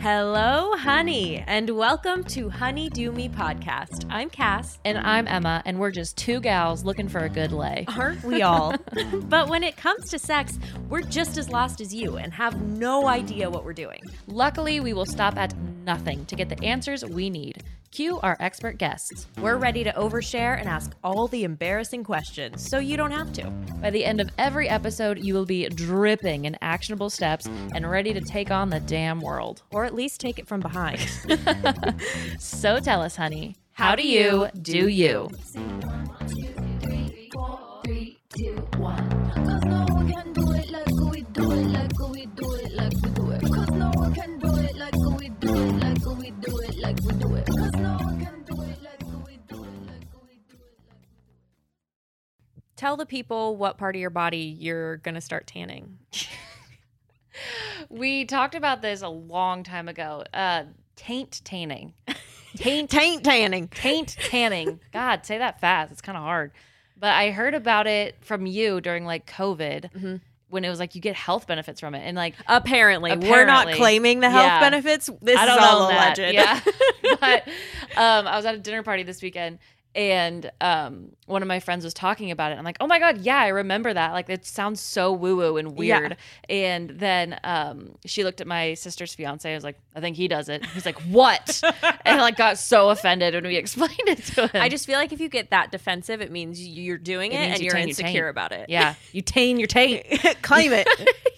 Hello, 0.00 0.76
honey, 0.76 1.44
and 1.46 1.68
welcome 1.70 2.24
to 2.24 2.48
Honey 2.48 2.88
Do 2.88 3.12
Me 3.12 3.28
podcast. 3.28 4.06
I'm 4.08 4.30
Cass. 4.30 4.78
And 4.84 4.96
I'm 4.98 5.28
Emma, 5.28 5.62
and 5.66 5.78
we're 5.78 5.90
just 5.90 6.16
two 6.16 6.40
gals 6.40 6.84
looking 6.84 7.08
for 7.08 7.20
a 7.20 7.28
good 7.28 7.52
lay. 7.52 7.84
Aren't 7.96 8.24
we 8.24 8.42
all? 8.42 8.74
but 9.24 9.48
when 9.48 9.62
it 9.62 9.76
comes 9.76 10.08
to 10.10 10.18
sex, 10.18 10.58
we're 10.88 11.02
just 11.02 11.36
as 11.36 11.50
lost 11.50 11.80
as 11.80 11.94
you 11.94 12.16
and 12.16 12.32
have 12.32 12.62
no 12.62 13.08
idea 13.08 13.50
what 13.50 13.64
we're 13.64 13.74
doing. 13.74 14.00
Luckily, 14.26 14.80
we 14.80 14.94
will 14.94 15.06
stop 15.06 15.36
at 15.36 15.52
nothing 15.84 16.24
to 16.26 16.36
get 16.36 16.48
the 16.48 16.62
answers 16.64 17.04
we 17.04 17.30
need. 17.30 17.62
Cue 17.90 18.18
our 18.20 18.36
expert 18.40 18.78
guests. 18.78 19.28
We're 19.40 19.56
ready 19.56 19.84
to 19.84 19.92
overshare 19.92 20.58
and 20.58 20.68
ask 20.68 20.92
all 21.04 21.28
the 21.28 21.44
embarrassing 21.44 22.02
questions 22.02 22.68
so 22.68 22.78
you 22.78 22.96
don't 22.96 23.12
have 23.12 23.32
to. 23.34 23.50
By 23.80 23.90
the 23.90 24.04
end 24.04 24.20
of 24.20 24.30
every 24.36 24.68
episode, 24.68 25.24
you 25.24 25.34
will 25.34 25.46
be 25.46 25.68
dripping 25.68 26.46
in 26.46 26.56
actionable 26.60 27.10
steps 27.10 27.46
and 27.46 27.88
ready 27.88 28.12
to 28.12 28.20
take 28.20 28.50
on 28.50 28.70
the 28.70 28.80
damn 28.80 29.20
world. 29.20 29.62
Or 29.70 29.84
at 29.84 29.94
least 29.94 30.20
take 30.20 30.38
it 30.38 30.48
from 30.48 30.60
behind. 30.60 31.00
So 32.38 32.78
tell 32.78 33.02
us, 33.02 33.16
honey, 33.16 33.56
how 33.72 33.94
do 33.94 34.06
you 34.06 34.48
do 34.60 34.88
you? 34.88 35.28
Tell 52.76 52.96
the 52.96 53.06
people 53.06 53.56
what 53.56 53.78
part 53.78 53.94
of 53.94 54.00
your 54.00 54.10
body 54.10 54.56
you're 54.58 54.98
going 54.98 55.14
to 55.14 55.20
start 55.20 55.46
tanning. 55.46 55.98
We 57.88 58.24
talked 58.24 58.54
about 58.54 58.82
this 58.82 59.02
a 59.02 59.08
long 59.08 59.64
time 59.64 59.88
ago. 59.88 60.24
Uh, 60.32 60.64
taint 60.96 61.40
tanning. 61.44 61.94
Taint 62.56 62.88
Taint 62.88 63.24
tanning. 63.24 63.66
taint 63.66 64.16
tanning. 64.30 64.78
God, 64.92 65.26
say 65.26 65.38
that 65.38 65.60
fast. 65.60 65.90
It's 65.90 66.00
kind 66.00 66.16
of 66.16 66.22
hard. 66.22 66.52
But 66.96 67.12
I 67.14 67.32
heard 67.32 67.54
about 67.54 67.88
it 67.88 68.14
from 68.20 68.46
you 68.46 68.80
during 68.80 69.04
like 69.04 69.26
COVID 69.28 69.90
Mm-hmm. 69.90 70.16
When 70.54 70.64
it 70.64 70.70
was 70.70 70.78
like 70.78 70.94
you 70.94 71.00
get 71.02 71.14
health 71.16 71.46
benefits 71.46 71.80
from 71.80 71.94
it. 71.94 72.00
And 72.00 72.16
like, 72.16 72.34
Apparently, 72.46 73.10
we're 73.10 73.44
not 73.44 73.64
Apparently. 73.64 73.74
claiming 73.74 74.20
the 74.20 74.30
health 74.30 74.44
Yeah. 74.46 74.60
benefits. 74.60 75.10
This 75.20 75.36
I 75.36 75.42
is 75.42 75.48
don't 75.48 75.62
all 75.62 75.88
that. 75.88 76.18
alleged. 76.18 76.34
Yeah. 76.34 76.60
but 77.20 77.42
um, 77.96 78.26
I 78.26 78.36
was 78.36 78.46
at 78.46 78.54
a 78.54 78.58
dinner 78.58 78.82
party 78.82 79.02
this 79.02 79.20
weekend 79.20 79.58
and 79.94 80.50
um, 80.60 81.12
one 81.26 81.40
of 81.42 81.48
my 81.48 81.60
friends 81.60 81.84
was 81.84 81.94
talking 81.94 82.30
about 82.30 82.50
it. 82.52 82.58
I'm 82.58 82.64
like, 82.64 82.76
oh 82.80 82.86
my 82.86 82.98
God, 82.98 83.18
yeah, 83.18 83.38
I 83.38 83.48
remember 83.48 83.94
that. 83.94 84.12
Like, 84.12 84.28
it 84.28 84.44
sounds 84.44 84.80
so 84.80 85.12
woo 85.12 85.36
woo 85.36 85.56
and 85.56 85.68
Yeah. 85.68 85.98
weird. 86.00 86.16
And 86.48 86.90
then 86.90 87.38
um, 87.44 87.94
she 88.04 88.24
looked 88.24 88.40
at 88.40 88.46
my 88.46 88.74
sister's 88.74 89.14
fiance. 89.14 89.50
I 89.50 89.54
was 89.54 89.64
like, 89.64 89.78
I 89.94 90.00
think 90.00 90.16
he 90.16 90.26
does 90.28 90.48
it. 90.48 90.64
He's 90.66 90.84
like, 90.84 90.98
what? 91.02 91.62
and 92.04 92.20
like 92.20 92.36
got 92.36 92.58
so 92.58 92.90
offended 92.90 93.34
when 93.34 93.44
we 93.44 93.56
explained 93.64 93.92
it 94.06 94.24
to 94.34 94.48
him. 94.48 94.62
I 94.62 94.68
just 94.68 94.86
feel 94.86 94.98
like 94.98 95.12
if 95.12 95.20
you 95.20 95.28
get 95.28 95.50
that 95.50 95.70
defensive, 95.70 96.20
it 96.20 96.30
means 96.32 96.60
you're 96.66 96.98
doing 96.98 97.32
It 97.32 97.36
it, 97.40 97.50
and 97.50 97.60
you 97.60 97.66
your 97.66 97.76
insecure 97.76 98.28
about 98.28 98.52
it. 98.52 98.68
yeah, 98.68 98.94
you 99.12 99.22
tain 99.22 99.58
your 99.58 99.68
taint. 99.68 100.04
Claim 100.42 100.72
it. 100.72 100.88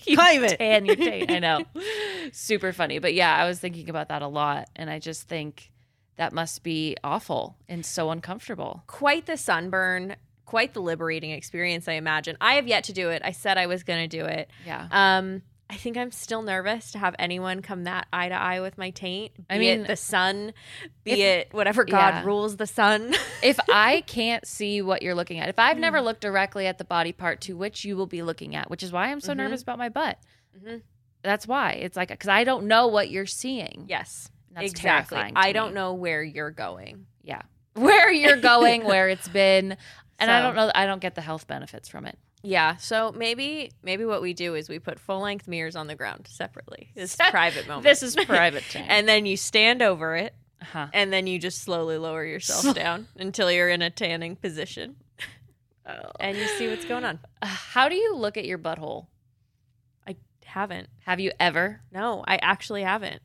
You 0.06 0.16
Claim 0.16 0.44
it. 0.44 0.58
tan 0.58 0.86
your 0.86 0.96
taint. 0.96 1.30
I 1.30 1.38
know. 1.40 1.64
Super 2.32 2.72
funny. 2.72 2.98
But 2.98 3.14
yeah, 3.14 3.34
I 3.34 3.46
was 3.46 3.58
thinking 3.58 3.90
about 3.90 4.08
that 4.08 4.22
a 4.22 4.28
lot. 4.28 4.68
And 4.76 4.88
I 4.88 4.98
just 4.98 5.28
think 5.28 5.70
that 6.16 6.32
must 6.32 6.62
be 6.62 6.96
awful 7.04 7.56
and 7.68 7.84
so 7.84 8.10
uncomfortable. 8.10 8.82
Quite 8.86 9.26
the 9.26 9.36
sunburn, 9.36 10.16
quite 10.46 10.72
the 10.74 10.80
liberating 10.80 11.30
experience, 11.30 11.88
I 11.88 11.92
imagine. 11.94 12.36
I 12.40 12.54
have 12.54 12.66
yet 12.66 12.84
to 12.84 12.92
do 12.92 13.10
it. 13.10 13.22
I 13.24 13.32
said 13.32 13.58
I 13.58 13.66
was 13.66 13.82
going 13.82 14.08
to 14.08 14.16
do 14.18 14.24
it. 14.24 14.48
Yeah. 14.64 14.86
Um, 14.90 15.42
I 15.68 15.74
think 15.74 15.96
I'm 15.96 16.12
still 16.12 16.42
nervous 16.42 16.92
to 16.92 16.98
have 16.98 17.16
anyone 17.18 17.60
come 17.60 17.84
that 17.84 18.06
eye 18.12 18.28
to 18.28 18.34
eye 18.36 18.60
with 18.60 18.78
my 18.78 18.90
taint. 18.90 19.36
Be 19.36 19.44
I 19.50 19.58
mean, 19.58 19.82
the 19.82 19.96
sun, 19.96 20.52
be 21.02 21.10
if- 21.12 21.18
it 21.18 21.48
whatever 21.52 21.84
God 21.84 22.14
yeah. 22.14 22.24
rules 22.24 22.56
the 22.56 22.68
sun. 22.68 23.12
if 23.42 23.58
I 23.68 24.02
can't 24.06 24.46
see 24.46 24.80
what 24.80 25.02
you're 25.02 25.16
looking 25.16 25.40
at, 25.40 25.48
if 25.48 25.58
I've 25.58 25.76
Mm. 25.76 25.80
never 25.80 26.00
looked 26.00 26.20
directly 26.20 26.68
at 26.68 26.78
the 26.78 26.84
body 26.84 27.10
part 27.12 27.40
to 27.42 27.56
which 27.56 27.84
you 27.84 27.96
will 27.96 28.06
be 28.06 28.22
looking 28.22 28.54
at, 28.54 28.70
which 28.70 28.84
is 28.84 28.92
why 28.92 29.10
I'm 29.10 29.20
so 29.20 29.32
Mhm. 29.32 29.38
nervous 29.38 29.62
about 29.62 29.76
my 29.78 29.88
butt. 29.88 30.18
Mhm. 30.56 30.82
That's 31.22 31.48
why. 31.48 31.72
It's 31.72 31.96
like, 31.96 32.10
because 32.10 32.28
I 32.28 32.44
don't 32.44 32.68
know 32.68 32.86
what 32.86 33.10
you're 33.10 33.26
seeing. 33.26 33.86
yes, 33.88 34.30
That's 34.56 34.70
exactly. 34.70 35.32
I 35.36 35.52
don't 35.52 35.68
me. 35.68 35.74
know 35.74 35.92
where 35.94 36.22
you're 36.22 36.50
going. 36.50 37.06
Yeah. 37.22 37.42
Where 37.74 38.10
you're 38.10 38.40
going, 38.40 38.84
where 38.86 39.10
it's 39.10 39.28
been. 39.28 39.76
And 40.18 40.30
I 40.30 40.40
don't 40.40 40.56
know, 40.56 40.72
I 40.74 40.86
don't 40.86 41.00
get 41.00 41.14
the 41.14 41.20
health 41.20 41.46
benefits 41.46 41.90
from 41.90 42.06
it. 42.06 42.18
Yeah, 42.42 42.76
so 42.76 43.12
maybe 43.12 43.70
maybe 43.82 44.06
what 44.06 44.22
we 44.22 44.32
do 44.32 44.54
is 44.54 44.68
we 44.70 44.78
put 44.78 44.98
full 44.98 45.20
length 45.20 45.46
mirrors 45.46 45.76
on 45.76 45.88
the 45.88 45.94
ground 45.94 46.26
separately. 46.30 46.90
This 46.94 47.12
Se- 47.12 47.24
private 47.30 47.66
moment. 47.68 47.84
This 47.84 48.02
is 48.02 48.16
private 48.16 48.64
time. 48.70 48.86
and 48.88 49.06
then 49.06 49.26
you 49.26 49.36
stand 49.36 49.82
over 49.82 50.16
it, 50.16 50.34
uh-huh. 50.62 50.86
and 50.94 51.12
then 51.12 51.26
you 51.26 51.38
just 51.38 51.58
slowly 51.62 51.98
lower 51.98 52.24
yourself 52.24 52.74
down 52.74 53.08
until 53.16 53.50
you're 53.50 53.68
in 53.68 53.82
a 53.82 53.90
tanning 53.90 54.36
position, 54.36 54.96
and 56.18 56.36
you 56.38 56.46
see 56.46 56.68
what's 56.68 56.84
going 56.84 57.04
on. 57.04 57.18
Uh, 57.42 57.46
How 57.46 57.88
do 57.90 57.96
you 57.96 58.14
look 58.16 58.36
at 58.36 58.46
your 58.46 58.58
butthole? 58.58 59.08
I 60.06 60.16
haven't. 60.44 60.88
Have 61.04 61.20
you 61.20 61.32
ever? 61.38 61.80
No, 61.92 62.24
I 62.26 62.36
actually 62.36 62.84
haven't. 62.84 63.20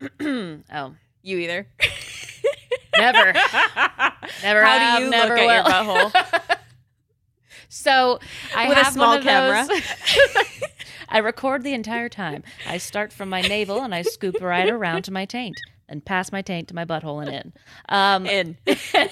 oh, 0.20 0.94
You 1.22 1.38
either. 1.38 1.66
never. 2.96 3.32
Never 4.42 4.62
How 4.62 4.78
have, 4.78 4.98
do 4.98 5.04
you 5.04 5.10
never 5.10 5.34
look 5.36 5.48
at 5.48 5.64
your 5.64 5.64
butthole? 6.10 6.56
So 7.70 8.18
I 8.56 8.68
With 8.68 8.78
a 8.78 8.84
small 8.86 9.08
one 9.08 9.18
of 9.18 9.24
camera. 9.24 9.66
those- 9.66 10.62
I 11.08 11.18
record 11.18 11.62
the 11.62 11.74
entire 11.74 12.08
time. 12.08 12.42
I 12.66 12.78
start 12.78 13.12
from 13.12 13.28
my 13.28 13.40
navel 13.42 13.82
and 13.82 13.94
I 13.94 14.02
scoop 14.02 14.40
right 14.40 14.68
around 14.68 15.02
to 15.02 15.12
my 15.12 15.24
taint 15.26 15.56
and 15.88 16.04
pass 16.04 16.32
my 16.32 16.40
taint 16.42 16.68
to 16.68 16.74
my 16.74 16.84
butthole 16.84 17.22
and 17.26 17.30
in. 17.34 17.52
Um, 17.88 18.26
In. 18.26 18.56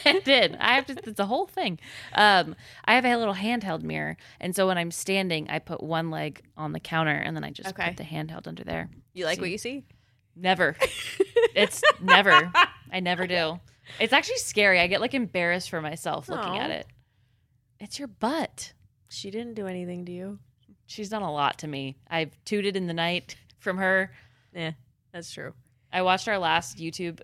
and 0.04 0.28
in. 0.28 0.54
I 0.56 0.74
have 0.74 0.86
to. 0.86 0.96
It's 1.04 1.20
a 1.20 1.26
whole 1.26 1.46
thing. 1.46 1.78
Um, 2.14 2.54
I 2.86 2.94
have 2.94 3.04
a 3.04 3.16
little 3.16 3.34
handheld 3.34 3.82
mirror, 3.82 4.16
and 4.40 4.54
so 4.56 4.66
when 4.66 4.76
I'm 4.78 4.90
standing, 4.90 5.48
I 5.50 5.58
put 5.58 5.82
one 5.82 6.10
leg 6.10 6.42
on 6.56 6.72
the 6.72 6.80
counter 6.80 7.14
and 7.14 7.36
then 7.36 7.44
I 7.44 7.50
just 7.50 7.68
Okay. 7.70 7.88
put 7.88 7.96
the 7.98 8.04
handheld 8.04 8.46
under 8.46 8.64
there. 8.64 8.88
You 9.14 9.24
like 9.26 9.36
See. 9.36 9.40
what 9.42 9.50
you 9.50 9.58
see? 9.58 9.84
Never. 10.36 10.76
it's 11.54 11.82
never. 12.00 12.52
I 12.92 13.00
never 13.00 13.26
do. 13.26 13.58
It's 13.98 14.12
actually 14.12 14.38
scary. 14.38 14.78
I 14.80 14.86
get 14.86 15.00
like 15.00 15.14
embarrassed 15.14 15.70
for 15.70 15.80
myself 15.80 16.28
looking 16.28 16.58
at 16.58 16.70
it. 16.70 16.86
It's 17.80 17.98
your 17.98 18.08
butt. 18.08 18.72
She 19.08 19.30
didn't 19.30 19.54
do 19.54 19.66
anything 19.66 20.04
to 20.06 20.12
you. 20.12 20.38
She's 20.86 21.08
done 21.08 21.22
a 21.22 21.32
lot 21.32 21.58
to 21.58 21.66
me. 21.66 21.96
I've 22.08 22.36
tooted 22.44 22.76
in 22.76 22.86
the 22.86 22.94
night 22.94 23.36
from 23.58 23.78
her. 23.78 24.12
Yeah, 24.54 24.72
that's 25.12 25.32
true. 25.32 25.52
I 25.92 26.02
watched 26.02 26.28
our 26.28 26.38
last 26.38 26.78
YouTube 26.78 27.20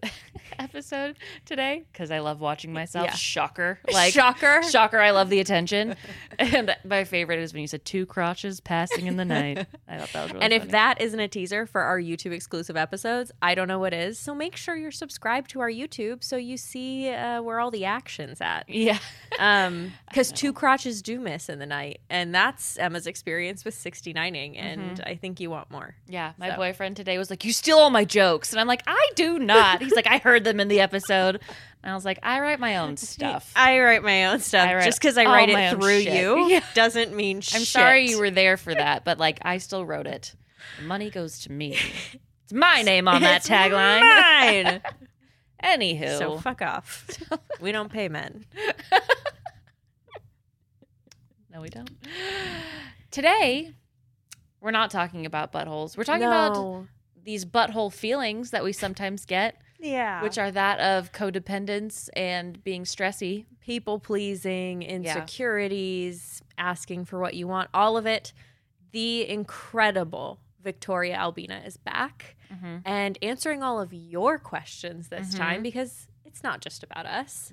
episode 0.59 1.17
today 1.45 1.85
because 1.93 2.11
I 2.11 2.21
love 2.21 2.41
watching 2.41 2.73
myself. 2.73 3.07
Yeah. 3.07 3.15
Shocker. 3.15 3.79
Like 3.93 4.13
Shocker. 4.15 4.63
shocker, 4.71 4.99
I 4.99 5.11
love 5.11 5.29
the 5.29 5.41
attention. 5.41 5.97
and 6.39 6.75
my 6.85 7.05
favorite 7.05 7.39
is 7.41 7.53
when 7.53 7.61
you 7.61 7.67
said 7.67 7.85
two 7.85 8.07
crotches 8.07 8.59
passing 8.61 9.07
in 9.07 9.17
the 9.17 9.25
night. 9.25 9.67
I 9.89 9.99
thought 9.99 10.13
that 10.13 10.23
was 10.25 10.33
really 10.33 10.45
and 10.45 10.53
if 10.53 10.69
that 10.71 11.01
isn't 11.01 11.21
a 11.21 11.29
teaser 11.29 11.67
for 11.67 11.83
our 11.83 12.01
YouTube 12.01 12.33
exclusive 12.33 12.77
episodes, 12.77 13.31
I 13.43 13.55
don't 13.55 13.69
know 13.69 13.79
what 13.79 13.93
is. 13.93 14.19
So 14.19 14.35
make 14.35 14.57
sure 14.57 14.77
you're 14.77 14.91
subscribed 14.91 15.51
to 15.51 15.61
our 15.61 15.71
YouTube 15.71 16.25
so 16.25 16.37
you 16.37 16.57
see 16.57 17.11
uh, 17.11 17.43
where 17.43 17.61
all 17.61 17.71
the 17.71 17.85
action's 17.85 18.41
at. 18.41 18.69
Yeah. 18.69 18.99
Um, 19.39 19.93
because 20.09 20.33
two 20.33 20.53
crotches 20.53 21.03
do 21.03 21.19
miss 21.21 21.49
in 21.49 21.59
the 21.59 21.67
night, 21.67 22.01
and 22.11 22.35
that's 22.35 22.77
Emma's 22.79 23.07
experience 23.07 23.65
with 23.65 23.75
69ing, 23.75 24.57
and 24.59 25.03
I 25.07 25.15
think 25.15 25.41
you 25.41 25.49
want 25.51 25.71
more. 25.71 25.95
Yeah, 26.07 26.33
my 26.39 26.51
So. 26.51 26.57
boyfriend 26.57 26.97
today 26.97 27.17
was 27.17 27.31
like, 27.31 27.45
"You 27.45 27.53
steal 27.53 27.79
all 27.79 27.89
my 27.91 28.05
jokes," 28.05 28.53
and 28.53 28.61
I'm 28.61 28.67
like, 28.67 28.83
"I 28.87 29.09
do 29.15 29.39
not." 29.39 29.81
He's 29.83 29.95
like, 29.95 30.07
"I 30.07 30.19
heard 30.19 30.42
them 30.45 30.61
in 30.61 30.69
the 30.69 30.81
episode," 30.81 31.41
and 31.83 31.93
I 31.93 31.95
was 31.95 32.05
like, 32.05 32.19
"I 32.23 32.41
write 32.41 32.61
my 32.61 32.77
own 32.79 32.97
stuff." 32.97 33.53
I 33.57 33.81
write 33.81 34.03
my 34.03 34.27
own 34.27 34.41
stuff. 34.41 34.67
Write 34.73 34.85
Just 34.85 35.01
because 35.01 35.17
I 35.19 35.25
write 35.25 35.49
it 35.49 35.71
through 35.79 36.03
shit. 36.03 36.15
you 36.15 36.47
Yeah. 36.49 36.65
doesn't 36.75 37.15
mean 37.15 37.41
shit. 37.41 37.61
I'm 37.61 37.65
sorry 37.65 38.09
you 38.11 38.19
were 38.19 38.31
there 38.31 38.57
for 38.57 38.75
that, 38.75 39.05
but 39.05 39.19
like, 39.19 39.39
I 39.43 39.59
still 39.59 39.85
wrote 39.85 40.07
it. 40.07 40.35
The 40.79 40.85
money 40.85 41.11
goes 41.11 41.41
to 41.41 41.53
me. 41.53 41.77
It's 42.45 42.53
my 42.53 42.83
name 42.83 43.09
on 43.09 43.23
that 43.23 43.39
It's 43.39 43.49
tagline. 43.49 44.01
mine. 44.03 44.81
Anywho, 45.63 46.19
so 46.19 46.39
fuck 46.39 46.61
off. 46.61 47.07
we 47.61 47.71
don't 47.73 47.91
pay 47.93 48.09
men. 48.09 48.45
no, 51.53 51.61
we 51.61 51.69
don't. 51.69 51.91
Today, 53.11 53.73
we're 54.61 54.71
not 54.71 54.91
talking 54.91 55.27
about 55.27 55.53
buttholes. 55.53 55.97
We're 55.97 56.05
talking 56.05 56.25
about 56.25 56.87
these 57.23 57.45
butthole 57.45 57.93
feelings 57.93 58.51
that 58.51 58.65
we 58.65 58.73
sometimes 58.73 59.25
get, 59.27 59.57
yeah, 59.83 60.23
which 60.23 60.39
are 60.39 60.51
that 60.51 60.81
of 60.81 61.13
codependence 61.13 62.09
and 62.17 62.63
being 62.65 62.85
stressy. 62.85 63.45
people 63.61 63.99
pleasing, 64.01 64.83
insecurities, 64.83 66.43
asking 66.59 67.05
for 67.05 67.19
what 67.19 67.35
you 67.35 67.47
want, 67.47 67.69
all 67.75 67.97
of 67.97 68.07
it. 68.07 68.33
The 68.93 69.29
incredible 69.29 70.41
Victoria 70.63 71.17
Albina 71.17 71.63
is 71.67 71.77
back 71.77 72.37
Mm-hmm. 72.53 72.77
and 72.85 73.19
answering 73.23 73.63
all 73.63 73.81
of 73.81 73.93
your 73.95 74.39
questions 74.39 75.09
this 75.09 75.35
Mhm. 75.35 75.39
time 75.39 75.63
because 75.63 76.07
it's 76.25 76.43
not 76.43 76.61
just 76.61 76.83
about 76.83 77.07
us. 77.07 77.53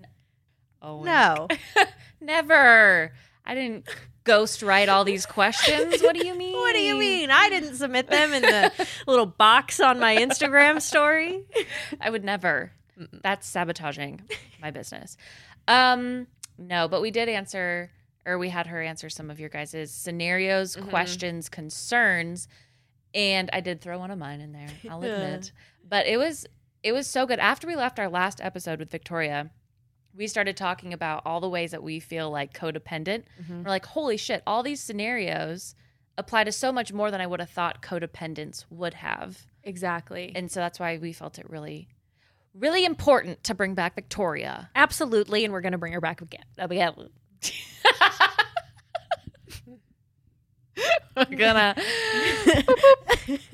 Oh 0.81 1.04
No. 1.04 1.48
never. 2.22 3.14
I 3.46 3.56
didn't 3.56 3.88
ghost 4.24 4.62
write 4.62 4.89
all 4.89 5.04
these 5.04 5.25
questions. 5.25 6.01
What 6.01 6.16
do 6.16 6.25
you 6.25 6.36
mean? 6.36 6.56
What 6.60 6.74
do 6.75 6.81
you 6.81 6.98
mean? 6.98 7.31
I 7.31 7.50
didn't 7.50 7.75
submit 7.75 8.10
them 8.10 8.33
in 8.33 8.42
the 8.44 8.88
little 9.07 9.25
box 9.25 9.80
on 9.80 10.00
my 10.00 10.16
Instagram 10.16 10.81
story. 10.81 11.44
I 12.00 12.10
would 12.10 12.24
never. 12.24 12.71
That's 13.24 13.48
sabotaging 13.48 14.21
my 14.62 14.71
business. 14.71 15.18
Um, 15.68 16.27
no, 16.57 16.88
but 16.88 17.01
we 17.01 17.12
did 17.12 17.30
answer, 17.30 17.89
or 18.25 18.38
we 18.38 18.50
had 18.50 18.68
her 18.68 18.81
answer 18.81 19.10
some 19.10 19.30
of 19.31 19.39
your 19.39 19.50
guys' 19.50 19.89
scenarios, 19.92 20.75
Mhm. 20.75 20.89
questions, 20.89 21.48
concerns, 21.50 22.48
and 23.13 23.50
I 23.54 23.62
did 23.62 23.81
throw 23.81 23.98
one 24.00 24.12
of 24.12 24.18
mine 24.19 24.42
in 24.42 24.51
there. 24.51 24.68
I'll 24.89 25.01
admit, 25.04 25.51
but 25.88 26.06
it 26.06 26.18
was 26.18 26.45
it 26.83 26.92
was 26.92 27.07
so 27.07 27.25
good. 27.25 27.39
After 27.39 27.68
we 27.68 27.75
left 27.75 28.00
our 28.00 28.10
last 28.10 28.39
episode 28.42 28.80
with 28.80 28.92
Victoria, 28.92 29.50
we 30.15 30.27
started 30.27 30.57
talking 30.57 30.94
about 30.94 31.21
all 31.25 31.39
the 31.39 31.50
ways 31.50 31.71
that 31.71 31.83
we 31.83 32.00
feel 32.00 32.29
like 32.29 32.53
codependent. 32.53 33.23
Mhm. 33.41 33.63
We're 33.63 33.69
like, 33.69 33.85
holy 33.85 34.17
shit, 34.17 34.44
all 34.47 34.63
these 34.63 34.81
scenarios 34.81 35.75
apply 36.17 36.44
to 36.44 36.51
so 36.51 36.71
much 36.71 36.91
more 36.91 37.11
than 37.11 37.21
I 37.21 37.27
would 37.27 37.39
have 37.39 37.50
thought 37.50 37.81
codependence 37.81 38.65
would 38.69 38.95
have. 38.95 39.45
Exactly. 39.63 40.31
And 40.35 40.51
so 40.51 40.59
that's 40.59 40.79
why 40.79 40.97
we 40.97 41.13
felt 41.13 41.39
it 41.39 41.50
really, 41.50 41.88
really 42.53 42.83
important 42.85 43.44
to 43.45 43.53
bring 43.53 43.75
back 43.75 43.95
Victoria. 43.95 44.69
Absolutely, 44.75 45.44
and 45.45 45.53
we're 45.53 45.61
gonna 45.61 45.77
bring 45.77 45.94
her 45.94 46.01
back 46.01 46.21
again. 46.21 46.44
Again. 46.57 47.09
We're 51.16 51.38
gonna 51.38 51.76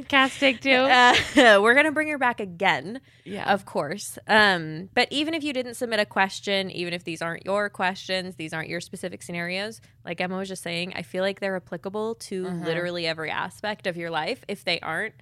cast 0.07 0.39
take 0.39 0.61
two. 0.61 0.69
Uh, 0.71 1.15
we're 1.61 1.73
gonna 1.73 1.91
bring 1.91 2.07
her 2.09 2.17
back 2.17 2.39
again, 2.39 3.01
yeah. 3.23 3.51
of 3.51 3.65
course. 3.65 4.17
Um, 4.27 4.89
but 4.93 5.07
even 5.11 5.33
if 5.33 5.43
you 5.43 5.53
didn't 5.53 5.75
submit 5.75 5.99
a 5.99 6.05
question, 6.05 6.69
even 6.71 6.93
if 6.93 7.03
these 7.03 7.21
aren't 7.21 7.45
your 7.45 7.69
questions, 7.69 8.35
these 8.35 8.53
aren't 8.53 8.69
your 8.69 8.81
specific 8.81 9.21
scenarios, 9.23 9.81
like 10.05 10.21
Emma 10.21 10.37
was 10.37 10.47
just 10.47 10.63
saying, 10.63 10.93
I 10.95 11.01
feel 11.01 11.23
like 11.23 11.39
they're 11.39 11.55
applicable 11.55 12.15
to 12.15 12.45
Mhm. 12.45 12.65
literally 12.65 13.07
every 13.07 13.31
aspect 13.31 13.87
of 13.87 13.97
your 13.97 14.09
life. 14.09 14.43
If 14.47 14.63
they 14.63 14.79
aren't, 14.79 15.15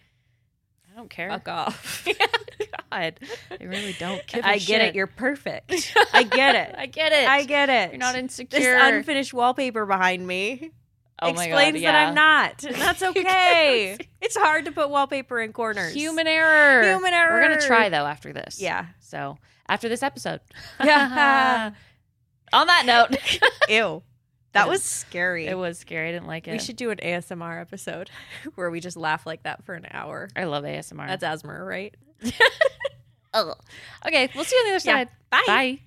I 0.92 0.96
don't 0.96 1.10
care. 1.10 1.30
fuck 1.30 1.48
off. 1.48 2.08
God, 2.92 3.20
I 3.60 3.64
really 3.64 3.96
don't 3.98 4.26
give 4.28 4.44
a 4.46 4.48
I 4.50 4.58
get 4.60 4.82
it. 4.82 4.96
You're 4.96 5.08
perfect. 5.08 5.96
I 6.14 6.24
get 6.24 6.56
it. 6.56 6.76
I 6.78 6.86
get 6.86 7.12
it. 7.12 7.28
I 7.28 7.44
get 7.46 7.70
it. 7.70 7.92
You're 7.92 8.00
not 8.00 8.14
this 8.14 8.20
insecure. 8.40 8.76
unfinished 8.76 9.34
wallpaper 9.34 9.86
behind 9.88 10.28
me 10.28 10.72
oh 11.26 11.30
explains 11.30 11.82
God, 11.82 11.84
that. 11.88 12.08
I'm 12.08 12.16
not. 12.16 12.64
And 12.64 12.76
that's 12.82 13.02
okay. 13.04 13.98
it's 14.22 14.36
hard 14.38 14.66
to 14.66 14.72
put 14.72 14.90
wallpaper 14.90 15.40
in 15.40 15.54
corners. 15.54 15.94
Human 15.94 16.28
error. 16.28 16.84
Human 16.84 17.14
error. 17.14 17.34
We're 17.34 17.42
gonna 17.42 17.62
try 17.62 17.90
though 17.90 18.06
after 18.06 18.34
this. 18.34 18.62
Yeah. 18.62 18.88
So 19.00 19.38
after 19.68 19.90
this 19.90 20.04
episode. 20.04 20.42
Yeah. 20.84 21.72
On 22.54 22.68
that 22.68 22.86
note, 22.86 23.18
Ew. 23.70 24.04
That 24.52 24.68
was 24.70 24.84
scary. 24.84 25.48
it 25.48 25.58
was 25.58 25.80
scary. 25.80 26.10
I 26.10 26.12
didn't 26.12 26.28
like 26.28 26.48
it. 26.48 26.52
we 26.52 26.60
should 26.60 26.76
do 26.76 26.92
an 26.92 26.98
ASMR 26.98 27.60
episode 27.60 28.12
where 28.54 28.70
we 28.70 28.80
just 28.80 28.96
laugh 28.96 29.26
like 29.26 29.42
that 29.44 29.64
for 29.66 29.74
an 29.74 29.88
hour. 29.90 30.30
I 30.36 30.44
love 30.44 30.64
ASMR. 30.64 31.08
That's 31.08 31.24
Asmer, 31.24 31.68
right? 31.68 31.96
Ugh. 33.34 33.58
okay. 34.06 34.30
We'll 34.36 34.44
see 34.44 34.56
you 34.56 34.62
on 34.62 34.70
the 34.70 34.76
other 34.76 34.88
Yeah. 34.88 34.98
side. 35.00 35.10
Bye. 35.32 35.44
Bye. 35.48 35.80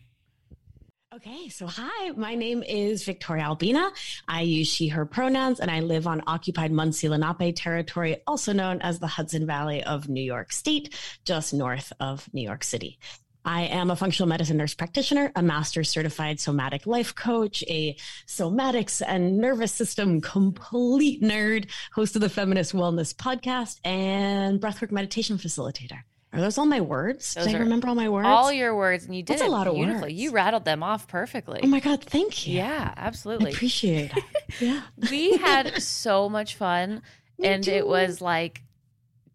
Okay, 1.14 1.48
so 1.50 1.68
hi, 1.68 2.10
my 2.10 2.34
name 2.34 2.64
is 2.64 3.04
Victoria 3.04 3.44
Albina. 3.44 3.92
I 4.26 4.40
use 4.40 4.66
she, 4.66 4.88
her 4.88 5.06
pronouns, 5.06 5.60
and 5.60 5.70
I 5.70 5.78
live 5.78 6.08
on 6.08 6.20
occupied 6.26 6.72
Munsee 6.72 7.08
Lenape 7.08 7.54
territory, 7.54 8.16
also 8.26 8.52
known 8.52 8.82
as 8.82 8.98
the 8.98 9.06
Hudson 9.06 9.46
Valley 9.46 9.84
of 9.84 10.08
New 10.08 10.20
York 10.20 10.52
State, 10.52 10.98
just 11.24 11.54
north 11.54 11.92
of 12.00 12.28
New 12.34 12.42
York 12.42 12.64
City. 12.64 12.98
I 13.44 13.62
am 13.62 13.92
a 13.92 13.96
functional 13.96 14.28
medicine 14.28 14.56
nurse 14.56 14.74
practitioner, 14.74 15.30
a 15.36 15.42
master 15.42 15.84
certified 15.84 16.40
somatic 16.40 16.88
life 16.88 17.14
coach, 17.14 17.62
a 17.68 17.96
somatics 18.26 19.00
and 19.06 19.38
nervous 19.38 19.70
system 19.70 20.20
complete 20.20 21.22
nerd, 21.22 21.70
host 21.92 22.16
of 22.16 22.20
the 22.20 22.28
Feminist 22.28 22.72
Wellness 22.72 23.14
Podcast, 23.14 23.78
and 23.84 24.60
breathwork 24.60 24.90
meditation 24.90 25.38
facilitator. 25.38 26.00
Are 26.36 26.40
those 26.40 26.58
all 26.58 26.66
my 26.66 26.80
words? 26.82 27.34
Those 27.34 27.46
Did 27.46 27.56
I 27.56 27.58
remember 27.60 27.88
all 27.88 27.94
my 27.94 28.08
words? 28.08 28.26
All 28.28 28.52
your 28.52 28.76
words, 28.76 29.06
and 29.06 29.14
you 29.16 29.22
did 29.22 29.38
That's 29.38 29.48
a 29.48 29.50
lot 29.50 29.66
of 29.66 29.74
beautifully. 29.74 30.12
words. 30.12 30.14
You 30.14 30.32
rattled 30.32 30.64
them 30.66 30.82
off 30.82 31.08
perfectly. 31.08 31.60
oh 31.62 31.66
my 31.66 31.80
God, 31.80 32.02
thank 32.04 32.46
you. 32.46 32.56
yeah, 32.56 32.92
I 32.96 33.00
absolutely. 33.06 33.52
appreciate 33.52 34.12
it. 34.16 34.24
Yeah. 34.60 34.82
we 35.10 35.36
had 35.38 35.82
so 35.82 36.28
much 36.28 36.54
fun, 36.56 37.02
and 37.42 37.66
it 37.66 37.86
was 37.86 38.20
like 38.20 38.62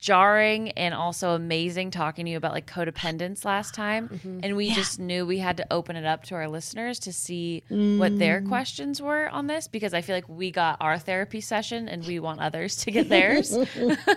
jarring 0.02 0.72
and 0.72 0.94
also 0.94 1.36
amazing 1.36 1.92
talking 1.92 2.26
to 2.26 2.32
you 2.32 2.38
about 2.38 2.52
like 2.52 2.66
codependence 2.66 3.46
last 3.46 3.74
time. 3.76 4.10
Mm-hmm. 4.10 4.40
And 4.44 4.56
we 4.58 4.66
Yeah. 4.66 4.74
just 4.74 5.00
knew 5.00 5.26
we 5.28 5.38
had 5.38 5.58
to 5.58 5.68
open 5.72 5.96
it 5.96 6.06
up 6.06 6.24
to 6.26 6.36
our 6.36 6.50
listeners 6.50 6.98
to 7.02 7.14
see 7.14 7.64
what 7.70 8.18
their 8.20 8.42
Mm. 8.42 8.48
questions 8.50 9.00
were 9.02 9.30
on 9.30 9.46
this 9.48 9.68
because 9.68 9.94
I 9.94 10.02
feel 10.02 10.16
like 10.16 10.28
we 10.28 10.50
got 10.52 10.78
our 10.82 10.98
therapy 10.98 11.40
session 11.40 11.88
and 11.88 12.04
we 12.06 12.20
want 12.20 12.42
others 12.42 12.76
to 12.78 12.92
get 12.92 13.10
theirs. 13.10 13.56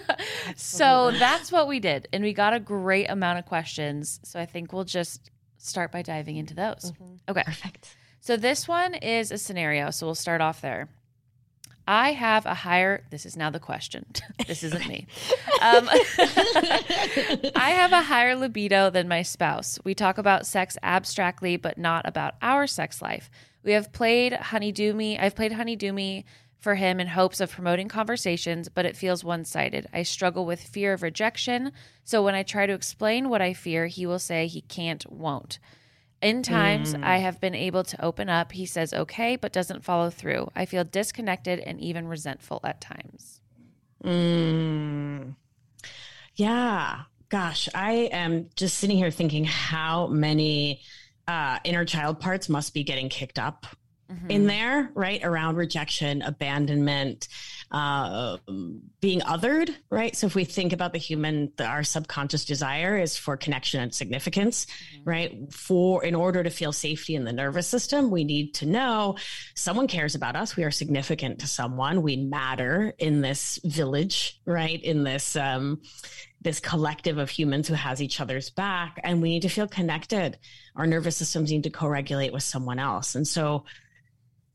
so 0.57 1.11
that's 1.13 1.53
what 1.53 1.69
we 1.69 1.81
did. 1.81 2.09
And 2.13 2.25
we 2.25 2.33
got 2.33 2.55
a 2.55 2.61
great 2.61 3.11
amount 3.11 3.39
of 3.39 3.47
questions. 3.47 4.21
So 4.25 4.41
I 4.41 4.47
think 4.47 4.73
we'll 4.73 4.85
just 4.85 5.31
start 5.59 5.93
by 5.93 6.03
diving 6.03 6.37
into 6.37 6.55
those. 6.55 6.93
Okay. 7.29 7.43
Perfect. 7.45 7.97
So 8.21 8.37
this 8.39 8.67
one 8.67 8.95
is 8.95 9.31
a 9.31 9.39
scenario. 9.39 9.91
So 9.91 10.07
we'll 10.07 10.15
start 10.15 10.41
off 10.41 10.61
there. 10.61 10.89
I 11.87 12.13
have 12.13 12.47
a 12.47 12.55
higher, 12.55 13.05
this 13.11 13.27
is 13.27 13.37
now 13.37 13.51
the 13.51 13.61
question. 13.61 14.07
this 14.47 14.63
isn't 14.63 14.87
me. 14.87 15.07
Um, 15.63 15.89
I 17.57 17.73
have 17.75 17.93
a 17.93 18.03
higher 18.03 18.37
libido 18.37 18.91
than 18.91 19.09
my 19.09 19.23
spouse. 19.23 19.79
We 19.83 19.95
talk 19.95 20.19
about 20.19 20.47
sex 20.47 20.77
abstractly, 20.83 21.57
but 21.57 21.79
not 21.79 22.07
about 22.07 22.35
our 22.43 22.67
sex 22.67 23.01
life. 23.01 23.31
We 23.63 23.73
have 23.73 23.93
played 23.93 24.35
Honey 24.35 24.73
Do 24.73 24.93
Me. 24.93 25.19
I've 25.19 25.35
played 25.35 25.53
Honey 25.53 25.75
Do 25.75 25.91
Me 25.93 26.27
for 26.59 26.75
him 26.75 27.01
in 27.01 27.07
hopes 27.07 27.41
of 27.41 27.51
promoting 27.51 27.89
conversations, 27.89 28.69
but 28.69 28.85
it 28.85 28.97
feels 28.97 29.25
one 29.25 29.47
sided. 29.47 29.87
I 29.93 30.03
struggle 30.03 30.45
with 30.45 30.61
fear 30.61 30.93
of 30.93 31.03
rejection. 31.03 31.73
So 32.05 32.23
when 32.23 32.35
I 32.35 32.43
try 32.43 32.67
to 32.67 32.75
explain 32.75 33.31
what 33.31 33.41
I 33.41 33.55
fear, 33.55 33.87
he 33.87 34.05
will 34.05 34.19
say 34.19 34.47
he 34.47 34.63
can't, 34.63 35.11
won't. 35.11 35.59
In 36.25 36.43
times 36.43 36.95
I 36.95 37.19
have 37.19 37.39
been 37.39 37.55
able 37.55 37.85
to 37.85 38.03
open 38.03 38.31
up, 38.31 38.53
he 38.53 38.65
says 38.65 38.95
okay, 38.95 39.37
but 39.37 39.53
doesn't 39.53 39.85
follow 39.85 40.09
through. 40.09 40.51
I 40.57 40.65
feel 40.65 40.83
disconnected 40.83 41.59
and 41.61 41.79
even 41.83 42.09
resentful 42.09 42.61
at 42.65 42.81
times. 42.81 43.43
Mm. 44.03 45.35
Yeah. 46.35 47.03
Gosh, 47.29 47.69
I 47.75 48.09
am 48.11 48.49
just 48.57 48.79
sitting 48.79 48.97
here 48.97 49.11
thinking 49.11 49.45
how 49.45 50.07
many 50.07 50.81
uh, 51.29 51.59
inner 51.63 51.85
child 51.85 52.21
parts 52.21 52.49
must 52.49 52.73
be 52.73 52.85
getting 52.85 53.11
kicked 53.11 53.39
up 53.39 53.67
Mm-hmm. 54.11 54.31
in 54.31 54.47
there, 54.47 54.91
right? 54.95 55.25
Around 55.25 55.57
rejection, 55.57 56.21
abandonment, 56.21 57.27
uh, 57.71 58.37
being 59.01 59.21
othered, 59.21 59.75
right? 59.89 60.15
So 60.15 60.27
if 60.27 60.35
we 60.35 60.45
think 60.45 60.75
about 60.75 60.93
the 60.93 60.99
human, 60.99 61.53
the, 61.57 61.65
our 61.65 61.83
subconscious 61.83 62.45
desire 62.45 62.99
is 62.99 63.17
for 63.17 63.39
connection 63.39 63.81
and 63.81 63.95
significance, 63.95 64.67
right? 65.05 65.51
For 65.51 66.05
in 66.05 66.15
order 66.15 66.43
to 66.43 66.51
feel 66.51 66.71
safety 66.71 67.15
in 67.15 67.25
the 67.25 67.33
nervous 67.33 67.67
system, 67.67 68.11
we 68.11 68.25
need 68.25 68.53
to 68.57 68.67
know 68.67 69.17
someone 69.55 69.87
cares 69.87 70.15
about 70.15 70.37
us. 70.37 70.55
We 70.55 70.65
are 70.65 70.71
significant 70.71 71.39
to 71.39 71.47
someone. 71.47 72.03
We 72.03 72.17
matter 72.17 72.93
in 72.99 73.23
this 73.23 73.59
village, 73.65 74.39
right? 74.45 74.83
In 74.83 75.03
this 75.03 75.35
um, 75.35 75.81
this 76.43 76.61
collective 76.61 77.17
of 77.17 77.31
humans 77.31 77.69
who 77.69 77.75
has 77.75 78.03
each 78.03 78.21
other's 78.21 78.51
back, 78.51 79.01
and 79.03 79.23
we 79.23 79.31
need 79.31 79.43
to 79.43 79.49
feel 79.49 79.67
connected. 79.67 80.39
Our 80.77 80.87
nervous 80.87 81.17
systems 81.17 81.51
need 81.51 81.63
to 81.63 81.71
co-regulate 81.71 82.35
with 82.35 82.43
someone 82.43 82.79
else, 82.79 83.15
and 83.15 83.27
so 83.27 83.65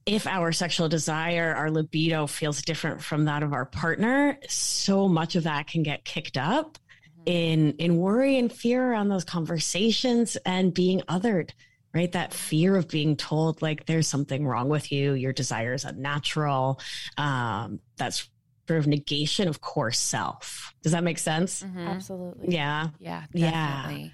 if 0.10 0.26
our 0.26 0.52
sexual 0.52 0.90
desire, 0.90 1.54
our 1.56 1.70
libido 1.70 2.26
feels 2.26 2.62
different 2.64 3.04
from 3.04 3.26
that 3.26 3.44
of 3.44 3.54
our 3.54 3.66
partner, 3.66 4.38
so 4.48 5.08
much 5.08 5.36
of 5.36 5.44
that 5.44 5.68
can 5.68 5.84
get 5.84 6.04
kicked 6.04 6.38
up 6.38 6.78
in 7.26 7.74
in 7.74 7.98
worry 7.98 8.38
and 8.40 8.52
fear 8.52 8.84
around 8.92 9.10
those 9.10 9.24
conversations 9.24 10.36
and 10.46 10.74
being 10.74 11.02
othered, 11.02 11.52
right? 11.94 12.12
That 12.12 12.34
fear 12.34 12.76
of 12.76 12.88
being 12.88 13.18
told 13.18 13.62
like 13.62 13.86
there's 13.86 14.08
something 14.08 14.48
wrong 14.48 14.68
with 14.70 14.92
you, 14.92 15.14
your 15.14 15.34
desire 15.34 15.74
is 15.74 15.86
unnatural. 15.86 16.80
Um, 17.18 17.80
that's 17.98 18.28
sort 18.68 18.80
of 18.80 18.88
negation 18.88 19.48
of 19.48 19.62
core 19.62 19.92
self. 19.92 20.74
Does 20.82 20.92
that 20.94 21.04
make 21.04 21.20
sense? 21.20 21.62
Mhm. 21.62 21.88
Absolutely. 21.88 22.54
Yeah. 22.56 22.90
Yeah, 23.00 23.52
Yeah. 23.52 24.10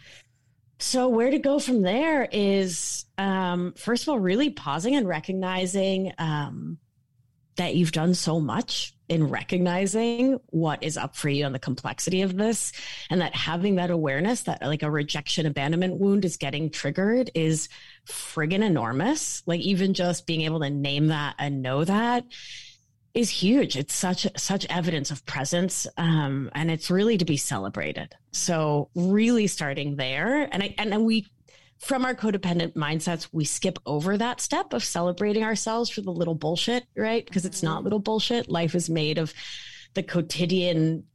So 0.77 1.08
where 1.08 1.32
to 1.32 1.39
go 1.39 1.60
from 1.60 1.82
there 1.82 2.27
is 2.32 3.05
um, 3.17 3.74
first 3.77 4.03
of 4.03 4.10
all, 4.10 4.20
really 4.20 4.50
pausing 4.50 4.96
and 4.96 5.08
recognizing 5.08 6.13
um, 6.17 6.77
that 7.55 7.75
you've 7.75 7.94
done 7.94 8.13
so 8.13 8.39
much 8.39 8.94
in 9.08 9.29
recognizing 9.29 10.39
what 10.48 10.84
is 10.84 10.98
up 10.98 11.15
for 11.15 11.29
you 11.29 11.46
and 11.46 11.53
the 11.53 11.60
complexity 11.60 12.24
of 12.24 12.36
this, 12.36 12.74
and 13.10 13.22
that 13.22 13.36
having 13.36 13.75
that 13.75 13.91
awareness 13.91 14.41
that 14.41 14.62
like 14.62 14.84
a 14.84 14.91
rejection 14.91 15.46
abandonment 15.46 16.00
wound 16.00 16.25
is 16.25 16.38
getting 16.38 16.70
triggered 16.70 17.29
is 17.36 17.70
friggin' 18.08 18.63
enormous. 18.63 19.44
Like 19.46 19.62
even 19.62 19.94
just 19.94 20.27
being 20.27 20.41
able 20.41 20.60
to 20.62 20.70
name 20.70 21.08
that 21.08 21.36
and 21.38 21.62
know 21.62 21.84
that 21.86 22.25
is 23.15 23.29
huge. 23.29 23.77
It's 23.77 23.95
such 23.95 24.27
such 24.38 24.65
evidence 24.69 25.10
of 25.10 25.25
presence, 25.25 25.88
um, 25.98 26.51
and 26.53 26.69
it's 26.69 26.91
really 26.91 27.17
to 27.17 27.25
be 27.25 27.38
celebrated. 27.38 28.13
So 28.34 28.89
really 28.93 29.48
starting 29.48 29.95
there, 29.95 30.50
and 30.51 30.62
I 30.62 30.75
and 30.77 30.91
then 30.91 31.05
we 31.05 31.25
from 31.79 32.05
our 32.05 32.13
codependent 32.13 32.74
mindsets, 32.74 33.29
we 33.31 33.45
skip 33.45 33.79
over 33.86 34.17
that 34.17 34.41
step 34.41 34.74
of 34.74 34.84
celebrating 34.84 35.43
ourselves 35.43 35.89
for 35.89 36.01
the 36.01 36.12
little 36.12 36.36
bullshit, 36.36 36.86
right? 36.95 37.25
Because 37.25 37.45
it's 37.45 37.63
not 37.63 37.77
mm-hmm. 37.77 37.84
little 37.86 38.00
bullshit. 38.00 38.50
Life 38.50 38.75
is 38.75 38.89
made 38.89 39.17
of 39.17 39.34
the 39.93 40.03
quotidian 40.03 41.05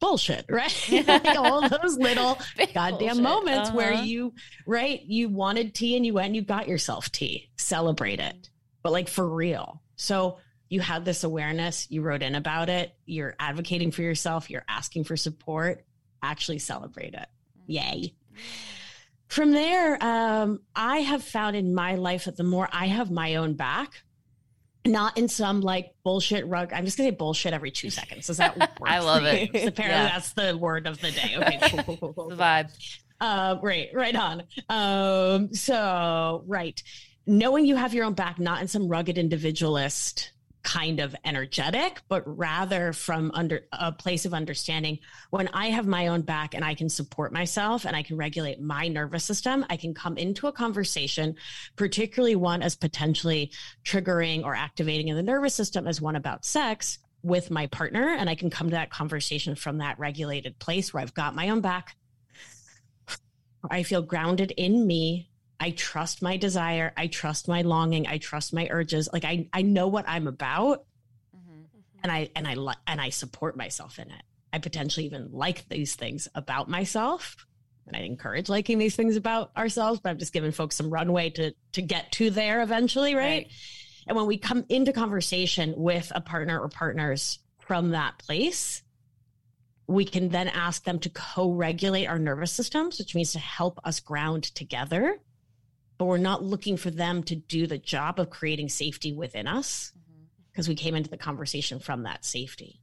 bullshit, 0.00 0.46
right? 0.50 0.88
like 1.06 1.26
all 1.36 1.68
those 1.68 1.98
little 1.98 2.38
goddamn 2.74 2.98
bullshit. 2.98 3.22
moments 3.22 3.68
uh-huh. 3.68 3.76
where 3.76 3.92
you, 3.94 4.32
right, 4.66 5.02
you 5.02 5.28
wanted 5.28 5.74
tea 5.74 5.96
and 5.96 6.06
you 6.06 6.14
went 6.14 6.26
and 6.26 6.36
you 6.36 6.42
got 6.42 6.68
yourself 6.68 7.10
tea. 7.10 7.50
Celebrate 7.56 8.20
it, 8.20 8.50
but 8.82 8.92
like 8.92 9.08
for 9.08 9.28
real. 9.28 9.82
So 9.96 10.38
you 10.68 10.80
had 10.80 11.04
this 11.04 11.24
awareness, 11.24 11.86
you 11.90 12.02
wrote 12.02 12.22
in 12.22 12.34
about 12.34 12.68
it, 12.68 12.94
you're 13.04 13.34
advocating 13.38 13.90
for 13.90 14.02
yourself, 14.02 14.50
you're 14.50 14.64
asking 14.68 15.04
for 15.04 15.16
support, 15.16 15.84
actually 16.22 16.58
celebrate 16.58 17.14
it. 17.14 17.26
Yay. 17.66 18.14
From 19.28 19.52
there, 19.52 20.02
um, 20.02 20.60
I 20.74 20.98
have 20.98 21.22
found 21.22 21.56
in 21.56 21.74
my 21.74 21.96
life 21.96 22.24
that 22.24 22.36
the 22.36 22.44
more 22.44 22.68
I 22.72 22.86
have 22.86 23.10
my 23.10 23.36
own 23.36 23.54
back, 23.54 24.02
not 24.84 25.18
in 25.18 25.28
some 25.28 25.60
like 25.60 25.94
bullshit 26.04 26.46
rug. 26.46 26.72
I'm 26.72 26.84
just 26.84 26.96
gonna 26.96 27.10
say 27.10 27.16
bullshit 27.16 27.52
every 27.52 27.72
two 27.72 27.90
seconds. 27.90 28.30
Is 28.30 28.36
that? 28.36 28.78
I 28.84 29.00
love 29.00 29.24
it. 29.24 29.48
Apparently, 29.54 29.82
yeah. 29.82 30.08
that's 30.08 30.32
the 30.32 30.56
word 30.56 30.86
of 30.86 31.00
the 31.00 31.10
day. 31.10 31.36
Okay, 31.36 31.58
cool, 31.70 31.82
cool, 31.82 31.96
cool, 31.96 32.12
cool. 32.12 32.28
the 32.28 32.36
vibe. 32.36 32.70
Uh, 33.20 33.56
right, 33.62 33.88
right 33.94 34.14
on. 34.14 34.42
Um, 34.68 35.52
so 35.52 36.44
right, 36.46 36.80
knowing 37.26 37.66
you 37.66 37.76
have 37.76 37.94
your 37.94 38.04
own 38.04 38.14
back, 38.14 38.38
not 38.38 38.60
in 38.62 38.68
some 38.68 38.88
rugged 38.88 39.18
individualist 39.18 40.32
kind 40.66 40.98
of 40.98 41.14
energetic, 41.24 42.02
but 42.08 42.24
rather 42.26 42.92
from 42.92 43.30
under 43.34 43.66
a 43.72 43.92
place 43.92 44.26
of 44.26 44.34
understanding. 44.34 44.98
When 45.30 45.46
I 45.48 45.68
have 45.68 45.86
my 45.86 46.08
own 46.08 46.22
back 46.22 46.54
and 46.54 46.64
I 46.64 46.74
can 46.74 46.88
support 46.88 47.32
myself 47.32 47.86
and 47.86 47.94
I 47.94 48.02
can 48.02 48.16
regulate 48.16 48.60
my 48.60 48.88
nervous 48.88 49.24
system, 49.24 49.64
I 49.70 49.76
can 49.76 49.94
come 49.94 50.18
into 50.18 50.48
a 50.48 50.52
conversation, 50.52 51.36
particularly 51.76 52.34
one 52.34 52.62
as 52.62 52.74
potentially 52.74 53.52
triggering 53.84 54.44
or 54.44 54.56
activating 54.56 55.06
in 55.06 55.14
the 55.14 55.22
nervous 55.22 55.54
system 55.54 55.86
as 55.86 56.00
one 56.00 56.16
about 56.16 56.44
sex 56.44 56.98
with 57.22 57.48
my 57.48 57.68
partner. 57.68 58.16
And 58.18 58.28
I 58.28 58.34
can 58.34 58.50
come 58.50 58.68
to 58.68 58.74
that 58.74 58.90
conversation 58.90 59.54
from 59.54 59.78
that 59.78 60.00
regulated 60.00 60.58
place 60.58 60.92
where 60.92 61.00
I've 61.00 61.14
got 61.14 61.36
my 61.36 61.50
own 61.50 61.60
back. 61.60 61.94
I 63.70 63.84
feel 63.84 64.02
grounded 64.02 64.50
in 64.50 64.84
me 64.84 65.30
I 65.58 65.70
trust 65.70 66.22
my 66.22 66.36
desire. 66.36 66.92
I 66.96 67.06
trust 67.06 67.48
my 67.48 67.62
longing. 67.62 68.06
I 68.06 68.18
trust 68.18 68.52
my 68.52 68.68
urges. 68.70 69.08
Like 69.12 69.24
I, 69.24 69.48
I 69.52 69.62
know 69.62 69.88
what 69.88 70.04
I'm 70.08 70.26
about, 70.26 70.84
mm-hmm. 71.34 71.64
and 72.02 72.12
I 72.12 72.30
and 72.36 72.46
I 72.46 72.54
li- 72.54 72.74
and 72.86 73.00
I 73.00 73.10
support 73.10 73.56
myself 73.56 73.98
in 73.98 74.10
it. 74.10 74.22
I 74.52 74.58
potentially 74.58 75.06
even 75.06 75.30
like 75.32 75.68
these 75.68 75.96
things 75.96 76.28
about 76.34 76.68
myself, 76.68 77.46
and 77.86 77.96
I 77.96 78.00
encourage 78.00 78.48
liking 78.48 78.78
these 78.78 78.96
things 78.96 79.16
about 79.16 79.50
ourselves. 79.56 80.00
But 80.00 80.10
I'm 80.10 80.18
just 80.18 80.32
giving 80.32 80.52
folks 80.52 80.76
some 80.76 80.90
runway 80.90 81.30
to 81.30 81.52
to 81.72 81.82
get 81.82 82.12
to 82.12 82.30
there 82.30 82.62
eventually, 82.62 83.14
right? 83.14 83.22
right. 83.22 83.52
And 84.06 84.16
when 84.16 84.26
we 84.26 84.38
come 84.38 84.64
into 84.68 84.92
conversation 84.92 85.74
with 85.76 86.12
a 86.14 86.20
partner 86.20 86.60
or 86.60 86.68
partners 86.68 87.40
from 87.58 87.90
that 87.90 88.18
place, 88.18 88.82
we 89.88 90.04
can 90.04 90.28
then 90.28 90.48
ask 90.48 90.84
them 90.84 91.00
to 91.00 91.10
co-regulate 91.10 92.06
our 92.06 92.18
nervous 92.18 92.52
systems, 92.52 92.98
which 92.98 93.14
means 93.14 93.32
to 93.32 93.38
help 93.38 93.80
us 93.84 94.00
ground 94.00 94.44
together 94.44 95.18
but 95.98 96.06
we're 96.06 96.18
not 96.18 96.42
looking 96.42 96.76
for 96.76 96.90
them 96.90 97.22
to 97.24 97.36
do 97.36 97.66
the 97.66 97.78
job 97.78 98.18
of 98.18 98.30
creating 98.30 98.68
safety 98.68 99.12
within 99.12 99.46
us 99.46 99.92
because 100.52 100.66
mm-hmm. 100.66 100.72
we 100.72 100.76
came 100.76 100.94
into 100.94 101.10
the 101.10 101.16
conversation 101.16 101.80
from 101.80 102.02
that 102.02 102.24
safety. 102.24 102.80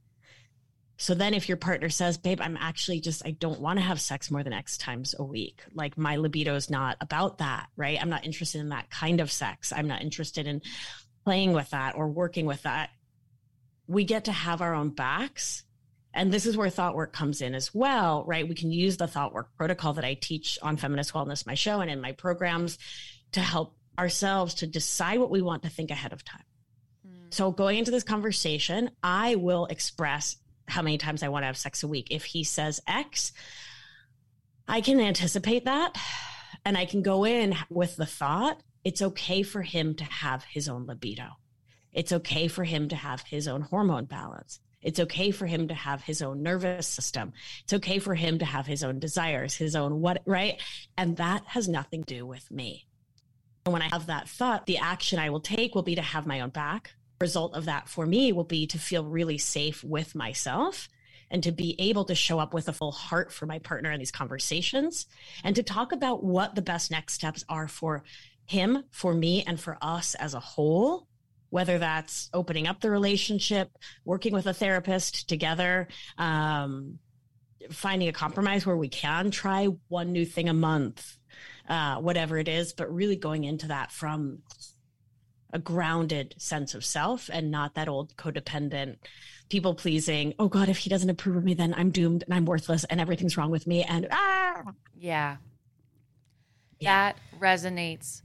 So 0.96 1.14
then 1.14 1.34
if 1.34 1.48
your 1.48 1.56
partner 1.56 1.88
says, 1.88 2.18
babe, 2.18 2.40
I'm 2.40 2.56
actually 2.56 3.00
just, 3.00 3.26
I 3.26 3.32
don't 3.32 3.60
want 3.60 3.78
to 3.78 3.84
have 3.84 4.00
sex 4.00 4.30
more 4.30 4.44
than 4.44 4.52
X 4.52 4.78
times 4.78 5.14
a 5.18 5.24
week. 5.24 5.60
Like 5.74 5.98
my 5.98 6.16
libido 6.16 6.54
is 6.54 6.70
not 6.70 6.96
about 7.00 7.38
that, 7.38 7.66
right? 7.76 8.00
I'm 8.00 8.10
not 8.10 8.24
interested 8.24 8.60
in 8.60 8.68
that 8.68 8.90
kind 8.90 9.20
of 9.20 9.32
sex. 9.32 9.72
I'm 9.72 9.88
not 9.88 10.02
interested 10.02 10.46
in 10.46 10.62
playing 11.24 11.52
with 11.52 11.70
that 11.70 11.96
or 11.96 12.08
working 12.08 12.46
with 12.46 12.62
that. 12.62 12.90
We 13.88 14.04
get 14.04 14.26
to 14.26 14.32
have 14.32 14.62
our 14.62 14.74
own 14.74 14.90
backs. 14.90 15.64
And 16.14 16.32
this 16.32 16.46
is 16.46 16.56
where 16.56 16.70
thought 16.70 16.94
work 16.94 17.12
comes 17.12 17.42
in 17.42 17.54
as 17.54 17.74
well, 17.74 18.24
right? 18.24 18.48
We 18.48 18.54
can 18.54 18.70
use 18.70 18.96
the 18.96 19.08
thought 19.08 19.34
work 19.34 19.48
protocol 19.56 19.94
that 19.94 20.04
I 20.04 20.14
teach 20.14 20.58
on 20.62 20.76
Feminist 20.76 21.12
Wellness, 21.12 21.46
my 21.46 21.54
show, 21.54 21.80
and 21.80 21.90
in 21.90 22.00
my 22.00 22.12
programs 22.12 22.78
to 23.32 23.40
help 23.40 23.76
ourselves 23.98 24.54
to 24.54 24.66
decide 24.66 25.18
what 25.18 25.30
we 25.30 25.42
want 25.42 25.64
to 25.64 25.68
think 25.68 25.90
ahead 25.90 26.12
of 26.12 26.24
time. 26.24 26.44
Mm. 27.06 27.34
So 27.34 27.50
going 27.50 27.78
into 27.78 27.90
this 27.90 28.04
conversation, 28.04 28.90
I 29.02 29.34
will 29.34 29.66
express 29.66 30.36
how 30.68 30.82
many 30.82 30.98
times 30.98 31.22
I 31.22 31.28
want 31.28 31.42
to 31.42 31.48
have 31.48 31.56
sex 31.56 31.82
a 31.82 31.88
week. 31.88 32.08
If 32.10 32.24
he 32.24 32.44
says 32.44 32.80
X, 32.86 33.32
I 34.68 34.80
can 34.80 35.00
anticipate 35.00 35.64
that 35.64 35.96
and 36.64 36.78
I 36.78 36.86
can 36.86 37.02
go 37.02 37.24
in 37.24 37.56
with 37.68 37.96
the 37.96 38.06
thought 38.06 38.62
it's 38.84 39.02
okay 39.02 39.42
for 39.42 39.62
him 39.62 39.94
to 39.94 40.04
have 40.04 40.44
his 40.44 40.68
own 40.68 40.86
libido. 40.86 41.28
It's 41.92 42.12
okay 42.12 42.48
for 42.48 42.64
him 42.64 42.88
to 42.90 42.96
have 42.96 43.22
his 43.22 43.48
own 43.48 43.62
hormone 43.62 44.04
balance. 44.04 44.60
It's 44.84 45.00
okay 45.00 45.30
for 45.30 45.46
him 45.46 45.68
to 45.68 45.74
have 45.74 46.02
his 46.02 46.22
own 46.22 46.42
nervous 46.42 46.86
system. 46.86 47.32
It's 47.64 47.72
okay 47.72 47.98
for 47.98 48.14
him 48.14 48.38
to 48.38 48.44
have 48.44 48.66
his 48.66 48.84
own 48.84 49.00
desires, 49.00 49.54
his 49.56 49.74
own 49.74 50.00
what, 50.00 50.22
right? 50.26 50.60
And 50.96 51.16
that 51.16 51.42
has 51.46 51.68
nothing 51.68 52.04
to 52.04 52.14
do 52.14 52.26
with 52.26 52.50
me. 52.50 52.86
And 53.64 53.72
when 53.72 53.82
I 53.82 53.88
have 53.88 54.06
that 54.06 54.28
thought, 54.28 54.66
the 54.66 54.78
action 54.78 55.18
I 55.18 55.30
will 55.30 55.40
take 55.40 55.74
will 55.74 55.82
be 55.82 55.94
to 55.94 56.02
have 56.02 56.26
my 56.26 56.40
own 56.40 56.50
back. 56.50 56.92
Result 57.20 57.54
of 57.54 57.64
that 57.64 57.88
for 57.88 58.04
me 58.04 58.32
will 58.32 58.44
be 58.44 58.66
to 58.66 58.78
feel 58.78 59.04
really 59.04 59.38
safe 59.38 59.82
with 59.82 60.14
myself 60.14 60.88
and 61.30 61.42
to 61.42 61.50
be 61.50 61.74
able 61.78 62.04
to 62.04 62.14
show 62.14 62.38
up 62.38 62.52
with 62.52 62.68
a 62.68 62.72
full 62.72 62.92
heart 62.92 63.32
for 63.32 63.46
my 63.46 63.58
partner 63.58 63.90
in 63.90 63.98
these 63.98 64.10
conversations 64.10 65.06
and 65.42 65.56
to 65.56 65.62
talk 65.62 65.92
about 65.92 66.22
what 66.22 66.54
the 66.54 66.62
best 66.62 66.90
next 66.90 67.14
steps 67.14 67.44
are 67.48 67.66
for 67.66 68.04
him, 68.44 68.84
for 68.90 69.14
me, 69.14 69.42
and 69.46 69.58
for 69.58 69.78
us 69.80 70.14
as 70.16 70.34
a 70.34 70.40
whole 70.40 71.08
whether 71.54 71.78
that's 71.78 72.28
opening 72.34 72.66
up 72.66 72.80
the 72.80 72.90
relationship, 72.90 73.70
working 74.04 74.32
with 74.32 74.44
a 74.46 74.52
therapist 74.52 75.28
together, 75.28 75.86
um, 76.18 76.98
finding 77.70 78.08
a 78.08 78.12
compromise 78.12 78.66
where 78.66 78.76
we 78.76 78.88
can 78.88 79.30
try 79.30 79.66
one 79.86 80.10
new 80.10 80.26
thing 80.26 80.48
a 80.48 80.52
month, 80.52 81.16
uh, 81.68 81.94
whatever 81.98 82.38
it 82.38 82.48
is, 82.48 82.72
but 82.72 82.92
really 82.92 83.14
going 83.14 83.44
into 83.44 83.68
that 83.68 83.92
from 83.92 84.40
a 85.52 85.60
grounded 85.60 86.34
sense 86.38 86.74
of 86.74 86.84
self 86.84 87.30
and 87.32 87.52
not 87.52 87.76
that 87.76 87.86
old 87.86 88.16
codependent 88.16 88.96
people 89.48 89.76
pleasing. 89.76 90.34
Oh 90.40 90.48
God, 90.48 90.68
if 90.68 90.78
he 90.78 90.90
doesn't 90.90 91.08
approve 91.08 91.36
of 91.36 91.44
me, 91.44 91.54
then 91.54 91.72
I'm 91.76 91.92
doomed 91.92 92.24
and 92.24 92.34
I'm 92.34 92.46
worthless 92.46 92.82
and 92.82 93.00
everything's 93.00 93.36
wrong 93.36 93.52
with 93.52 93.68
me. 93.68 93.84
And 93.84 94.08
ah, 94.10 94.60
yeah, 94.98 95.36
yeah. 96.80 97.12
that 97.12 97.18
resonates 97.38 98.22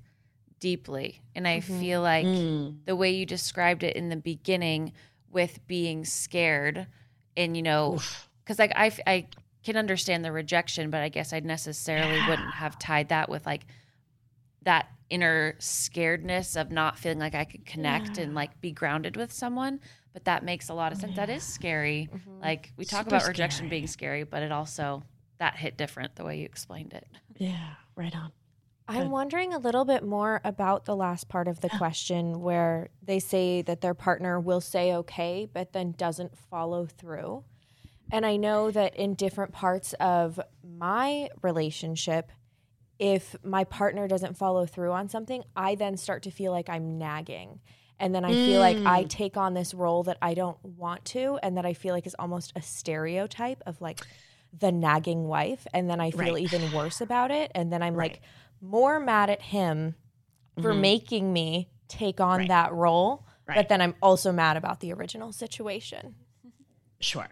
deeply. 0.59 1.21
And 1.35 1.47
I 1.47 1.59
mm-hmm. 1.59 1.79
feel 1.79 2.01
like 2.01 2.25
mm. 2.25 2.75
the 2.85 2.95
way 2.95 3.11
you 3.11 3.25
described 3.25 3.83
it 3.83 3.95
in 3.95 4.09
the 4.09 4.17
beginning 4.17 4.93
with 5.31 5.65
being 5.67 6.05
scared 6.05 6.87
and, 7.37 7.55
you 7.55 7.63
know, 7.63 7.99
because 8.43 8.59
like 8.59 8.73
I, 8.75 8.91
I 9.05 9.27
can 9.63 9.77
understand 9.77 10.25
the 10.25 10.31
rejection, 10.31 10.89
but 10.89 11.01
I 11.01 11.09
guess 11.09 11.33
I 11.33 11.39
necessarily 11.39 12.17
yeah. 12.17 12.29
wouldn't 12.29 12.53
have 12.53 12.79
tied 12.79 13.09
that 13.09 13.29
with 13.29 13.45
like 13.45 13.65
that 14.63 14.87
inner 15.09 15.55
scaredness 15.59 16.59
of 16.59 16.71
not 16.71 16.97
feeling 16.97 17.19
like 17.19 17.35
I 17.35 17.45
could 17.45 17.65
connect 17.65 18.17
yeah. 18.17 18.23
and 18.23 18.35
like 18.35 18.59
be 18.61 18.71
grounded 18.71 19.15
with 19.15 19.31
someone. 19.31 19.79
But 20.11 20.25
that 20.25 20.43
makes 20.43 20.69
a 20.69 20.73
lot 20.73 20.91
of 20.91 20.97
sense. 20.97 21.11
Yeah. 21.11 21.25
That 21.27 21.31
is 21.31 21.43
scary. 21.43 22.09
Mm-hmm. 22.11 22.41
Like 22.41 22.73
we 22.75 22.85
talk 22.85 23.05
Super 23.05 23.17
about 23.17 23.27
rejection 23.27 23.67
scary. 23.67 23.69
being 23.69 23.87
scary, 23.87 24.23
but 24.23 24.41
it 24.41 24.51
also 24.51 25.03
that 25.37 25.55
hit 25.55 25.77
different 25.77 26.15
the 26.15 26.25
way 26.25 26.39
you 26.39 26.45
explained 26.45 26.93
it. 26.93 27.07
Yeah, 27.37 27.75
right 27.95 28.13
on. 28.15 28.31
I'm 28.89 29.11
wondering 29.11 29.53
a 29.53 29.59
little 29.59 29.85
bit 29.85 30.03
more 30.03 30.41
about 30.43 30.85
the 30.85 30.95
last 30.95 31.29
part 31.29 31.47
of 31.47 31.61
the 31.61 31.69
question 31.69 32.41
where 32.41 32.89
they 33.03 33.19
say 33.19 33.61
that 33.61 33.81
their 33.81 33.93
partner 33.93 34.39
will 34.39 34.61
say 34.61 34.93
okay, 34.95 35.47
but 35.51 35.73
then 35.73 35.91
doesn't 35.91 36.37
follow 36.37 36.85
through. 36.85 37.43
And 38.11 38.25
I 38.25 38.37
know 38.37 38.71
that 38.71 38.95
in 38.95 39.13
different 39.13 39.53
parts 39.53 39.93
of 39.99 40.39
my 40.63 41.29
relationship, 41.43 42.31
if 42.97 43.35
my 43.43 43.63
partner 43.63 44.07
doesn't 44.07 44.35
follow 44.35 44.65
through 44.65 44.91
on 44.91 45.07
something, 45.07 45.43
I 45.55 45.75
then 45.75 45.95
start 45.95 46.23
to 46.23 46.31
feel 46.31 46.51
like 46.51 46.69
I'm 46.69 46.97
nagging. 46.97 47.59
And 47.99 48.15
then 48.15 48.25
I 48.25 48.31
mm. 48.31 48.45
feel 48.45 48.59
like 48.59 48.77
I 48.77 49.03
mm. 49.03 49.09
take 49.09 49.37
on 49.37 49.53
this 49.53 49.73
role 49.73 50.03
that 50.03 50.17
I 50.21 50.33
don't 50.33 50.57
want 50.63 51.05
to, 51.05 51.37
and 51.43 51.57
that 51.57 51.65
I 51.65 51.73
feel 51.73 51.93
like 51.93 52.07
is 52.07 52.15
almost 52.17 52.53
a 52.55 52.61
stereotype 52.61 53.61
of 53.65 53.79
like 53.81 53.99
the 54.57 54.71
nagging 54.71 55.25
wife. 55.25 55.67
And 55.73 55.89
then 55.89 55.99
I 55.99 56.11
feel 56.11 56.33
right. 56.33 56.43
even 56.43 56.71
worse 56.71 57.01
about 57.01 57.29
it. 57.29 57.51
And 57.53 57.71
then 57.71 57.83
I'm 57.83 57.95
right. 57.95 58.13
like, 58.13 58.21
more 58.61 58.99
mad 58.99 59.29
at 59.29 59.41
him 59.41 59.95
for 60.61 60.71
mm-hmm. 60.71 60.81
making 60.81 61.33
me 61.33 61.69
take 61.87 62.19
on 62.19 62.39
right. 62.39 62.47
that 62.47 62.73
role, 62.73 63.25
right. 63.47 63.55
but 63.55 63.69
then 63.69 63.81
I'm 63.81 63.95
also 64.01 64.31
mad 64.31 64.57
about 64.57 64.79
the 64.79 64.93
original 64.93 65.31
situation. 65.31 66.15
Sure. 67.01 67.27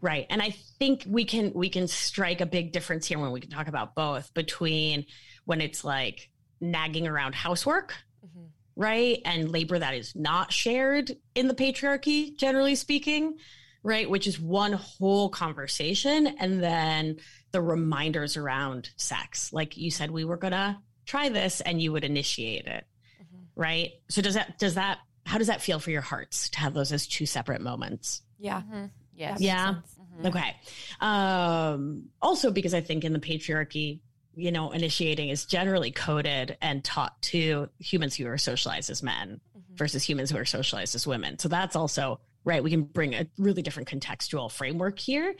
Right. 0.00 0.26
And 0.28 0.42
I 0.42 0.50
think 0.50 1.04
we 1.06 1.24
can 1.24 1.52
we 1.54 1.68
can 1.68 1.86
strike 1.86 2.40
a 2.40 2.46
big 2.46 2.72
difference 2.72 3.06
here 3.06 3.18
when 3.18 3.30
we 3.30 3.40
can 3.40 3.50
talk 3.50 3.68
about 3.68 3.94
both 3.94 4.34
between 4.34 5.06
when 5.44 5.60
it's 5.60 5.84
like 5.84 6.30
nagging 6.60 7.06
around 7.06 7.34
housework, 7.34 7.94
mm-hmm. 8.26 8.46
right? 8.76 9.20
And 9.24 9.50
labor 9.50 9.78
that 9.78 9.94
is 9.94 10.16
not 10.16 10.52
shared 10.52 11.12
in 11.34 11.46
the 11.46 11.54
patriarchy, 11.54 12.36
generally 12.36 12.74
speaking, 12.74 13.36
right? 13.84 14.08
Which 14.08 14.26
is 14.26 14.40
one 14.40 14.72
whole 14.72 15.28
conversation. 15.28 16.26
And 16.26 16.60
then 16.60 17.18
the 17.52 17.60
reminders 17.60 18.36
around 18.36 18.90
sex. 18.96 19.52
Like 19.52 19.76
you 19.76 19.92
said, 19.92 20.10
we 20.10 20.24
were 20.24 20.38
going 20.38 20.54
to 20.54 20.78
try 21.06 21.28
this 21.28 21.60
and 21.60 21.80
you 21.80 21.92
would 21.92 22.02
initiate 22.02 22.66
it. 22.66 22.86
Mm-hmm. 23.22 23.60
Right? 23.60 23.92
So 24.08 24.22
does 24.22 24.34
that 24.34 24.58
does 24.58 24.74
that 24.74 24.98
how 25.26 25.38
does 25.38 25.46
that 25.46 25.62
feel 25.62 25.78
for 25.78 25.90
your 25.90 26.02
hearts 26.02 26.50
to 26.50 26.58
have 26.58 26.74
those 26.74 26.92
as 26.92 27.06
two 27.06 27.26
separate 27.26 27.60
moments? 27.60 28.22
Yeah. 28.38 28.62
Mm-hmm. 28.62 28.86
Yes. 29.14 29.40
Yeah. 29.40 29.74
Mm-hmm. 30.00 30.26
Okay. 30.26 30.56
Um 31.00 32.06
also 32.20 32.50
because 32.50 32.74
I 32.74 32.80
think 32.80 33.04
in 33.04 33.12
the 33.12 33.20
patriarchy 33.20 34.00
you 34.36 34.50
know, 34.50 34.72
initiating 34.72 35.28
is 35.28 35.44
generally 35.44 35.92
coded 35.92 36.56
and 36.60 36.82
taught 36.82 37.20
to 37.22 37.68
humans 37.78 38.16
who 38.16 38.26
are 38.26 38.36
socialized 38.38 38.90
as 38.90 39.00
men 39.00 39.40
mm-hmm. 39.56 39.76
versus 39.76 40.02
humans 40.02 40.30
who 40.30 40.38
are 40.38 40.44
socialized 40.44 40.96
as 40.96 41.06
women. 41.06 41.38
So 41.38 41.48
that's 41.48 41.76
also 41.76 42.18
right. 42.44 42.62
We 42.62 42.70
can 42.70 42.82
bring 42.82 43.14
a 43.14 43.26
really 43.38 43.62
different 43.62 43.88
contextual 43.88 44.50
framework 44.50 44.98
here. 44.98 45.34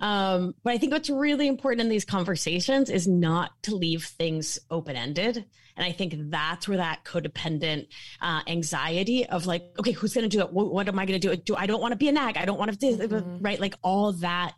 Um, 0.00 0.54
but 0.62 0.72
I 0.72 0.78
think 0.78 0.92
what's 0.92 1.10
really 1.10 1.48
important 1.48 1.82
in 1.82 1.88
these 1.88 2.04
conversations 2.04 2.90
is 2.90 3.06
not 3.06 3.50
to 3.64 3.74
leave 3.74 4.04
things 4.04 4.58
open 4.70 4.96
ended. 4.96 5.44
And 5.76 5.86
I 5.86 5.92
think 5.92 6.14
that's 6.30 6.66
where 6.66 6.78
that 6.78 7.04
codependent 7.04 7.88
uh, 8.20 8.42
anxiety 8.46 9.26
of 9.26 9.46
like, 9.46 9.70
okay, 9.78 9.92
who's 9.92 10.12
going 10.12 10.28
to 10.28 10.36
do 10.36 10.42
it? 10.42 10.52
What, 10.52 10.72
what 10.72 10.88
am 10.88 10.98
I 10.98 11.06
going 11.06 11.20
to 11.20 11.28
do? 11.28 11.36
Do 11.36 11.54
I 11.54 11.66
don't 11.66 11.80
want 11.80 11.92
to 11.92 11.96
be 11.96 12.08
a 12.08 12.12
nag? 12.12 12.36
I 12.36 12.44
don't 12.44 12.58
want 12.58 12.72
to 12.72 12.76
do 12.76 12.96
mm-hmm. 12.96 13.38
right? 13.38 13.60
Like 13.60 13.74
all 13.82 14.12
that 14.14 14.54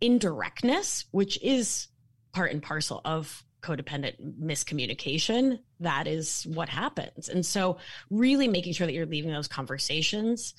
indirectness, 0.00 1.06
which 1.10 1.42
is 1.42 1.88
part 2.32 2.52
and 2.52 2.62
parcel 2.62 3.00
of 3.04 3.44
codependent 3.62 4.14
miscommunication 4.40 5.60
that 5.78 6.08
is 6.08 6.44
what 6.48 6.68
happens 6.68 7.28
and 7.28 7.46
so 7.46 7.78
really 8.10 8.48
making 8.48 8.72
sure 8.72 8.88
that 8.88 8.92
you're 8.92 9.06
leaving 9.06 9.30
those 9.30 9.46
conversations 9.46 10.54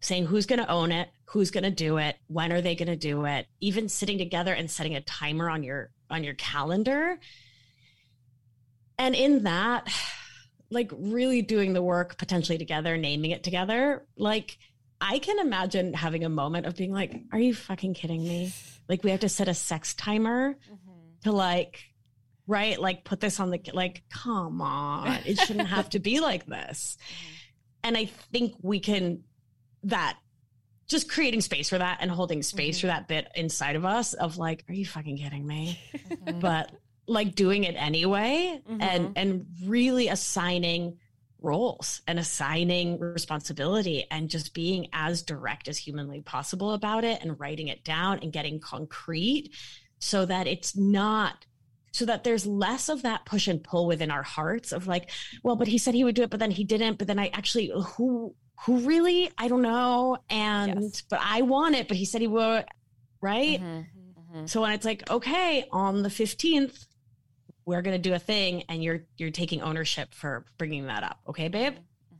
saying 0.00 0.26
who's 0.26 0.46
going 0.46 0.58
to 0.58 0.70
own 0.70 0.92
it 0.92 1.08
who's 1.26 1.50
going 1.50 1.64
to 1.64 1.70
do 1.70 1.98
it 1.98 2.16
when 2.28 2.52
are 2.52 2.60
they 2.60 2.74
going 2.74 2.88
to 2.88 2.96
do 2.96 3.24
it 3.24 3.46
even 3.60 3.88
sitting 3.88 4.18
together 4.18 4.52
and 4.52 4.70
setting 4.70 4.94
a 4.94 5.00
timer 5.00 5.48
on 5.50 5.62
your 5.62 5.90
on 6.10 6.24
your 6.24 6.34
calendar 6.34 7.18
and 8.98 9.14
in 9.14 9.44
that 9.44 9.88
like 10.70 10.90
really 10.96 11.42
doing 11.42 11.72
the 11.72 11.82
work 11.82 12.18
potentially 12.18 12.58
together 12.58 12.96
naming 12.96 13.30
it 13.30 13.42
together 13.42 14.06
like 14.16 14.58
i 15.00 15.18
can 15.18 15.38
imagine 15.38 15.92
having 15.94 16.24
a 16.24 16.28
moment 16.28 16.66
of 16.66 16.76
being 16.76 16.92
like 16.92 17.14
are 17.32 17.38
you 17.38 17.54
fucking 17.54 17.94
kidding 17.94 18.22
me 18.22 18.52
like 18.88 19.04
we 19.04 19.10
have 19.10 19.20
to 19.20 19.28
set 19.28 19.48
a 19.48 19.54
sex 19.54 19.94
timer 19.94 20.54
mm-hmm. 20.54 21.00
to 21.24 21.32
like, 21.32 21.84
right? 22.46 22.80
Like 22.80 23.04
put 23.04 23.20
this 23.20 23.38
on 23.38 23.50
the, 23.50 23.60
like, 23.72 24.02
come 24.10 24.60
on. 24.60 25.18
It 25.26 25.38
shouldn't 25.40 25.68
have 25.68 25.90
to 25.90 25.98
be 25.98 26.20
like 26.20 26.46
this. 26.46 26.96
Mm-hmm. 27.08 27.34
And 27.84 27.96
I 27.96 28.06
think 28.06 28.54
we 28.60 28.80
can, 28.80 29.22
that 29.84 30.18
just 30.86 31.08
creating 31.10 31.40
space 31.40 31.68
for 31.68 31.78
that 31.78 31.98
and 32.00 32.10
holding 32.10 32.42
space 32.42 32.78
mm-hmm. 32.78 32.82
for 32.82 32.86
that 32.88 33.08
bit 33.08 33.28
inside 33.34 33.76
of 33.76 33.84
us 33.84 34.14
of 34.14 34.38
like, 34.38 34.64
are 34.68 34.74
you 34.74 34.86
fucking 34.86 35.18
kidding 35.18 35.46
me? 35.46 35.78
Mm-hmm. 36.08 36.38
but 36.40 36.72
like 37.06 37.34
doing 37.34 37.64
it 37.64 37.74
anyway 37.76 38.60
and, 38.68 38.80
mm-hmm. 38.80 39.12
and 39.16 39.46
really 39.64 40.08
assigning 40.08 40.98
roles 41.40 42.02
and 42.06 42.18
assigning 42.18 42.98
responsibility 42.98 44.06
and 44.10 44.28
just 44.28 44.54
being 44.54 44.88
as 44.92 45.22
direct 45.22 45.68
as 45.68 45.78
humanly 45.78 46.20
possible 46.20 46.72
about 46.72 47.04
it 47.04 47.22
and 47.22 47.38
writing 47.38 47.68
it 47.68 47.84
down 47.84 48.18
and 48.22 48.32
getting 48.32 48.60
concrete 48.60 49.50
so 50.00 50.26
that 50.26 50.46
it's 50.46 50.76
not 50.76 51.46
so 51.92 52.04
that 52.04 52.24
there's 52.24 52.46
less 52.46 52.88
of 52.88 53.02
that 53.02 53.24
push 53.24 53.48
and 53.48 53.64
pull 53.64 53.86
within 53.86 54.10
our 54.10 54.22
hearts 54.22 54.72
of 54.72 54.86
like 54.86 55.10
well 55.42 55.56
but 55.56 55.68
he 55.68 55.78
said 55.78 55.94
he 55.94 56.04
would 56.04 56.14
do 56.14 56.22
it 56.22 56.30
but 56.30 56.40
then 56.40 56.50
he 56.50 56.64
didn't 56.64 56.98
but 56.98 57.06
then 57.06 57.18
i 57.18 57.28
actually 57.28 57.72
who 57.96 58.34
who 58.64 58.78
really? 58.80 59.30
I 59.38 59.48
don't 59.48 59.62
know. 59.62 60.18
And 60.28 60.82
yes. 60.82 61.02
but 61.08 61.20
i 61.22 61.42
want 61.42 61.74
it 61.74 61.88
but 61.88 61.96
he 61.96 62.04
said 62.04 62.20
he 62.20 62.26
would 62.26 62.64
right? 63.20 63.60
Mm-hmm, 63.60 64.36
mm-hmm. 64.36 64.46
so 64.46 64.62
when 64.62 64.72
it's 64.72 64.84
like 64.84 65.08
okay 65.10 65.64
on 65.72 66.02
the 66.02 66.08
15th 66.08 66.86
we're 67.64 67.82
going 67.82 68.00
to 68.00 68.08
do 68.08 68.14
a 68.14 68.18
thing 68.18 68.64
and 68.68 68.82
you're 68.82 69.04
you're 69.16 69.30
taking 69.30 69.60
ownership 69.60 70.14
for 70.14 70.44
bringing 70.56 70.86
that 70.86 71.02
up. 71.02 71.20
Okay 71.28 71.48
babe? 71.48 71.74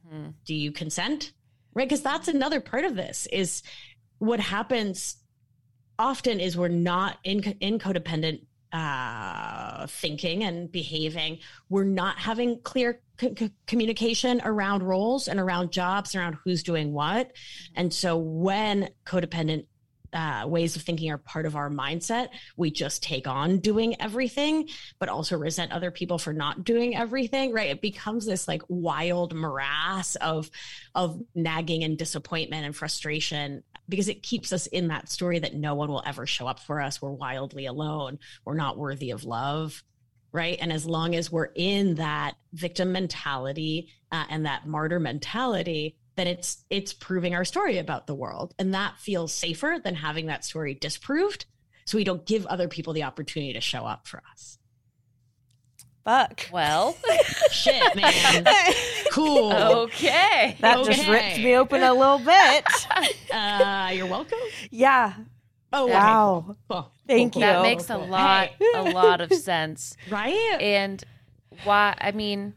Mm-hmm. 0.06 0.30
do 0.44 0.54
you 0.54 0.72
consent? 0.72 1.32
Right? 1.74 1.88
Because 1.88 2.02
that's 2.02 2.28
another 2.28 2.60
part 2.60 2.84
of 2.84 2.96
this 2.96 3.28
is 3.30 3.62
what 4.18 4.40
happens 4.40 5.16
often 5.98 6.40
is 6.40 6.56
we're 6.56 6.68
not 6.68 7.18
in 7.24 7.42
in 7.60 7.78
codependent 7.78 8.42
uh, 8.72 9.86
thinking 9.86 10.44
and 10.44 10.70
behaving. 10.70 11.38
We're 11.68 11.84
not 11.84 12.18
having 12.18 12.60
clear 12.60 13.00
c- 13.20 13.52
communication 13.66 14.40
around 14.44 14.82
roles 14.82 15.28
and 15.28 15.40
around 15.40 15.72
jobs 15.72 16.14
around 16.14 16.36
who's 16.44 16.62
doing 16.62 16.92
what. 16.92 17.32
And 17.74 17.92
so 17.92 18.16
when 18.16 18.90
codependent 19.06 19.66
uh, 20.12 20.44
ways 20.46 20.76
of 20.76 20.82
thinking 20.82 21.10
are 21.10 21.18
part 21.18 21.46
of 21.46 21.56
our 21.56 21.70
mindset. 21.70 22.28
We 22.56 22.70
just 22.70 23.02
take 23.02 23.26
on 23.26 23.58
doing 23.58 24.00
everything, 24.00 24.68
but 24.98 25.08
also 25.08 25.36
resent 25.36 25.72
other 25.72 25.90
people 25.90 26.18
for 26.18 26.32
not 26.32 26.64
doing 26.64 26.96
everything. 26.96 27.52
Right? 27.52 27.70
It 27.70 27.80
becomes 27.80 28.26
this 28.26 28.48
like 28.48 28.62
wild 28.68 29.34
morass 29.34 30.16
of 30.16 30.50
of 30.94 31.20
nagging 31.34 31.84
and 31.84 31.98
disappointment 31.98 32.64
and 32.64 32.74
frustration 32.74 33.62
because 33.88 34.08
it 34.08 34.22
keeps 34.22 34.52
us 34.52 34.66
in 34.66 34.88
that 34.88 35.08
story 35.08 35.38
that 35.38 35.54
no 35.54 35.74
one 35.74 35.90
will 35.90 36.02
ever 36.04 36.26
show 36.26 36.46
up 36.46 36.60
for 36.60 36.80
us. 36.80 37.00
We're 37.00 37.10
wildly 37.10 37.66
alone. 37.66 38.18
We're 38.44 38.54
not 38.54 38.76
worthy 38.76 39.10
of 39.10 39.24
love. 39.24 39.82
Right. 40.30 40.58
And 40.60 40.70
as 40.70 40.84
long 40.84 41.14
as 41.14 41.32
we're 41.32 41.48
in 41.54 41.94
that 41.94 42.34
victim 42.52 42.92
mentality 42.92 43.88
uh, 44.12 44.24
and 44.28 44.44
that 44.44 44.66
martyr 44.66 45.00
mentality, 45.00 45.96
then 46.18 46.26
it's 46.26 46.64
it's 46.68 46.92
proving 46.92 47.34
our 47.34 47.44
story 47.44 47.78
about 47.78 48.06
the 48.06 48.14
world. 48.14 48.54
And 48.58 48.74
that 48.74 48.98
feels 48.98 49.32
safer 49.32 49.78
than 49.82 49.94
having 49.94 50.26
that 50.26 50.44
story 50.44 50.74
disproved. 50.74 51.46
So 51.84 51.96
we 51.96 52.04
don't 52.04 52.26
give 52.26 52.44
other 52.46 52.68
people 52.68 52.92
the 52.92 53.04
opportunity 53.04 53.52
to 53.54 53.60
show 53.60 53.84
up 53.84 54.06
for 54.06 54.22
us. 54.30 54.58
Fuck. 56.04 56.48
Well. 56.52 56.96
Shit 57.50 57.96
man. 57.96 58.46
Cool. 59.10 59.52
Okay. 59.52 60.56
That 60.60 60.78
okay. 60.78 60.92
just 60.92 61.08
ripped 61.08 61.38
me 61.38 61.56
open 61.56 61.82
a 61.82 61.92
little 61.92 62.18
bit. 62.18 62.64
Uh 63.32 63.90
you're 63.92 64.06
welcome. 64.06 64.38
Yeah. 64.70 65.14
Oh 65.72 65.86
wow! 65.86 66.46
Okay, 66.48 66.58
cool. 66.70 66.92
Thank 67.06 67.32
cool, 67.34 67.42
you. 67.42 67.48
That 67.48 67.62
makes 67.62 67.90
a 67.90 67.98
lot, 67.98 68.50
a 68.74 68.82
lot 68.82 69.20
of 69.20 69.32
sense, 69.34 69.96
right? 70.08 70.56
And 70.60 71.02
why? 71.64 71.94
I 72.00 72.12
mean, 72.12 72.54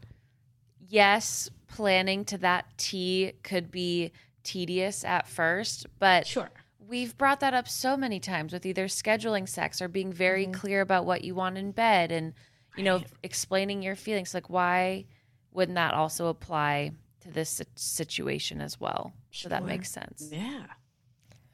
yes, 0.88 1.50
planning 1.72 2.24
to 2.26 2.38
that 2.38 2.66
T 2.76 3.32
could 3.42 3.70
be 3.70 4.12
tedious 4.42 5.04
at 5.04 5.26
first, 5.26 5.86
but 5.98 6.26
sure. 6.26 6.50
We've 6.86 7.16
brought 7.16 7.40
that 7.40 7.54
up 7.54 7.68
so 7.68 7.96
many 7.96 8.20
times 8.20 8.52
with 8.52 8.66
either 8.66 8.86
scheduling 8.86 9.48
sex 9.48 9.80
or 9.80 9.88
being 9.88 10.12
very 10.12 10.44
mm-hmm. 10.44 10.52
clear 10.52 10.80
about 10.82 11.06
what 11.06 11.24
you 11.24 11.34
want 11.34 11.56
in 11.56 11.70
bed 11.72 12.12
and 12.12 12.34
you 12.76 12.84
know 12.84 13.02
explaining 13.22 13.82
your 13.82 13.94
feelings 13.94 14.34
like 14.34 14.50
why 14.50 15.06
wouldn't 15.52 15.76
that 15.76 15.94
also 15.94 16.26
apply 16.26 16.92
to 17.20 17.30
this 17.30 17.62
situation 17.76 18.60
as 18.60 18.78
well? 18.78 19.12
Sure. 19.30 19.44
So 19.44 19.48
that 19.50 19.64
makes 19.64 19.90
sense. 19.90 20.30
Yeah. 20.30 20.64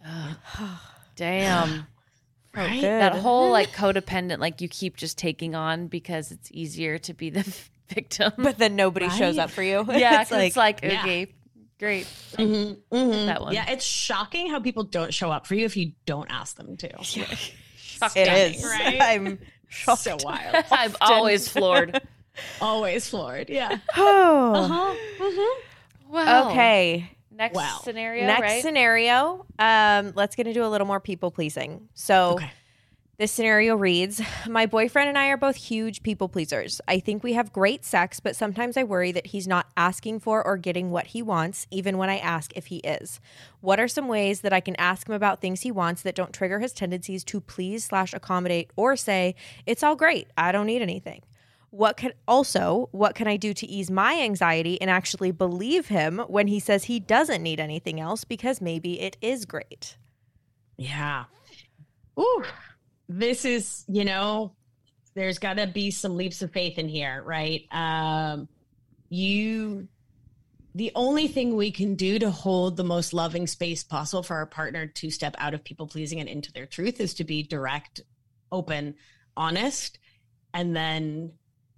Damn. 1.16 1.86
right? 2.54 2.80
That 2.80 3.16
whole 3.16 3.50
like 3.50 3.68
codependent, 3.72 4.38
like 4.38 4.60
you 4.60 4.68
keep 4.68 4.96
just 4.96 5.18
taking 5.18 5.54
on 5.54 5.86
because 5.86 6.32
it's 6.32 6.50
easier 6.52 6.98
to 6.98 7.14
be 7.14 7.30
the 7.30 7.44
victim. 7.94 8.32
But 8.36 8.58
then 8.58 8.76
nobody 8.76 9.06
right? 9.06 9.18
shows 9.18 9.38
up 9.38 9.50
for 9.50 9.62
you. 9.62 9.84
Yeah, 9.98 10.22
it's 10.22 10.30
like, 10.30 10.46
it's 10.48 10.56
like 10.56 10.80
yeah. 10.82 11.00
okay, 11.02 11.34
great. 11.78 12.06
Mm-hmm, 12.34 12.96
mm-hmm. 12.96 13.26
That 13.26 13.40
one. 13.40 13.54
Yeah, 13.54 13.68
it's 13.70 13.84
shocking 13.84 14.50
how 14.50 14.60
people 14.60 14.84
don't 14.84 15.12
show 15.12 15.30
up 15.30 15.46
for 15.46 15.54
you 15.54 15.64
if 15.64 15.76
you 15.76 15.92
don't 16.06 16.30
ask 16.30 16.56
them 16.56 16.76
to. 16.78 16.90
Yeah. 18.00 18.10
it 18.14 18.54
is. 18.54 18.64
Right? 18.64 19.02
I'm 19.02 19.40
shocked. 19.66 20.02
so 20.02 20.16
wild. 20.22 20.64
I'm 20.70 20.94
always 21.00 21.48
floored. 21.48 22.00
always 22.60 23.08
floored. 23.08 23.50
Yeah. 23.50 23.78
Oh. 23.96 24.54
Uh-huh. 24.54 24.94
Mm-hmm. 25.24 26.12
Wow. 26.12 26.50
Okay. 26.50 27.10
Next 27.32 27.56
wow. 27.56 27.80
scenario. 27.82 28.24
Next 28.24 28.40
right? 28.40 28.62
scenario. 28.62 29.44
Um, 29.58 30.12
let's 30.14 30.36
get 30.36 30.46
into 30.46 30.64
a 30.64 30.68
little 30.68 30.86
more 30.86 31.00
people 31.00 31.32
pleasing. 31.32 31.88
So. 31.94 32.34
Okay 32.34 32.52
this 33.18 33.32
scenario 33.32 33.74
reads 33.74 34.22
My 34.48 34.64
boyfriend 34.64 35.08
and 35.08 35.18
I 35.18 35.26
are 35.26 35.36
both 35.36 35.56
huge 35.56 36.04
people 36.04 36.28
pleasers. 36.28 36.80
I 36.86 37.00
think 37.00 37.24
we 37.24 37.32
have 37.32 37.52
great 37.52 37.84
sex, 37.84 38.20
but 38.20 38.36
sometimes 38.36 38.76
I 38.76 38.84
worry 38.84 39.10
that 39.10 39.26
he's 39.26 39.48
not 39.48 39.66
asking 39.76 40.20
for 40.20 40.46
or 40.46 40.56
getting 40.56 40.92
what 40.92 41.08
he 41.08 41.20
wants, 41.20 41.66
even 41.72 41.98
when 41.98 42.08
I 42.08 42.18
ask 42.18 42.52
if 42.54 42.66
he 42.66 42.76
is. 42.78 43.18
What 43.60 43.80
are 43.80 43.88
some 43.88 44.06
ways 44.06 44.42
that 44.42 44.52
I 44.52 44.60
can 44.60 44.76
ask 44.76 45.08
him 45.08 45.16
about 45.16 45.40
things 45.40 45.62
he 45.62 45.72
wants 45.72 46.02
that 46.02 46.14
don't 46.14 46.32
trigger 46.32 46.60
his 46.60 46.72
tendencies 46.72 47.24
to 47.24 47.40
please 47.40 47.84
slash 47.84 48.14
accommodate 48.14 48.70
or 48.76 48.94
say, 48.94 49.34
It's 49.66 49.82
all 49.82 49.96
great, 49.96 50.28
I 50.36 50.52
don't 50.52 50.66
need 50.66 50.82
anything? 50.82 51.22
What 51.70 51.96
can 51.96 52.12
also, 52.28 52.88
what 52.92 53.16
can 53.16 53.26
I 53.26 53.36
do 53.36 53.52
to 53.52 53.66
ease 53.66 53.90
my 53.90 54.14
anxiety 54.20 54.80
and 54.80 54.88
actually 54.88 55.32
believe 55.32 55.88
him 55.88 56.20
when 56.28 56.46
he 56.46 56.60
says 56.60 56.84
he 56.84 57.00
doesn't 57.00 57.42
need 57.42 57.58
anything 57.58 57.98
else 57.98 58.22
because 58.22 58.60
maybe 58.60 59.00
it 59.00 59.16
is 59.20 59.44
great? 59.44 59.96
Yeah. 60.76 61.24
Ooh, 62.18 62.44
this 63.08 63.44
is, 63.44 63.84
you 63.88 64.04
know, 64.04 64.54
there's 65.14 65.38
got 65.38 65.54
to 65.54 65.66
be 65.66 65.90
some 65.90 66.16
leaps 66.16 66.42
of 66.42 66.52
faith 66.52 66.78
in 66.78 66.88
here, 66.88 67.22
right? 67.24 67.66
Um, 67.72 68.48
you, 69.08 69.88
the 70.74 70.92
only 70.94 71.28
thing 71.28 71.56
we 71.56 71.70
can 71.70 71.94
do 71.94 72.18
to 72.18 72.30
hold 72.30 72.76
the 72.76 72.84
most 72.84 73.12
loving 73.12 73.46
space 73.46 73.82
possible 73.82 74.22
for 74.22 74.36
our 74.36 74.46
partner 74.46 74.86
to 74.86 75.10
step 75.10 75.34
out 75.38 75.54
of 75.54 75.64
people 75.64 75.86
pleasing 75.86 76.20
and 76.20 76.28
into 76.28 76.52
their 76.52 76.66
truth 76.66 77.00
is 77.00 77.14
to 77.14 77.24
be 77.24 77.42
direct, 77.42 78.02
open, 78.52 78.94
honest, 79.36 79.98
and 80.52 80.76
then 80.76 81.32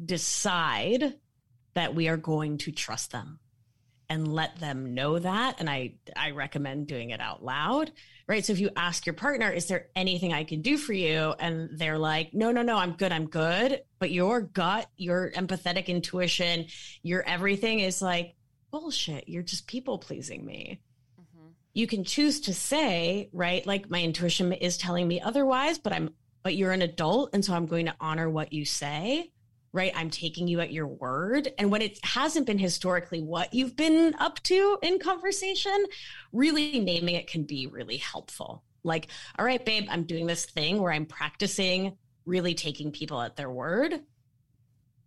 decide 0.04 1.14
that 1.74 1.94
we 1.94 2.08
are 2.08 2.16
going 2.16 2.58
to 2.58 2.72
trust 2.72 3.12
them 3.12 3.38
and 4.10 4.30
let 4.30 4.58
them 4.58 4.92
know 4.92 5.18
that 5.18 5.56
and 5.58 5.70
i 5.70 5.94
i 6.16 6.32
recommend 6.32 6.86
doing 6.86 7.10
it 7.10 7.20
out 7.20 7.42
loud 7.42 7.90
right? 8.30 8.44
So 8.44 8.52
if 8.52 8.60
you 8.60 8.70
ask 8.76 9.06
your 9.06 9.14
partner 9.14 9.50
is 9.50 9.66
there 9.66 9.88
anything 9.96 10.32
i 10.32 10.44
can 10.44 10.62
do 10.62 10.78
for 10.78 10.92
you? 10.92 11.34
and 11.40 11.68
they're 11.72 11.98
like 11.98 12.32
no 12.32 12.52
no 12.52 12.62
no 12.62 12.76
i'm 12.76 12.92
good 12.92 13.10
i'm 13.10 13.26
good. 13.26 13.82
But 13.98 14.12
your 14.12 14.40
gut 14.40 14.88
your 14.96 15.32
empathetic 15.32 15.86
intuition 15.86 16.66
your 17.02 17.22
everything 17.26 17.80
is 17.80 18.00
like 18.00 18.36
bullshit 18.70 19.28
you're 19.28 19.42
just 19.42 19.66
people 19.66 19.98
pleasing 19.98 20.46
me. 20.46 20.80
Mm-hmm. 21.20 21.48
you 21.74 21.88
can 21.88 22.04
choose 22.04 22.40
to 22.42 22.54
say 22.54 23.28
right 23.32 23.66
like 23.66 23.90
my 23.90 24.00
intuition 24.00 24.52
is 24.52 24.78
telling 24.78 25.08
me 25.08 25.20
otherwise 25.20 25.78
but 25.78 25.92
i'm 25.92 26.14
but 26.44 26.54
you're 26.54 26.72
an 26.72 26.82
adult 26.82 27.30
and 27.32 27.44
so 27.44 27.52
i'm 27.52 27.66
going 27.66 27.86
to 27.86 27.96
honor 28.00 28.30
what 28.30 28.52
you 28.52 28.64
say 28.64 29.32
right? 29.72 29.92
I'm 29.94 30.10
taking 30.10 30.48
you 30.48 30.60
at 30.60 30.72
your 30.72 30.86
word. 30.86 31.52
And 31.58 31.70
when 31.70 31.82
it 31.82 31.98
hasn't 32.04 32.46
been 32.46 32.58
historically 32.58 33.22
what 33.22 33.54
you've 33.54 33.76
been 33.76 34.14
up 34.18 34.42
to 34.44 34.78
in 34.82 34.98
conversation, 34.98 35.84
really 36.32 36.80
naming 36.80 37.14
it 37.14 37.28
can 37.28 37.44
be 37.44 37.66
really 37.66 37.98
helpful. 37.98 38.64
Like, 38.82 39.08
all 39.38 39.44
right, 39.44 39.64
babe, 39.64 39.86
I'm 39.90 40.04
doing 40.04 40.26
this 40.26 40.44
thing 40.44 40.80
where 40.80 40.92
I'm 40.92 41.06
practicing 41.06 41.96
really 42.26 42.54
taking 42.54 42.92
people 42.92 43.20
at 43.20 43.36
their 43.36 43.50
word. 43.50 44.00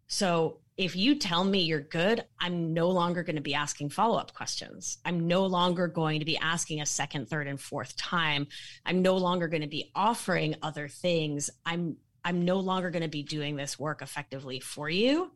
So 0.07 0.59
if 0.75 0.95
you 0.95 1.15
tell 1.15 1.43
me 1.43 1.61
you're 1.61 1.79
good, 1.79 2.25
I'm 2.39 2.73
no 2.73 2.89
longer 2.89 3.23
going 3.23 3.35
to 3.35 3.41
be 3.41 3.53
asking 3.53 3.89
follow 3.89 4.17
up 4.17 4.33
questions. 4.33 4.97
I'm 5.05 5.27
no 5.27 5.45
longer 5.45 5.87
going 5.87 6.19
to 6.19 6.25
be 6.25 6.37
asking 6.37 6.81
a 6.81 6.85
second, 6.85 7.29
third, 7.29 7.47
and 7.47 7.59
fourth 7.59 7.95
time. 7.95 8.47
I'm 8.85 9.01
no 9.01 9.15
longer 9.17 9.47
going 9.47 9.61
to 9.61 9.67
be 9.67 9.91
offering 9.95 10.55
other 10.61 10.87
things. 10.87 11.49
I'm 11.65 11.97
I'm 12.23 12.45
no 12.45 12.59
longer 12.59 12.89
going 12.89 13.03
to 13.03 13.09
be 13.09 13.23
doing 13.23 13.55
this 13.55 13.77
work 13.77 14.01
effectively 14.01 14.59
for 14.59 14.89
you. 14.89 15.31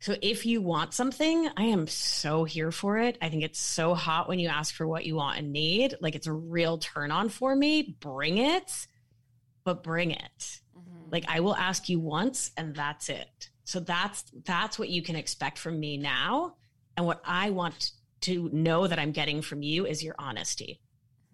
So 0.00 0.16
if 0.22 0.46
you 0.46 0.62
want 0.62 0.94
something, 0.94 1.48
I 1.58 1.64
am 1.64 1.86
so 1.86 2.44
here 2.44 2.72
for 2.72 2.98
it. 2.98 3.18
I 3.20 3.28
think 3.28 3.44
it's 3.44 3.60
so 3.60 3.94
hot 3.94 4.28
when 4.28 4.38
you 4.38 4.48
ask 4.48 4.74
for 4.74 4.86
what 4.86 5.04
you 5.04 5.16
want 5.16 5.38
and 5.38 5.52
need. 5.52 5.94
Like 6.00 6.14
it's 6.14 6.26
a 6.26 6.32
real 6.32 6.78
turn 6.78 7.10
on 7.10 7.28
for 7.28 7.54
me. 7.54 7.96
Bring 8.00 8.38
it, 8.38 8.86
but 9.62 9.82
bring 9.82 10.10
it. 10.12 10.60
Mm-hmm. 10.76 11.10
Like 11.12 11.26
I 11.28 11.40
will 11.40 11.54
ask 11.54 11.90
you 11.90 12.00
once 12.00 12.50
and 12.56 12.74
that's 12.74 13.10
it. 13.10 13.50
So 13.64 13.78
that's 13.78 14.24
that's 14.44 14.78
what 14.78 14.88
you 14.88 15.02
can 15.02 15.16
expect 15.16 15.58
from 15.58 15.78
me 15.78 15.98
now. 15.98 16.56
And 16.96 17.04
what 17.04 17.20
I 17.24 17.50
want 17.50 17.92
to 18.22 18.48
know 18.52 18.86
that 18.86 18.98
I'm 18.98 19.12
getting 19.12 19.42
from 19.42 19.62
you 19.62 19.84
is 19.84 20.02
your 20.02 20.14
honesty. 20.18 20.80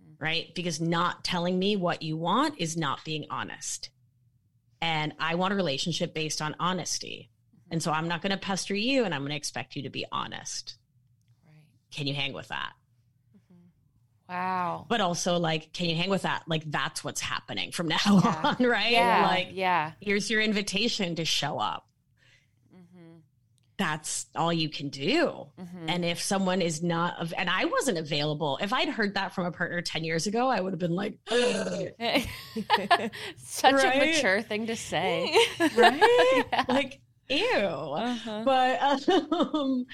Mm-hmm. 0.02 0.24
Right? 0.24 0.54
Because 0.56 0.80
not 0.80 1.22
telling 1.22 1.56
me 1.56 1.76
what 1.76 2.02
you 2.02 2.16
want 2.16 2.56
is 2.58 2.76
not 2.76 3.04
being 3.04 3.26
honest 3.30 3.90
and 4.86 5.12
I 5.18 5.34
want 5.34 5.52
a 5.52 5.56
relationship 5.56 6.14
based 6.14 6.40
on 6.40 6.54
honesty. 6.60 7.28
Mm-hmm. 7.28 7.72
And 7.72 7.82
so 7.82 7.90
I'm 7.90 8.06
not 8.06 8.22
going 8.22 8.30
to 8.30 8.36
pester 8.36 8.74
you 8.74 9.04
and 9.04 9.12
I'm 9.12 9.22
going 9.22 9.30
to 9.30 9.36
expect 9.36 9.74
you 9.74 9.82
to 9.82 9.90
be 9.90 10.06
honest. 10.12 10.76
Right. 11.44 11.54
Can 11.90 12.06
you 12.06 12.14
hang 12.14 12.32
with 12.32 12.46
that? 12.48 12.72
Mm-hmm. 13.36 14.32
Wow. 14.32 14.86
But 14.88 15.00
also, 15.00 15.38
like, 15.38 15.72
can 15.72 15.88
you 15.88 15.96
hang 15.96 16.08
with 16.08 16.22
that? 16.22 16.44
Like, 16.46 16.70
that's 16.70 17.02
what's 17.02 17.20
happening 17.20 17.72
from 17.72 17.88
now 17.88 17.96
yeah. 18.06 18.40
on, 18.60 18.64
right? 18.64 18.92
Yeah. 18.92 19.26
Like, 19.26 19.48
yeah. 19.52 19.92
Here's 20.00 20.30
your 20.30 20.40
invitation 20.40 21.16
to 21.16 21.24
show 21.24 21.58
up 21.58 21.88
that's 23.78 24.26
all 24.34 24.52
you 24.52 24.68
can 24.68 24.88
do. 24.88 25.46
Mm-hmm. 25.60 25.88
And 25.88 26.04
if 26.04 26.20
someone 26.20 26.62
is 26.62 26.82
not, 26.82 27.18
av- 27.20 27.34
and 27.36 27.48
I 27.50 27.66
wasn't 27.66 27.98
available, 27.98 28.58
if 28.60 28.72
I'd 28.72 28.88
heard 28.88 29.14
that 29.14 29.34
from 29.34 29.46
a 29.46 29.52
partner 29.52 29.82
10 29.82 30.04
years 30.04 30.26
ago, 30.26 30.48
I 30.48 30.60
would 30.60 30.72
have 30.72 30.80
been 30.80 30.94
like, 30.94 31.18
such 33.36 33.74
right? 33.74 34.02
a 34.02 34.06
mature 34.06 34.42
thing 34.42 34.66
to 34.66 34.76
say. 34.76 35.34
right? 35.76 36.44
yeah. 36.52 36.64
Like, 36.68 37.00
ew. 37.28 37.56
Uh-huh. 37.56 38.42
But, 38.44 39.08
um, 39.08 39.86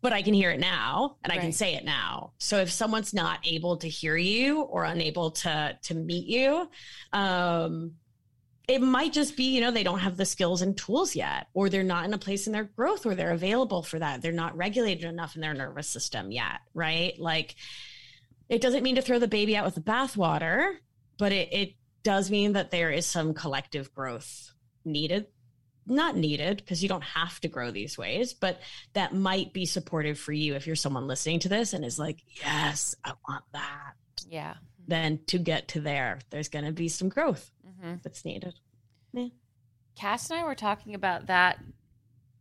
but 0.00 0.12
I 0.12 0.22
can 0.22 0.34
hear 0.34 0.50
it 0.50 0.60
now 0.60 1.16
and 1.22 1.32
I 1.32 1.38
can 1.38 1.52
say 1.52 1.74
it 1.74 1.84
now. 1.84 2.32
So 2.38 2.58
if 2.58 2.70
someone's 2.70 3.14
not 3.14 3.38
able 3.44 3.76
to 3.78 3.88
hear 3.88 4.16
you 4.16 4.62
or 4.62 4.84
unable 4.84 5.30
to, 5.30 5.78
to 5.80 5.94
meet 5.94 6.26
you, 6.26 6.68
um, 7.12 7.92
it 8.68 8.80
might 8.80 9.12
just 9.12 9.36
be, 9.36 9.54
you 9.54 9.60
know, 9.60 9.70
they 9.70 9.82
don't 9.82 9.98
have 9.98 10.16
the 10.16 10.24
skills 10.24 10.62
and 10.62 10.76
tools 10.76 11.16
yet, 11.16 11.48
or 11.52 11.68
they're 11.68 11.82
not 11.82 12.04
in 12.04 12.14
a 12.14 12.18
place 12.18 12.46
in 12.46 12.52
their 12.52 12.64
growth 12.64 13.04
where 13.04 13.14
they're 13.14 13.32
available 13.32 13.82
for 13.82 13.98
that. 13.98 14.22
They're 14.22 14.32
not 14.32 14.56
regulated 14.56 15.04
enough 15.04 15.34
in 15.34 15.40
their 15.40 15.54
nervous 15.54 15.88
system 15.88 16.30
yet, 16.30 16.60
right? 16.72 17.18
Like, 17.18 17.56
it 18.48 18.60
doesn't 18.60 18.82
mean 18.82 18.96
to 18.96 19.02
throw 19.02 19.18
the 19.18 19.28
baby 19.28 19.56
out 19.56 19.64
with 19.64 19.74
the 19.74 19.80
bathwater, 19.80 20.76
but 21.18 21.32
it, 21.32 21.52
it 21.52 21.74
does 22.04 22.30
mean 22.30 22.52
that 22.52 22.70
there 22.70 22.90
is 22.90 23.06
some 23.06 23.34
collective 23.34 23.92
growth 23.94 24.52
needed. 24.84 25.26
Not 25.84 26.16
needed 26.16 26.58
because 26.58 26.80
you 26.82 26.88
don't 26.88 27.02
have 27.02 27.40
to 27.40 27.48
grow 27.48 27.72
these 27.72 27.98
ways, 27.98 28.34
but 28.34 28.60
that 28.92 29.12
might 29.12 29.52
be 29.52 29.66
supportive 29.66 30.18
for 30.18 30.32
you 30.32 30.54
if 30.54 30.68
you're 30.68 30.76
someone 30.76 31.08
listening 31.08 31.40
to 31.40 31.48
this 31.48 31.72
and 31.72 31.84
is 31.84 31.98
like, 31.98 32.20
yes, 32.40 32.94
I 33.04 33.14
want 33.28 33.44
that. 33.52 33.94
Yeah. 34.28 34.54
Then 34.86 35.20
to 35.26 35.38
get 35.38 35.68
to 35.68 35.80
there, 35.80 36.20
there's 36.30 36.48
going 36.48 36.66
to 36.66 36.72
be 36.72 36.88
some 36.88 37.08
growth 37.08 37.50
mm-hmm. 37.82 37.96
that's 38.02 38.24
needed. 38.24 38.54
Yeah. 39.12 39.28
Cass 39.94 40.30
and 40.30 40.40
I 40.40 40.44
were 40.44 40.54
talking 40.54 40.94
about 40.94 41.26
that 41.26 41.58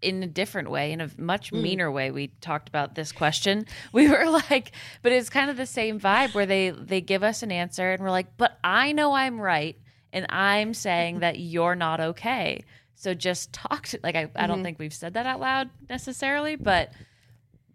in 0.01 0.23
a 0.23 0.27
different 0.27 0.69
way, 0.71 0.91
in 0.91 1.01
a 1.01 1.09
much 1.17 1.51
mm. 1.51 1.61
meaner 1.61 1.91
way. 1.91 2.11
We 2.11 2.27
talked 2.41 2.69
about 2.69 2.95
this 2.95 3.11
question. 3.11 3.65
We 3.93 4.09
were 4.09 4.29
like, 4.29 4.71
but 5.01 5.11
it's 5.11 5.29
kind 5.29 5.49
of 5.49 5.57
the 5.57 5.65
same 5.65 5.99
vibe 5.99 6.33
where 6.33 6.45
they 6.45 6.69
they 6.69 7.01
give 7.01 7.23
us 7.23 7.43
an 7.43 7.51
answer 7.51 7.91
and 7.91 8.01
we're 8.01 8.09
like, 8.09 8.37
but 8.37 8.57
I 8.63 8.93
know 8.93 9.13
I'm 9.13 9.39
right 9.39 9.77
and 10.13 10.25
I'm 10.29 10.73
saying 10.73 11.19
that 11.19 11.39
you're 11.39 11.75
not 11.75 11.99
okay. 11.99 12.63
So 12.95 13.13
just 13.13 13.53
talk 13.53 13.87
to 13.87 13.99
like 14.03 14.15
I, 14.15 14.25
mm-hmm. 14.25 14.37
I 14.37 14.47
don't 14.47 14.57
mm-hmm. 14.57 14.63
think 14.63 14.79
we've 14.79 14.93
said 14.93 15.13
that 15.15 15.25
out 15.25 15.39
loud 15.39 15.69
necessarily, 15.89 16.55
but 16.55 16.91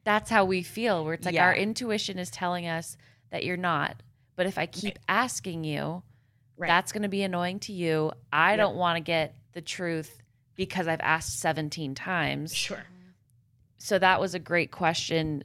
that's 0.05 0.31
how 0.31 0.44
we 0.44 0.62
feel 0.62 1.05
where 1.05 1.14
it's 1.14 1.26
like 1.26 1.35
yeah. 1.35 1.44
our 1.44 1.55
intuition 1.55 2.18
is 2.18 2.31
telling 2.31 2.66
us 2.66 2.96
that 3.31 3.44
you're 3.44 3.57
not. 3.57 4.02
But 4.37 4.46
if 4.46 4.57
I 4.57 4.66
keep 4.66 4.98
asking 5.09 5.64
you, 5.64 6.02
Right. 6.58 6.68
That's 6.68 6.92
going 6.92 7.02
to 7.02 7.08
be 7.08 7.22
annoying 7.22 7.60
to 7.60 7.72
you. 7.72 8.12
I 8.32 8.52
yep. 8.52 8.58
don't 8.58 8.76
want 8.76 8.96
to 8.96 9.00
get 9.00 9.34
the 9.52 9.60
truth 9.60 10.22
because 10.54 10.88
I've 10.88 11.00
asked 11.00 11.38
17 11.40 11.94
times. 11.94 12.54
Sure. 12.54 12.84
So 13.78 13.98
that 13.98 14.20
was 14.20 14.34
a 14.34 14.38
great 14.38 14.70
question 14.70 15.44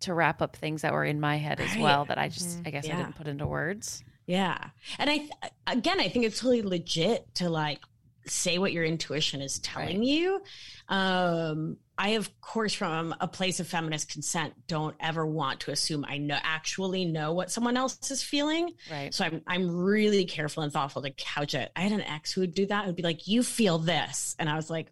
to 0.00 0.14
wrap 0.14 0.42
up 0.42 0.56
things 0.56 0.82
that 0.82 0.92
were 0.92 1.04
in 1.04 1.20
my 1.20 1.36
head 1.36 1.60
right. 1.60 1.70
as 1.70 1.76
well 1.78 2.04
that 2.06 2.18
I 2.18 2.28
just 2.28 2.58
mm-hmm. 2.58 2.68
I 2.68 2.70
guess 2.70 2.86
yeah. 2.86 2.94
I 2.94 3.02
didn't 3.02 3.16
put 3.16 3.28
into 3.28 3.46
words. 3.46 4.04
Yeah. 4.26 4.58
And 4.98 5.08
I 5.08 5.28
again 5.66 6.00
I 6.00 6.08
think 6.08 6.24
it's 6.24 6.38
totally 6.38 6.62
legit 6.62 7.34
to 7.36 7.48
like 7.48 7.80
say 8.26 8.58
what 8.58 8.72
your 8.72 8.84
intuition 8.84 9.40
is 9.40 9.58
telling 9.58 9.98
right. 9.98 10.06
you. 10.06 10.42
Um 10.88 11.76
I, 12.02 12.10
of 12.10 12.40
course, 12.40 12.72
from 12.72 13.14
a 13.20 13.28
place 13.28 13.60
of 13.60 13.68
feminist 13.68 14.10
consent, 14.10 14.54
don't 14.66 14.96
ever 14.98 15.24
want 15.26 15.60
to 15.60 15.70
assume 15.70 16.04
I 16.08 16.18
know 16.18 16.38
actually 16.42 17.04
know 17.04 17.32
what 17.32 17.50
someone 17.50 17.76
else 17.76 18.10
is 18.10 18.22
feeling. 18.22 18.72
Right. 18.90 19.14
So 19.14 19.24
I'm 19.24 19.42
I'm 19.46 19.76
really 19.76 20.24
careful 20.24 20.62
and 20.62 20.72
thoughtful 20.72 21.02
to 21.02 21.10
couch 21.10 21.54
it. 21.54 21.70
I 21.76 21.82
had 21.82 21.92
an 21.92 22.00
ex 22.00 22.32
who 22.32 22.40
would 22.40 22.54
do 22.54 22.66
that. 22.66 22.86
Who'd 22.86 22.96
be 22.96 23.02
like, 23.02 23.28
"You 23.28 23.42
feel 23.42 23.78
this," 23.78 24.34
and 24.38 24.48
I 24.48 24.56
was 24.56 24.70
like, 24.70 24.90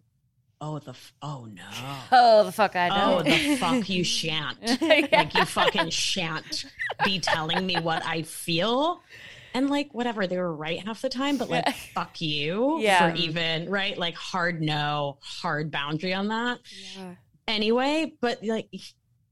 "Oh 0.61 0.79
the 0.79 0.91
f- 0.91 1.13
oh 1.21 1.49
no, 1.51 1.63
oh 2.11 2.45
the 2.45 2.51
fuck 2.51 2.75
I 2.75 2.89
know, 2.89 3.17
oh 3.19 3.23
the 3.23 3.57
fuck 3.57 3.89
you 3.89 4.03
shan't, 4.05 4.59
yeah. 4.61 5.07
like 5.11 5.33
you 5.33 5.43
fucking 5.43 5.89
shan't 5.89 6.65
be 7.03 7.19
telling 7.19 7.65
me 7.65 7.75
what 7.77 8.05
I 8.05 8.21
feel." 8.21 9.01
And 9.53 9.69
like 9.69 9.93
whatever 9.93 10.27
they 10.27 10.37
were 10.37 10.55
right 10.55 10.85
half 10.85 11.01
the 11.01 11.09
time 11.09 11.37
but 11.37 11.49
like 11.49 11.67
fuck 11.93 12.21
you 12.21 12.79
yeah. 12.79 13.11
for 13.11 13.15
even 13.15 13.69
right? 13.69 13.97
Like 13.97 14.15
hard 14.15 14.61
no 14.61 15.17
hard 15.21 15.71
boundary 15.71 16.13
on 16.13 16.29
that. 16.29 16.59
Yeah. 16.95 17.15
anyway 17.47 18.13
but 18.21 18.43
like 18.43 18.69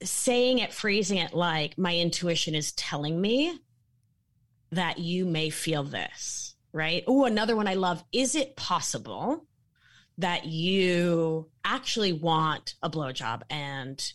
saying 0.04 0.60
it 0.60 0.74
phrasing 0.74 1.18
it 1.18 1.34
like 1.34 1.78
my 1.78 1.96
intuition 1.96 2.56
is 2.56 2.72
telling 2.74 3.20
me 3.20 3.60
that 4.72 5.00
you 5.00 5.26
may 5.26 5.50
feel 5.50 5.84
this 5.84 6.56
right? 6.72 7.04
Oh 7.08 7.26
another 7.26 7.56
one 7.56 7.68
i 7.68 7.74
love. 7.74 8.04
Is 8.12 8.36
it 8.36 8.56
possible 8.56 9.46
that 10.18 10.46
you 10.46 11.50
actually 11.64 12.14
want 12.14 12.76
a 12.84 12.90
blowjob 12.90 13.42
and 13.50 14.14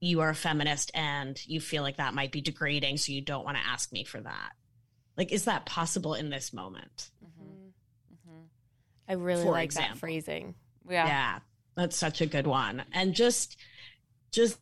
you 0.00 0.20
are 0.20 0.30
a 0.30 0.34
feminist 0.34 0.90
and 0.94 1.40
you 1.46 1.60
feel 1.60 1.82
like 1.82 1.96
that 1.96 2.14
might 2.14 2.32
be 2.32 2.40
degrading 2.40 2.96
so 2.96 3.12
you 3.12 3.20
don't 3.20 3.44
want 3.44 3.56
to 3.56 3.62
ask 3.66 3.92
me 3.92 4.04
for 4.04 4.20
that 4.20 4.50
like, 5.18 5.32
is 5.32 5.44
that 5.44 5.66
possible 5.66 6.14
in 6.14 6.30
this 6.30 6.52
moment? 6.52 7.10
Mm-hmm. 7.22 8.30
Mm-hmm. 8.30 8.42
I 9.08 9.12
really 9.14 9.42
For 9.42 9.50
like 9.50 9.64
example. 9.64 9.94
that 9.94 9.98
phrasing. 9.98 10.54
Yeah. 10.88 11.06
Yeah. 11.06 11.38
That's 11.74 11.96
such 11.96 12.20
a 12.20 12.26
good 12.26 12.46
one. 12.46 12.84
And 12.92 13.14
just, 13.14 13.58
just 14.30 14.58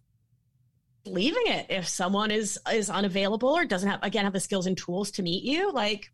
leaving 1.06 1.46
it 1.46 1.66
if 1.68 1.86
someone 1.86 2.30
is 2.30 2.58
is 2.72 2.90
unavailable 2.90 3.50
or 3.50 3.64
doesn't 3.64 3.88
have 3.88 4.02
again 4.02 4.24
have 4.24 4.32
the 4.32 4.40
skills 4.40 4.66
and 4.66 4.76
tools 4.76 5.12
to 5.12 5.22
meet 5.22 5.44
you 5.44 5.70
like 5.70 6.10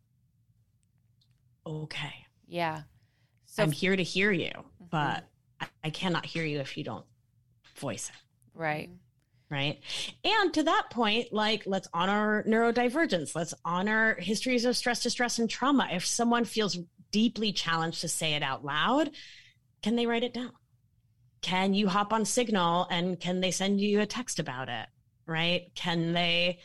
okay 1.66 2.12
yeah 2.46 2.82
so 3.46 3.62
i'm 3.62 3.72
here 3.72 3.96
to 3.96 4.02
hear 4.02 4.30
you 4.30 4.50
mm-hmm. 4.50 4.84
but 4.90 5.24
I, 5.60 5.66
I, 5.84 5.90
cannot 5.90 6.26
hear 6.26 6.44
you 6.44 6.60
if 6.60 6.76
you 6.76 6.84
don't 6.84 7.06
voice 7.76 8.10
it 8.10 8.58
right 8.58 8.90
right? 9.52 9.78
And 10.24 10.52
to 10.54 10.62
that 10.62 10.88
point, 10.90 11.32
like 11.32 11.64
let's 11.66 11.86
honor 11.92 12.42
neurodivergence, 12.48 13.36
let's 13.36 13.52
honor 13.64 14.14
histories 14.18 14.64
of 14.64 14.76
stress, 14.76 15.02
distress, 15.02 15.38
and 15.38 15.48
trauma. 15.48 15.88
If 15.92 16.06
someone 16.06 16.46
feels 16.46 16.78
deeply 17.10 17.52
challenged 17.52 18.00
to 18.00 18.08
say 18.08 18.32
it 18.32 18.42
out 18.42 18.64
loud, 18.64 19.10
can 19.82 19.94
they 19.94 20.06
write 20.06 20.24
it 20.24 20.32
down? 20.32 20.52
Can 21.42 21.74
you 21.74 21.88
hop 21.88 22.12
on 22.12 22.24
Signal 22.24 22.86
and 22.90 23.20
can 23.20 23.40
they 23.40 23.50
send 23.50 23.80
you 23.80 24.00
a 24.00 24.06
text 24.06 24.38
about 24.38 24.68
it? 24.70 24.86
Right? 25.26 25.70
Can 25.74 26.14
they, 26.14 26.60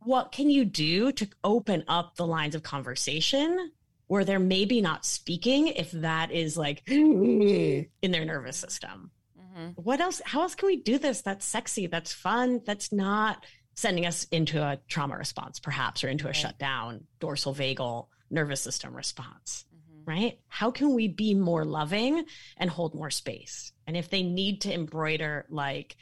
what 0.00 0.32
can 0.32 0.50
you 0.50 0.64
do 0.64 1.12
to 1.12 1.28
open 1.44 1.84
up 1.86 2.16
the 2.16 2.26
lines 2.26 2.54
of 2.54 2.62
conversation 2.62 3.70
where 4.08 4.24
they're 4.24 4.38
maybe 4.38 4.80
not 4.80 5.04
speaking 5.04 5.68
if 5.68 5.90
that 5.92 6.32
is 6.32 6.56
like 6.56 6.82
in 6.88 7.86
their 8.02 8.24
nervous 8.24 8.56
system? 8.56 9.12
Mm-hmm. 9.56 9.80
What 9.82 10.00
else? 10.00 10.20
How 10.24 10.42
else 10.42 10.54
can 10.54 10.66
we 10.66 10.76
do 10.76 10.98
this? 10.98 11.22
That's 11.22 11.44
sexy. 11.44 11.86
That's 11.86 12.12
fun. 12.12 12.60
That's 12.64 12.92
not 12.92 13.44
sending 13.74 14.06
us 14.06 14.24
into 14.30 14.62
a 14.62 14.78
trauma 14.88 15.16
response, 15.16 15.60
perhaps, 15.60 16.02
or 16.02 16.08
into 16.08 16.24
a 16.24 16.28
right. 16.28 16.36
shutdown, 16.36 17.04
dorsal 17.20 17.54
vagal 17.54 18.06
nervous 18.30 18.60
system 18.60 18.94
response 18.94 19.66
right? 20.06 20.38
How 20.48 20.70
can 20.70 20.94
we 20.94 21.08
be 21.08 21.34
more 21.34 21.64
loving 21.64 22.24
and 22.56 22.70
hold 22.70 22.94
more 22.94 23.10
space? 23.10 23.72
And 23.86 23.96
if 23.96 24.08
they 24.08 24.22
need 24.22 24.62
to 24.62 24.72
embroider, 24.72 25.44
like, 25.50 25.96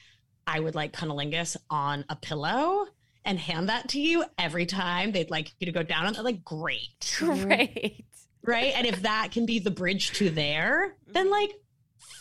I 0.46 0.60
would 0.60 0.74
like 0.74 0.92
cunnilingus 0.92 1.56
on 1.70 2.04
a 2.08 2.16
pillow 2.16 2.86
and 3.24 3.38
hand 3.38 3.70
that 3.70 3.88
to 3.88 4.00
you 4.00 4.24
every 4.38 4.66
time 4.66 5.10
they'd 5.10 5.30
like 5.30 5.52
you 5.58 5.66
to 5.66 5.72
go 5.72 5.82
down 5.82 6.06
on 6.06 6.14
it, 6.14 6.22
like, 6.22 6.44
great. 6.44 7.16
Great. 7.18 8.04
Right. 8.46 8.74
And 8.76 8.86
if 8.86 9.02
that 9.02 9.30
can 9.32 9.46
be 9.46 9.58
the 9.58 9.70
bridge 9.70 10.12
to 10.18 10.28
there, 10.28 10.96
then 11.06 11.30
like, 11.30 11.50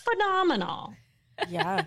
phenomenal. 0.06 0.94
Yeah. 1.50 1.86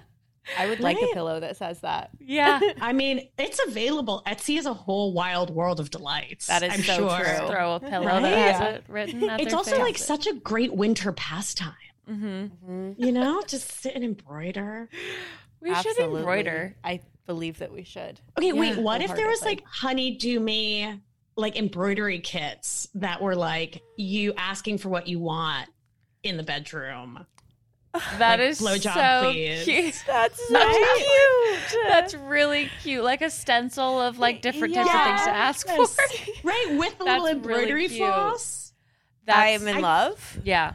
I 0.58 0.68
would 0.68 0.80
like 0.80 0.96
right? 0.96 1.10
a 1.10 1.14
pillow 1.14 1.40
that 1.40 1.56
says 1.56 1.80
that. 1.80 2.10
Yeah. 2.20 2.60
I 2.80 2.92
mean, 2.92 3.28
it's 3.38 3.60
available. 3.66 4.22
Etsy 4.26 4.58
is 4.58 4.66
a 4.66 4.72
whole 4.72 5.12
wild 5.12 5.50
world 5.50 5.80
of 5.80 5.90
delights. 5.90 6.46
That 6.46 6.62
is 6.62 6.72
I'm 6.72 6.82
so 6.82 7.08
sure. 7.08 7.24
true. 7.24 7.48
Throw 7.48 7.74
a 7.74 7.80
pillow 7.80 8.06
right? 8.06 8.22
that 8.22 8.54
has 8.54 8.74
it 8.74 8.84
written. 8.88 9.22
it's 9.40 9.54
also 9.54 9.72
face. 9.72 9.80
like 9.80 9.98
such 9.98 10.26
a 10.26 10.34
great 10.34 10.74
winter 10.74 11.12
pastime. 11.12 11.74
Mm-hmm. 12.08 12.26
Mm-hmm. 12.26 13.02
You 13.02 13.12
know, 13.12 13.42
just 13.46 13.70
sit 13.80 13.94
and 13.94 14.04
embroider. 14.04 14.88
We 15.58 15.70
Absolutely. 15.70 16.04
should 16.04 16.16
embroider. 16.18 16.76
I 16.84 17.00
believe 17.24 17.58
that 17.58 17.72
we 17.72 17.82
should. 17.82 18.20
Okay, 18.38 18.48
yeah, 18.48 18.52
wait. 18.52 18.78
What 18.78 19.00
if 19.00 19.16
there 19.16 19.26
was 19.26 19.42
like 19.42 19.64
honey 19.64 20.12
do 20.12 20.38
me 20.38 21.00
like 21.34 21.56
embroidery 21.56 22.20
kits 22.20 22.86
that 22.94 23.22
were 23.22 23.34
like 23.34 23.82
you 23.96 24.34
asking 24.36 24.78
for 24.78 24.90
what 24.90 25.08
you 25.08 25.18
want 25.18 25.68
in 26.22 26.36
the 26.36 26.42
bedroom? 26.42 27.26
That 28.18 28.38
like, 28.38 28.48
is 28.48 28.60
blowjob, 28.60 28.94
so 28.94 29.30
please. 29.30 29.64
cute. 29.64 30.02
That's 30.06 30.48
so 30.48 30.54
right? 30.54 31.58
cute. 31.70 31.82
That's 31.88 32.14
really 32.14 32.70
cute. 32.82 33.04
Like 33.04 33.22
a 33.22 33.30
stencil 33.30 34.00
of 34.00 34.18
like 34.18 34.42
different 34.42 34.74
yes. 34.74 34.86
types 34.86 34.98
of 34.98 35.06
things 35.06 35.24
to 35.24 35.30
ask 35.30 35.68
for. 35.68 35.86
Right, 36.44 36.76
with 36.78 37.00
a 37.00 37.04
little 37.04 37.26
embroidery 37.26 37.86
really 37.86 37.98
floss. 37.98 38.72
That's, 39.24 39.38
I 39.38 39.48
am 39.48 39.66
in 39.66 39.76
I, 39.76 39.80
love. 39.80 40.38
Yeah. 40.44 40.74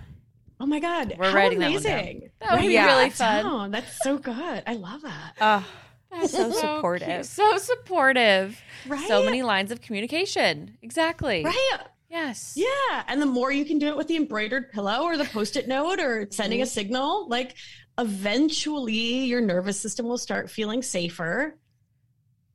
Oh 0.59 0.65
my 0.65 0.79
god, 0.79 1.15
we're 1.17 1.29
How 1.29 1.35
writing 1.35 1.57
amazing. 1.57 1.83
that 1.83 1.95
one 1.95 2.19
down. 2.19 2.29
That 2.39 2.51
would 2.51 2.67
be 2.67 2.73
yeah. 2.73 2.85
really 2.85 3.09
fun. 3.09 3.45
Oh, 3.45 3.69
that's 3.69 3.97
so 4.03 4.17
good. 4.17 4.63
I 4.67 4.73
love 4.73 5.01
that. 5.01 5.33
Oh, 5.39 5.65
that's 6.11 6.31
so, 6.31 6.51
so 6.51 6.59
supportive. 6.59 7.25
So 7.25 7.57
supportive. 7.57 8.61
Right. 8.87 9.07
So 9.07 9.23
many 9.23 9.43
lines 9.43 9.71
of 9.71 9.81
communication. 9.81 10.77
Exactly. 10.81 11.43
Right. 11.45 11.79
Yes. 12.11 12.53
Yeah. 12.57 13.03
And 13.07 13.21
the 13.21 13.25
more 13.25 13.53
you 13.53 13.63
can 13.63 13.79
do 13.79 13.87
it 13.87 13.95
with 13.95 14.07
the 14.07 14.17
embroidered 14.17 14.71
pillow 14.71 15.03
or 15.03 15.15
the 15.15 15.23
post 15.23 15.55
it 15.55 15.69
note 15.69 15.99
or 16.01 16.27
sending 16.29 16.59
mm-hmm. 16.59 16.63
a 16.63 16.67
signal, 16.67 17.29
like 17.29 17.55
eventually 17.97 19.23
your 19.23 19.39
nervous 19.39 19.79
system 19.79 20.07
will 20.07 20.17
start 20.17 20.49
feeling 20.49 20.81
safer. 20.81 21.57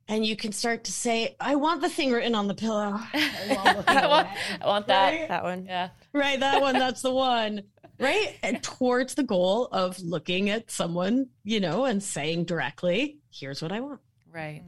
And 0.07 0.23
you 0.23 0.37
can 0.37 0.51
start 0.51 0.83
to 0.85 0.91
say, 0.91 1.35
I 1.39 1.55
want 1.55 1.81
the 1.81 1.89
thing 1.89 2.11
written 2.11 2.35
on 2.35 2.47
the 2.47 2.53
pillow. 2.53 2.93
I, 2.95 3.83
I, 3.87 4.07
want, 4.07 4.27
I 4.61 4.67
want, 4.67 4.87
that. 4.87 5.09
Right? 5.09 5.27
That 5.27 5.43
one. 5.43 5.65
Yeah. 5.65 5.89
Right. 6.13 6.39
That 6.39 6.61
one. 6.61 6.75
That's 6.75 7.01
the 7.01 7.11
one. 7.11 7.63
Right. 7.99 8.37
And 8.43 8.61
towards 8.61 9.15
the 9.15 9.23
goal 9.23 9.67
of 9.71 9.99
looking 9.99 10.51
at 10.51 10.69
someone, 10.69 11.29
you 11.43 11.59
know, 11.59 11.85
and 11.85 12.01
saying 12.01 12.45
directly, 12.45 13.17
here's 13.31 13.61
what 13.61 13.71
I 13.71 13.79
want. 13.79 13.99
Right. 14.31 14.61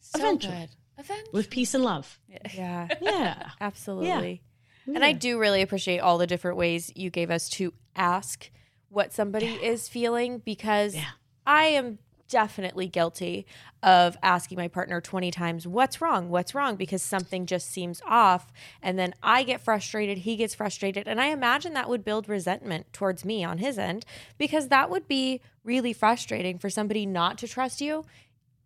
So 0.00 0.18
Eventually. 0.20 0.54
Good. 0.54 0.68
Eventually. 0.98 1.30
With 1.32 1.50
peace 1.50 1.74
and 1.74 1.84
love. 1.84 2.18
Yeah. 2.54 2.88
Yeah. 3.00 3.50
Absolutely. 3.60 4.42
Yeah. 4.86 4.94
And 4.94 5.04
I 5.04 5.12
do 5.12 5.38
really 5.38 5.62
appreciate 5.62 5.98
all 5.98 6.18
the 6.18 6.26
different 6.26 6.56
ways 6.56 6.90
you 6.96 7.10
gave 7.10 7.30
us 7.30 7.48
to 7.50 7.72
ask 7.94 8.50
what 8.88 9.12
somebody 9.12 9.46
yeah. 9.46 9.68
is 9.70 9.88
feeling 9.88 10.38
because 10.38 10.94
yeah. 10.94 11.10
I 11.46 11.64
am 11.64 11.98
definitely 12.28 12.86
guilty 12.88 13.46
of 13.82 14.16
asking 14.22 14.56
my 14.56 14.68
partner 14.68 15.00
20 15.00 15.30
times, 15.30 15.66
What's 15.66 16.00
wrong? 16.00 16.28
What's 16.28 16.54
wrong? 16.54 16.76
Because 16.76 17.02
something 17.02 17.46
just 17.46 17.70
seems 17.70 18.00
off. 18.06 18.52
And 18.82 18.98
then 18.98 19.14
I 19.22 19.42
get 19.42 19.60
frustrated, 19.60 20.18
he 20.18 20.36
gets 20.36 20.54
frustrated. 20.54 21.08
And 21.08 21.20
I 21.20 21.26
imagine 21.26 21.74
that 21.74 21.88
would 21.88 22.04
build 22.04 22.28
resentment 22.28 22.92
towards 22.92 23.24
me 23.24 23.44
on 23.44 23.58
his 23.58 23.78
end 23.78 24.04
because 24.36 24.68
that 24.68 24.90
would 24.90 25.08
be 25.08 25.40
really 25.64 25.92
frustrating 25.92 26.58
for 26.58 26.70
somebody 26.70 27.06
not 27.06 27.38
to 27.38 27.48
trust 27.48 27.80
you 27.80 28.04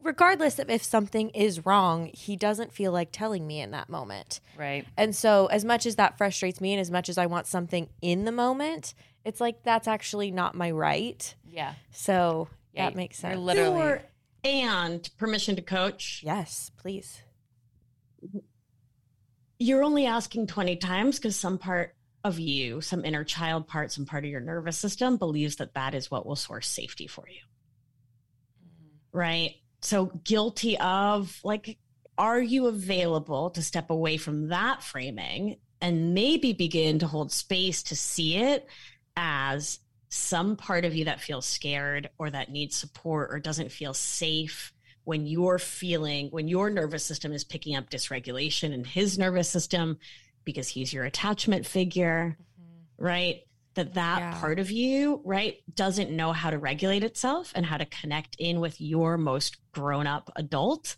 regardless 0.02 0.58
of 0.58 0.68
if 0.68 0.82
something 0.82 1.30
is 1.30 1.64
wrong, 1.64 2.10
he 2.12 2.36
doesn't 2.36 2.72
feel 2.72 2.92
like 2.92 3.10
telling 3.12 3.46
me 3.46 3.60
in 3.60 3.70
that 3.70 3.88
moment. 3.88 4.40
Right. 4.58 4.86
And 4.96 5.14
so, 5.14 5.46
as 5.46 5.64
much 5.64 5.86
as 5.86 5.96
that 5.96 6.18
frustrates 6.18 6.60
me 6.60 6.72
and 6.72 6.80
as 6.80 6.90
much 6.90 7.08
as 7.08 7.18
I 7.18 7.26
want 7.26 7.46
something 7.46 7.88
in 8.00 8.24
the 8.24 8.32
moment, 8.32 8.94
it's 9.24 9.40
like 9.40 9.62
that's 9.62 9.88
actually 9.88 10.30
not 10.30 10.54
my 10.54 10.70
right. 10.70 11.34
Yeah. 11.50 11.74
So, 11.90 12.48
yeah, 12.72 12.86
that 12.86 12.96
makes 12.96 13.18
sense. 13.18 13.38
literally. 13.38 13.80
Or, 13.80 14.02
and 14.44 15.08
permission 15.18 15.56
to 15.56 15.62
coach. 15.62 16.22
Yes, 16.24 16.70
please. 16.76 17.22
You're 19.58 19.84
only 19.84 20.06
asking 20.06 20.48
20 20.48 20.76
times 20.76 21.18
because 21.18 21.36
some 21.36 21.58
part 21.58 21.94
of 22.24 22.38
you, 22.38 22.80
some 22.80 23.04
inner 23.04 23.24
child 23.24 23.68
part, 23.68 23.92
some 23.92 24.06
part 24.06 24.24
of 24.24 24.30
your 24.30 24.40
nervous 24.40 24.76
system 24.76 25.16
believes 25.16 25.56
that 25.56 25.74
that 25.74 25.94
is 25.94 26.10
what 26.10 26.26
will 26.26 26.36
source 26.36 26.66
safety 26.66 27.06
for 27.06 27.24
you. 27.28 27.40
Mm-hmm. 28.64 29.18
Right 29.18 29.54
so 29.82 30.06
guilty 30.24 30.78
of 30.78 31.40
like 31.44 31.78
are 32.18 32.40
you 32.40 32.66
available 32.66 33.50
to 33.50 33.62
step 33.62 33.90
away 33.90 34.16
from 34.16 34.48
that 34.48 34.82
framing 34.82 35.56
and 35.80 36.14
maybe 36.14 36.52
begin 36.52 36.98
to 37.00 37.06
hold 37.06 37.32
space 37.32 37.82
to 37.82 37.96
see 37.96 38.36
it 38.36 38.66
as 39.16 39.80
some 40.08 40.56
part 40.56 40.84
of 40.84 40.94
you 40.94 41.06
that 41.06 41.20
feels 41.20 41.46
scared 41.46 42.08
or 42.18 42.30
that 42.30 42.50
needs 42.50 42.76
support 42.76 43.32
or 43.32 43.40
doesn't 43.40 43.72
feel 43.72 43.94
safe 43.94 44.72
when 45.04 45.26
you're 45.26 45.58
feeling 45.58 46.28
when 46.28 46.46
your 46.46 46.70
nervous 46.70 47.04
system 47.04 47.32
is 47.32 47.44
picking 47.44 47.74
up 47.74 47.90
dysregulation 47.90 48.72
in 48.72 48.84
his 48.84 49.18
nervous 49.18 49.48
system 49.48 49.98
because 50.44 50.68
he's 50.68 50.92
your 50.92 51.04
attachment 51.04 51.66
figure 51.66 52.36
mm-hmm. 52.38 53.04
right 53.04 53.42
that 53.74 53.94
that 53.94 54.18
yeah. 54.18 54.40
part 54.40 54.58
of 54.58 54.70
you 54.70 55.20
right 55.24 55.56
doesn't 55.74 56.10
know 56.10 56.32
how 56.32 56.50
to 56.50 56.58
regulate 56.58 57.02
itself 57.02 57.52
and 57.54 57.66
how 57.66 57.76
to 57.76 57.86
connect 57.86 58.36
in 58.38 58.60
with 58.60 58.80
your 58.80 59.16
most 59.16 59.56
grown 59.72 60.06
up 60.06 60.30
adult 60.36 60.96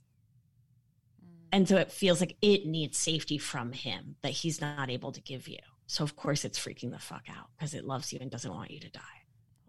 mm. 1.24 1.46
and 1.52 1.68
so 1.68 1.76
it 1.76 1.92
feels 1.92 2.20
like 2.20 2.36
it 2.42 2.66
needs 2.66 2.98
safety 2.98 3.38
from 3.38 3.72
him 3.72 4.16
that 4.22 4.32
he's 4.32 4.60
not 4.60 4.90
able 4.90 5.12
to 5.12 5.20
give 5.20 5.46
you 5.48 5.58
so 5.86 6.02
of 6.04 6.16
course 6.16 6.44
it's 6.44 6.58
freaking 6.58 6.90
the 6.90 6.98
fuck 6.98 7.24
out 7.28 7.46
because 7.56 7.74
it 7.74 7.84
loves 7.84 8.12
you 8.12 8.18
and 8.20 8.30
doesn't 8.30 8.54
want 8.54 8.70
you 8.70 8.80
to 8.80 8.90
die 8.90 9.00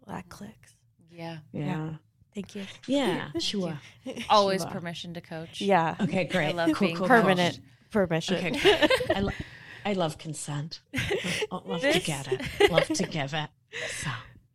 well, 0.04 0.16
that 0.16 0.28
clicks 0.28 0.74
yeah 1.10 1.38
yeah, 1.52 1.64
yeah. 1.64 1.90
Thank 2.36 2.54
you. 2.54 2.66
Yeah, 2.86 3.30
sure. 3.38 3.80
Always 4.28 4.60
sure. 4.60 4.70
permission 4.70 5.14
to 5.14 5.22
coach. 5.22 5.62
Yeah. 5.62 5.96
Okay, 5.98 6.24
great. 6.24 6.48
I 6.48 6.52
love 6.52 6.72
cool, 6.74 6.88
being 6.88 6.96
cool, 6.98 7.06
permanent 7.06 7.58
permission. 7.90 8.36
Okay, 8.36 8.88
I, 9.14 9.20
lo- 9.20 9.32
I 9.86 9.92
love 9.92 10.18
consent. 10.18 10.80
love, 11.52 11.64
love 11.64 11.80
this, 11.80 11.94
to 11.94 12.02
get 12.02 12.32
it. 12.32 12.70
Love 12.72 12.88
to 12.88 13.04
give 13.04 13.32
it. 13.34 13.48
So, 14.02 14.10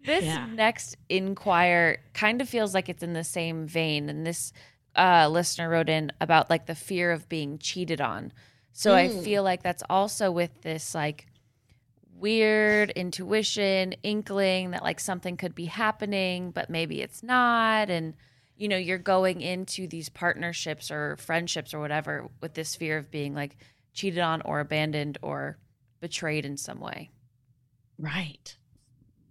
this 0.05 0.25
yeah. 0.25 0.45
next 0.45 0.97
inquire 1.07 2.01
kind 2.13 2.41
of 2.41 2.49
feels 2.49 2.73
like 2.73 2.89
it's 2.89 3.01
in 3.01 3.13
the 3.13 3.23
same 3.23 3.65
vein. 3.65 4.09
And 4.09 4.27
this 4.27 4.51
uh, 4.93 5.29
listener 5.31 5.69
wrote 5.69 5.87
in 5.87 6.11
about 6.19 6.49
like 6.49 6.65
the 6.65 6.75
fear 6.75 7.13
of 7.13 7.29
being 7.29 7.59
cheated 7.59 8.01
on. 8.01 8.33
So 8.73 8.91
mm. 8.91 8.95
I 8.95 9.23
feel 9.23 9.41
like 9.43 9.63
that's 9.63 9.83
also 9.89 10.31
with 10.31 10.63
this 10.63 10.93
like 10.93 11.27
weird 12.17 12.89
intuition, 12.91 13.93
inkling 14.03 14.71
that 14.71 14.83
like 14.83 14.99
something 14.99 15.37
could 15.37 15.55
be 15.55 15.65
happening, 15.65 16.51
but 16.51 16.69
maybe 16.69 17.01
it's 17.01 17.23
not. 17.23 17.89
And 17.89 18.15
you 18.57 18.67
know, 18.67 18.77
you're 18.77 18.97
going 18.97 19.39
into 19.39 19.87
these 19.87 20.09
partnerships 20.09 20.91
or 20.91 21.15
friendships 21.15 21.73
or 21.73 21.79
whatever 21.79 22.29
with 22.41 22.53
this 22.53 22.75
fear 22.75 22.97
of 22.97 23.09
being 23.09 23.33
like 23.33 23.55
cheated 23.93 24.19
on 24.19 24.41
or 24.41 24.59
abandoned 24.59 25.17
or 25.21 25.57
betrayed 25.99 26.45
in 26.45 26.57
some 26.57 26.79
way. 26.79 27.11
Right. 27.97 28.55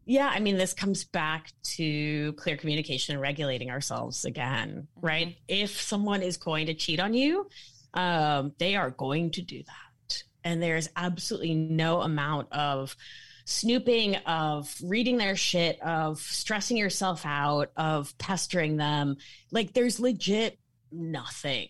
Yeah, 0.07 0.31
I 0.33 0.41
mean, 0.41 0.57
this 0.57 0.73
comes 0.73 1.05
back 1.05 1.53
to 1.77 2.33
clear 2.33 2.57
communication 2.57 3.15
and 3.15 3.23
regulating 3.23 3.71
ourselves 3.71 4.25
again, 4.25 4.89
mm-hmm. 4.97 5.07
right? 5.07 5.37
If 5.47 5.81
someone 5.81 6.23
is 6.23 6.37
going 6.37 6.67
to 6.67 6.75
cheat 6.75 7.01
on 7.01 7.15
you, 7.15 7.49
um, 7.95 8.53
they 8.59 8.77
are 8.77 8.91
going 8.91 9.31
to 9.33 9.43
do 9.43 9.63
that. 9.63 10.23
And 10.43 10.63
there's 10.63 10.89
absolutely 10.97 11.55
no 11.55 12.01
amount 12.01 12.53
of 12.53 12.97
snooping, 13.45 14.17
of 14.27 14.75
reading 14.83 15.17
their 15.17 15.37
shit, 15.37 15.81
of 15.83 16.19
stressing 16.19 16.77
yourself 16.77 17.27
out, 17.27 17.71
of 17.77 18.17
pestering 18.19 18.77
them. 18.77 19.17
Like, 19.51 19.75
there's 19.75 20.01
legit 20.01 20.59
nothing 20.91 21.69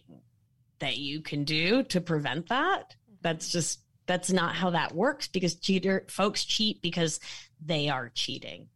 that 0.80 0.96
you 0.98 1.22
can 1.22 1.44
do 1.44 1.82
to 1.84 2.00
prevent 2.00 2.48
that. 2.48 2.94
That's 3.22 3.50
just 3.50 3.80
That's 4.06 4.32
not 4.32 4.54
how 4.54 4.70
that 4.70 4.94
works 4.94 5.28
because 5.28 5.54
cheater 5.54 6.04
folks 6.08 6.44
cheat 6.44 6.82
because 6.82 7.20
they 7.64 7.88
are 7.88 8.10
cheating. 8.14 8.68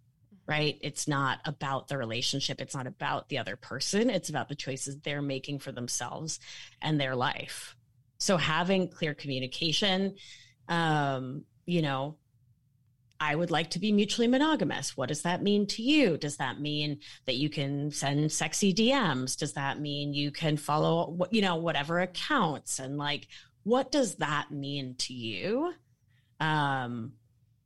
Right? 0.46 0.78
It's 0.82 1.08
not 1.08 1.38
about 1.46 1.88
the 1.88 1.96
relationship. 1.96 2.60
It's 2.60 2.74
not 2.74 2.86
about 2.86 3.30
the 3.30 3.38
other 3.38 3.56
person. 3.56 4.10
It's 4.10 4.28
about 4.28 4.48
the 4.48 4.54
choices 4.54 4.98
they're 4.98 5.22
making 5.22 5.60
for 5.60 5.72
themselves 5.72 6.38
and 6.82 7.00
their 7.00 7.16
life. 7.16 7.74
So 8.18 8.36
having 8.36 8.88
clear 8.88 9.14
communication, 9.14 10.16
um, 10.68 11.44
you 11.64 11.80
know, 11.80 12.16
I 13.20 13.34
would 13.34 13.50
like 13.50 13.70
to 13.70 13.78
be 13.78 13.92
mutually 13.92 14.26
monogamous. 14.26 14.96
What 14.96 15.08
does 15.08 15.22
that 15.22 15.42
mean 15.42 15.66
to 15.68 15.82
you? 15.82 16.16
Does 16.16 16.36
that 16.38 16.60
mean 16.60 16.98
that 17.26 17.36
you 17.36 17.48
can 17.48 17.90
send 17.90 18.30
sexy 18.32 18.74
DMs? 18.74 19.36
Does 19.36 19.52
that 19.54 19.80
mean 19.80 20.12
you 20.12 20.30
can 20.30 20.56
follow, 20.56 21.18
you 21.30 21.40
know, 21.40 21.56
whatever 21.56 22.00
accounts? 22.00 22.78
And 22.78 22.98
like, 22.98 23.28
what 23.62 23.92
does 23.92 24.16
that 24.16 24.50
mean 24.50 24.96
to 24.98 25.14
you? 25.14 25.72
Um, 26.40 27.12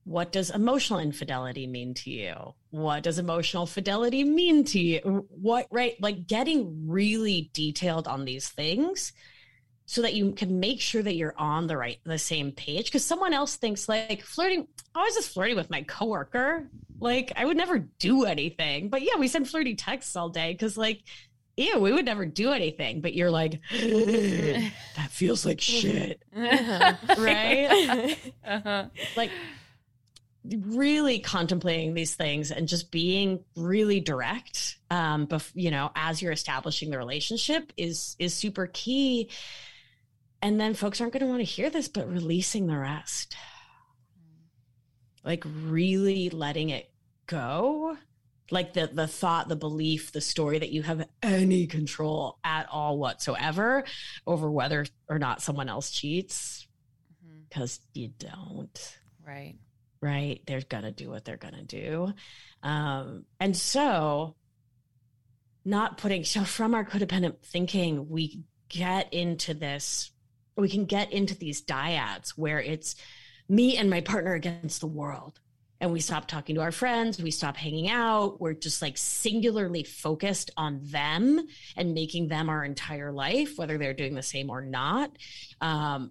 what 0.05 0.33
does 0.33 0.51
emotional 0.51 1.01
infidelity 1.01 1.67
mean 1.67 1.93
to 1.95 2.11
you? 2.11 2.55
What 2.71 3.03
does 3.03 3.19
emotional 3.19 3.67
fidelity 3.67 4.25
mean 4.25 4.65
to 4.65 4.81
you? 4.81 5.27
What, 5.29 5.67
right? 5.71 6.01
Like 6.01 6.27
getting 6.27 6.89
really 6.89 7.51
detailed 7.53 8.07
on 8.07 8.25
these 8.25 8.49
things 8.49 9.13
so 9.90 10.03
that 10.03 10.12
you 10.12 10.33
can 10.33 10.61
make 10.61 10.83
sure 10.83 11.03
that 11.03 11.14
you're 11.14 11.35
on 11.38 11.66
the 11.66 11.74
right 11.74 11.98
the 12.05 12.18
same 12.18 12.53
page. 12.53 12.85
Because 12.85 13.03
someone 13.03 13.33
else 13.33 13.57
thinks 13.57 13.88
like 13.88 14.22
flirting 14.22 14.68
i 14.94 15.03
was 15.03 15.14
just 15.14 15.33
flirting 15.33 15.57
with 15.57 15.70
my 15.70 15.83
coworker. 15.83 16.68
Like 17.01 17.33
i 17.37 17.44
would 17.46 17.57
never 17.57 17.79
do 17.79 18.27
anything. 18.27 18.90
But 18.90 19.01
yeah 19.01 19.16
we 19.18 19.29
send 19.29 19.48
flirty 19.48 19.74
texts 19.77 20.14
all 20.14 20.29
day 20.29 20.53
because 20.53 20.77
like 20.77 21.01
ew 21.57 21.79
we 21.81 21.90
would 21.90 22.05
never 22.05 22.27
do 22.27 22.53
anything. 22.53 23.01
But 23.01 23.14
you're 23.14 23.31
like 23.31 23.62
that 23.72 25.09
feels 25.09 25.46
like 25.46 25.62
shit. 25.62 26.22
Uh-huh. 26.37 26.94
right? 27.18 28.18
Uh-huh. 28.46 28.87
like 29.16 29.31
really 30.44 31.18
contemplating 31.18 31.94
these 31.94 32.14
things 32.14 32.51
and 32.51 32.68
just 32.68 32.90
being 32.90 33.42
really 33.57 34.01
direct 34.01 34.79
um 34.90 35.27
bef- 35.27 35.51
you 35.55 35.70
know 35.70 35.90
as 35.94 36.22
you're 36.22 36.33
establishing 36.33 36.90
the 36.90 36.96
relationship 36.96 37.70
is 37.77 38.16
is 38.18 38.33
super 38.33 38.66
key 38.72 39.29
and 40.40 40.61
then 40.61 40.74
folks 40.74 41.01
aren't 41.01 41.12
going 41.12 41.24
to 41.24 41.29
want 41.29 41.40
to 41.40 41.44
hear 41.44 41.70
this, 41.70 41.88
but 41.88 42.11
releasing 42.11 42.66
the 42.66 42.79
rest. 42.79 43.37
Like 45.24 45.44
really 45.44 46.31
letting 46.31 46.70
it 46.70 46.90
go. 47.27 47.96
Like 48.51 48.72
the 48.72 48.88
the 48.90 49.07
thought, 49.07 49.48
the 49.48 49.57
belief, 49.57 50.12
the 50.12 50.22
story 50.22 50.59
that 50.59 50.70
you 50.70 50.83
have 50.83 51.07
any 51.22 51.66
control 51.66 52.38
at 52.42 52.66
all 52.70 52.98
whatsoever 52.98 53.85
over 54.27 54.51
whether 54.51 54.87
or 55.09 55.18
not 55.18 55.42
someone 55.42 55.68
else 55.68 55.90
cheats. 55.90 56.66
Because 57.48 57.79
mm-hmm. 57.79 58.01
you 58.01 58.09
don't. 58.18 58.98
Right. 59.27 59.57
Right. 60.01 60.40
They're 60.46 60.62
gonna 60.62 60.92
do 60.92 61.11
what 61.11 61.24
they're 61.24 61.37
gonna 61.37 61.64
do. 61.64 62.14
Um, 62.62 63.24
and 63.38 63.55
so 63.55 64.35
not 65.64 65.98
putting 65.98 66.24
so 66.24 66.44
from 66.44 66.74
our 66.74 66.85
codependent 66.85 67.42
thinking, 67.42 68.09
we 68.09 68.44
get 68.70 69.12
into 69.12 69.53
this 69.53 70.12
we 70.62 70.68
can 70.68 70.85
get 70.85 71.12
into 71.12 71.37
these 71.37 71.62
dyads 71.62 72.31
where 72.31 72.61
it's 72.61 72.97
me 73.49 73.77
and 73.77 73.88
my 73.88 74.01
partner 74.01 74.35
against 74.35 74.81
the 74.81 74.87
world. 74.87 75.40
And 75.81 75.92
we 75.92 76.01
stop 76.01 76.27
talking 76.27 76.57
to 76.57 76.61
our 76.61 76.73
friends 76.73 77.23
we 77.23 77.31
stop 77.31 77.57
hanging 77.57 77.88
out 77.88 78.40
we're 78.40 78.55
just 78.55 78.83
like 78.83 78.99
singularly 78.99 79.85
focused 79.85 80.51
on 80.57 80.81
them 80.83 81.47
and 81.77 81.94
making 81.94 82.27
them 82.27 82.49
our 82.49 82.64
entire 82.64 83.12
life 83.12 83.57
whether 83.57 83.79
they're 83.79 83.94
doing 83.94 84.16
the 84.16 84.23
same 84.23 84.51
or 84.51 84.61
not. 84.61 85.12
Um 85.61 86.11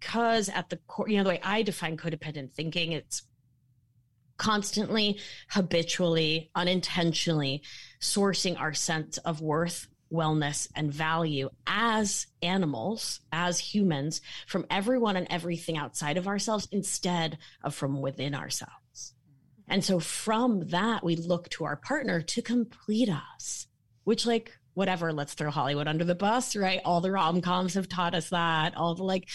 because 0.00 0.48
at 0.50 0.68
the 0.68 0.76
core 0.88 1.08
you 1.08 1.16
know 1.16 1.22
the 1.22 1.30
way 1.30 1.40
i 1.42 1.62
define 1.62 1.96
codependent 1.96 2.52
thinking 2.52 2.92
it's 2.92 3.22
constantly 4.36 5.18
habitually 5.48 6.50
unintentionally 6.54 7.62
sourcing 8.00 8.60
our 8.60 8.74
sense 8.74 9.18
of 9.18 9.40
worth 9.40 9.86
wellness 10.12 10.68
and 10.74 10.92
value 10.92 11.50
as 11.66 12.26
animals, 12.42 13.20
as 13.32 13.58
humans, 13.58 14.20
from 14.46 14.66
everyone 14.70 15.16
and 15.16 15.26
everything 15.30 15.76
outside 15.76 16.16
of 16.16 16.28
ourselves 16.28 16.68
instead 16.70 17.38
of 17.62 17.74
from 17.74 18.00
within 18.00 18.34
ourselves. 18.34 19.14
And 19.68 19.84
so 19.84 19.98
from 19.98 20.68
that, 20.68 21.02
we 21.02 21.16
look 21.16 21.48
to 21.50 21.64
our 21.64 21.76
partner 21.76 22.20
to 22.20 22.42
complete 22.42 23.08
us, 23.08 23.66
which, 24.04 24.26
like, 24.26 24.52
whatever, 24.74 25.12
let's 25.12 25.34
throw 25.34 25.50
Hollywood 25.50 25.88
under 25.88 26.04
the 26.04 26.14
bus, 26.14 26.54
right? 26.54 26.80
All 26.84 27.00
the 27.00 27.10
rom 27.10 27.40
coms 27.40 27.74
have 27.74 27.88
taught 27.88 28.14
us 28.14 28.30
that. 28.30 28.76
All 28.76 28.94
the 28.94 29.04
like 29.04 29.28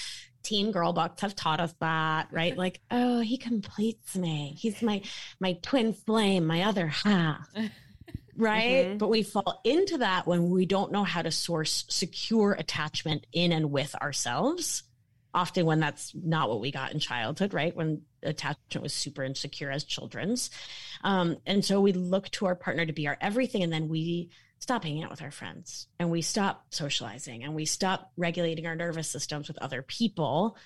teen 0.43 0.71
girl 0.71 0.93
books 0.93 1.21
have 1.21 1.35
taught 1.35 1.59
us 1.59 1.73
that, 1.79 2.27
right? 2.31 2.57
Like, 2.57 2.81
oh, 2.91 3.21
he 3.21 3.37
completes 3.37 4.15
me. 4.15 4.55
He's 4.57 4.81
my 4.81 5.01
my 5.39 5.53
twin 5.61 5.93
flame, 5.93 6.45
my 6.45 6.63
other 6.63 6.87
half. 6.87 7.47
right? 8.39 8.87
Mm-hmm. 8.87 8.97
But 8.97 9.09
we 9.09 9.23
fall 9.23 9.61
into 9.63 9.99
that 9.99 10.25
when 10.25 10.49
we 10.49 10.65
don't 10.65 10.91
know 10.91 11.03
how 11.03 11.21
to 11.21 11.31
source 11.31 11.85
secure 11.89 12.53
attachment 12.53 13.27
in 13.31 13.51
and 13.51 13.71
with 13.71 13.95
ourselves. 13.95 14.83
Often, 15.31 15.65
when 15.67 15.79
that's 15.79 16.13
not 16.15 16.49
what 16.49 16.59
we 16.59 16.71
got 16.71 16.91
in 16.91 16.99
childhood, 16.99 17.53
right? 17.53 17.75
When 17.75 18.01
attachment 18.23 18.81
was 18.81 18.93
super 18.93 19.23
insecure 19.23 19.69
as 19.69 19.83
children's. 19.83 20.49
Um, 21.03 21.37
and 21.45 21.63
so 21.63 21.81
we 21.81 21.93
look 21.93 22.29
to 22.31 22.47
our 22.47 22.55
partner 22.55 22.85
to 22.85 22.93
be 22.93 23.07
our 23.07 23.17
everything. 23.21 23.61
And 23.61 23.71
then 23.71 23.89
we 23.89 24.31
stop 24.57 24.83
hanging 24.83 25.03
out 25.03 25.11
with 25.11 25.21
our 25.21 25.31
friends 25.31 25.87
and 25.99 26.09
we 26.09 26.21
stop 26.21 26.65
socializing 26.71 27.43
and 27.43 27.53
we 27.53 27.65
stop 27.65 28.11
regulating 28.17 28.65
our 28.65 28.75
nervous 28.75 29.07
systems 29.07 29.47
with 29.47 29.57
other 29.59 29.81
people 29.81 30.57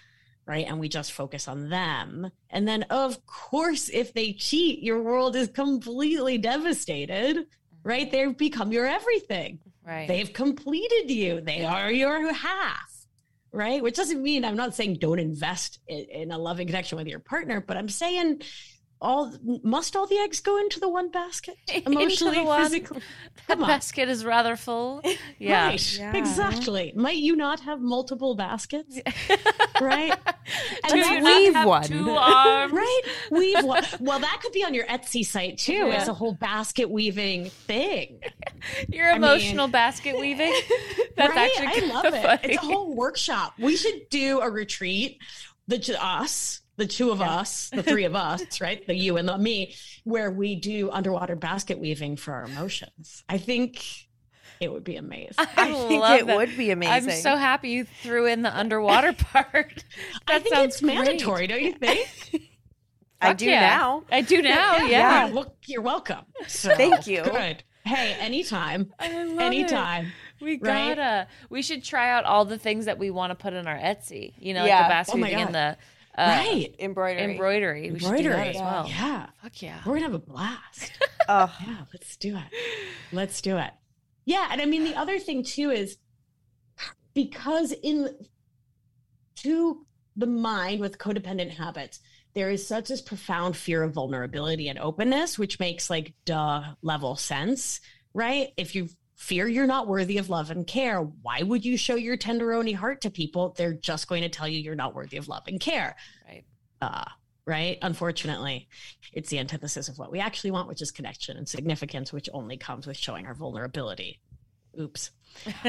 right? 0.46 0.68
And 0.68 0.80
we 0.80 0.90
just 0.90 1.14
focus 1.14 1.48
on 1.48 1.70
them. 1.70 2.30
And 2.50 2.68
then, 2.68 2.84
of 2.90 3.26
course, 3.26 3.90
if 3.90 4.14
they 4.14 4.34
cheat, 4.34 4.84
your 4.84 5.02
world 5.02 5.36
is 5.36 5.48
completely 5.48 6.38
devastated 6.38 7.48
right? 7.84 8.10
They've 8.10 8.36
become 8.36 8.72
your 8.72 8.86
everything. 8.86 9.60
Right. 9.86 10.08
They've 10.08 10.32
completed 10.32 11.12
you. 11.12 11.42
They 11.42 11.66
are 11.66 11.92
your 11.92 12.32
half, 12.34 13.08
right? 13.52 13.84
Which 13.84 13.96
doesn't 13.96 14.22
mean 14.22 14.46
I'm 14.46 14.56
not 14.56 14.74
saying 14.74 14.96
don't 14.96 15.20
invest 15.20 15.80
in, 15.88 16.06
in 16.06 16.32
a 16.32 16.38
loving 16.38 16.68
connection 16.68 16.98
with 16.98 17.08
your 17.08 17.20
partner, 17.20 17.62
but 17.62 17.78
I'm 17.78 17.90
saying 17.90 18.42
all 19.04 19.34
must 19.64 19.96
all 19.96 20.08
the 20.08 20.18
eggs 20.18 20.40
go 20.40 20.58
into 20.58 20.80
the 20.80 20.90
one 20.90 21.12
basket? 21.12 21.58
Emotionally 21.86 22.42
one, 22.42 22.64
physically? 22.64 23.02
The 23.48 23.58
basket 23.58 24.08
is 24.08 24.24
rather 24.24 24.56
full. 24.56 25.04
Yeah. 25.40 25.68
right. 25.68 25.98
Yeah. 25.98 26.16
exactly. 26.16 26.94
Might 26.96 27.18
you 27.18 27.36
not 27.36 27.60
have 27.62 27.82
multiple 27.82 28.36
baskets? 28.36 29.00
Right? 29.82 30.16
And 30.84 30.94
you 30.94 31.24
weave 31.24 31.66
one 31.66 31.84
two 31.84 32.10
arms? 32.12 32.72
Right? 32.72 33.02
Weave 33.32 33.64
one. 33.64 33.84
Well 34.00 34.20
that 34.20 34.40
could 34.42 34.54
be 34.54 34.64
on 34.64 34.74
your 34.74 34.86
etsy 34.86 35.26
site 35.26 35.58
too 35.58 35.74
yeah. 35.74 35.96
as 35.96 36.08
a 36.08 36.14
whole 36.14 36.34
basket 36.34 36.90
weaving 36.90 37.50
thing. 37.50 38.22
Your 38.88 39.10
emotional 39.10 39.64
I 39.64 39.68
mean, 39.68 39.72
basket 39.72 40.18
weaving? 40.18 40.54
That's 41.18 41.36
right? 41.36 41.52
actually 41.62 41.92
i 41.92 41.94
love 41.94 42.06
it. 42.06 42.24
Funny. 42.24 42.40
it's 42.44 42.64
a 42.64 42.66
whole 42.66 42.96
workshop. 42.96 43.54
We 43.60 43.76
should 43.76 44.08
do 44.10 44.40
a 44.40 44.50
retreat 44.50 45.20
the 45.68 45.98
us 46.02 46.62
the 46.78 46.88
two 46.88 47.12
of 47.12 47.20
yeah. 47.20 47.36
us, 47.36 47.70
the 47.70 47.84
three 47.84 48.06
of 48.06 48.16
us, 48.16 48.60
right? 48.62 48.86
The 48.86 48.96
you 48.96 49.18
and 49.18 49.28
the 49.28 49.38
me, 49.38 49.76
where 50.04 50.32
we 50.32 50.56
do 50.56 50.90
underwater 50.92 51.36
basket 51.36 51.80
weaving 51.80 52.18
for 52.18 52.34
our 52.34 52.44
emotions. 52.44 53.24
I 53.30 53.38
think 53.38 54.08
it 54.60 54.72
would 54.72 54.84
be 54.84 54.96
amazing. 54.96 55.36
I, 55.38 55.46
I 55.58 55.74
think 55.74 56.04
it 56.04 56.28
that. 56.28 56.36
would 56.36 56.58
be 56.58 56.72
amazing. 56.72 57.12
I'm 57.12 57.18
so 57.18 57.36
happy 57.36 57.70
you 57.70 57.86
threw 57.86 58.26
in 58.26 58.42
the 58.42 58.56
underwater 58.58 59.14
part. 59.14 59.84
I 60.28 60.40
think 60.40 60.56
it's 60.56 60.82
great. 60.82 60.96
mandatory, 60.96 61.48
don't 61.48 61.62
you 61.62 61.74
think? 61.80 62.50
I 63.22 63.34
do 63.34 63.46
yeah. 63.46 63.62
now. 63.62 64.04
I 64.12 64.22
do 64.22 64.42
now. 64.42 64.78
Yeah. 64.78 64.86
yeah. 64.86 65.28
yeah. 65.28 65.34
Look, 65.34 65.56
you're 65.66 65.82
welcome. 65.82 66.26
So, 66.48 66.76
Thank 66.76 67.08
you. 67.08 67.24
Good. 67.24 67.64
Hey, 67.86 68.16
anytime. 68.20 68.94
anytime. 69.00 70.06
It. 70.06 70.12
We 70.44 70.58
gotta. 70.58 71.02
Right? 71.02 71.28
We 71.50 71.62
should 71.62 71.84
try 71.84 72.10
out 72.12 72.26
all 72.26 72.46
the 72.46 72.58
things 72.58 72.86
that 72.86 72.98
we 72.98 73.12
want 73.12 73.32
to 73.32 73.36
put 73.36 73.54
in 73.54 73.68
our 73.68 73.78
Etsy. 73.78 74.34
You 74.38 74.54
know, 74.54 74.66
yeah. 74.66 74.80
like 74.80 74.82
the 74.82 74.86
oh 74.86 74.90
basket 74.90 75.16
oh 75.16 75.22
weaving 75.22 75.40
and 75.40 75.56
the 75.56 75.78
uh, 76.18 76.22
right. 76.22 76.76
Embroidery. 76.80 77.32
Embroidery. 77.32 77.82
We 77.82 77.88
embroidery. 77.90 78.18
should 78.18 78.24
do 78.24 78.30
that 78.30 78.48
as 78.48 78.56
well. 78.56 78.86
Yeah. 78.88 79.26
Fuck 79.42 79.62
yeah. 79.62 79.80
We're 79.86 80.00
going 80.00 80.02
to 80.02 80.06
have 80.06 80.14
a 80.14 80.20
blast. 80.20 80.92
oh. 81.30 81.56
Yeah, 81.66 81.78
let's 81.94 82.18
do 82.18 82.38
it. 82.38 82.44
Let's 83.12 83.42
do 83.42 83.58
it. 83.58 83.72
Yeah. 84.26 84.48
And 84.52 84.62
I 84.62 84.66
mean, 84.66 84.84
the 84.84 84.96
other 84.96 85.20
thing 85.20 85.44
too 85.44 85.72
is 85.72 85.98
because 87.14 87.72
in 87.72 88.10
to 89.38 89.86
the 90.16 90.28
mind 90.28 90.82
with 90.82 90.98
codependent 90.98 91.52
habits, 91.52 92.00
there 92.34 92.50
is 92.50 92.66
such 92.66 92.88
this 92.88 93.02
profound 93.02 93.56
fear 93.56 93.84
of 93.84 93.94
vulnerability 93.94 94.68
and 94.68 94.80
openness, 94.80 95.38
which 95.38 95.60
makes 95.60 95.90
like 95.90 96.14
duh 96.26 96.64
level 96.82 97.16
sense, 97.16 97.80
right? 98.14 98.50
If 98.58 98.76
you've 98.76 98.96
fear 99.24 99.48
you're 99.48 99.66
not 99.66 99.88
worthy 99.88 100.18
of 100.18 100.30
love 100.30 100.52
and 100.52 100.68
care. 100.68 101.02
Why 101.02 101.44
would 101.44 101.64
you 101.64 101.78
show 101.78 101.96
your 101.96 102.18
tenderoni 102.18 102.76
heart 102.76 103.02
to 103.02 103.10
people? 103.10 103.56
They're 103.58 103.74
just 103.74 104.10
going 104.10 104.22
to 104.24 104.30
tell 104.30 104.48
you 104.48 104.60
you're 104.60 104.76
not 104.76 104.94
worthy 104.94 105.16
of 105.16 105.30
love 105.30 105.44
and 105.48 105.62
care. 105.62 105.96
Right. 106.28 106.44
Uh, 106.82 107.06
right. 107.46 107.78
Unfortunately, 107.82 108.68
it's 109.14 109.30
the 109.30 109.40
antithesis 109.40 109.88
of 109.88 109.98
what 109.98 110.12
we 110.12 110.20
actually 110.20 110.52
want, 110.52 110.68
which 110.68 110.82
is 110.82 110.92
connection 110.92 111.38
and 111.38 111.48
significance, 111.48 112.12
which 112.12 112.30
only 112.34 112.58
comes 112.58 112.86
with 112.86 112.98
showing 112.98 113.26
our 113.26 113.34
vulnerability. 113.34 114.20
Oops. 114.78 115.12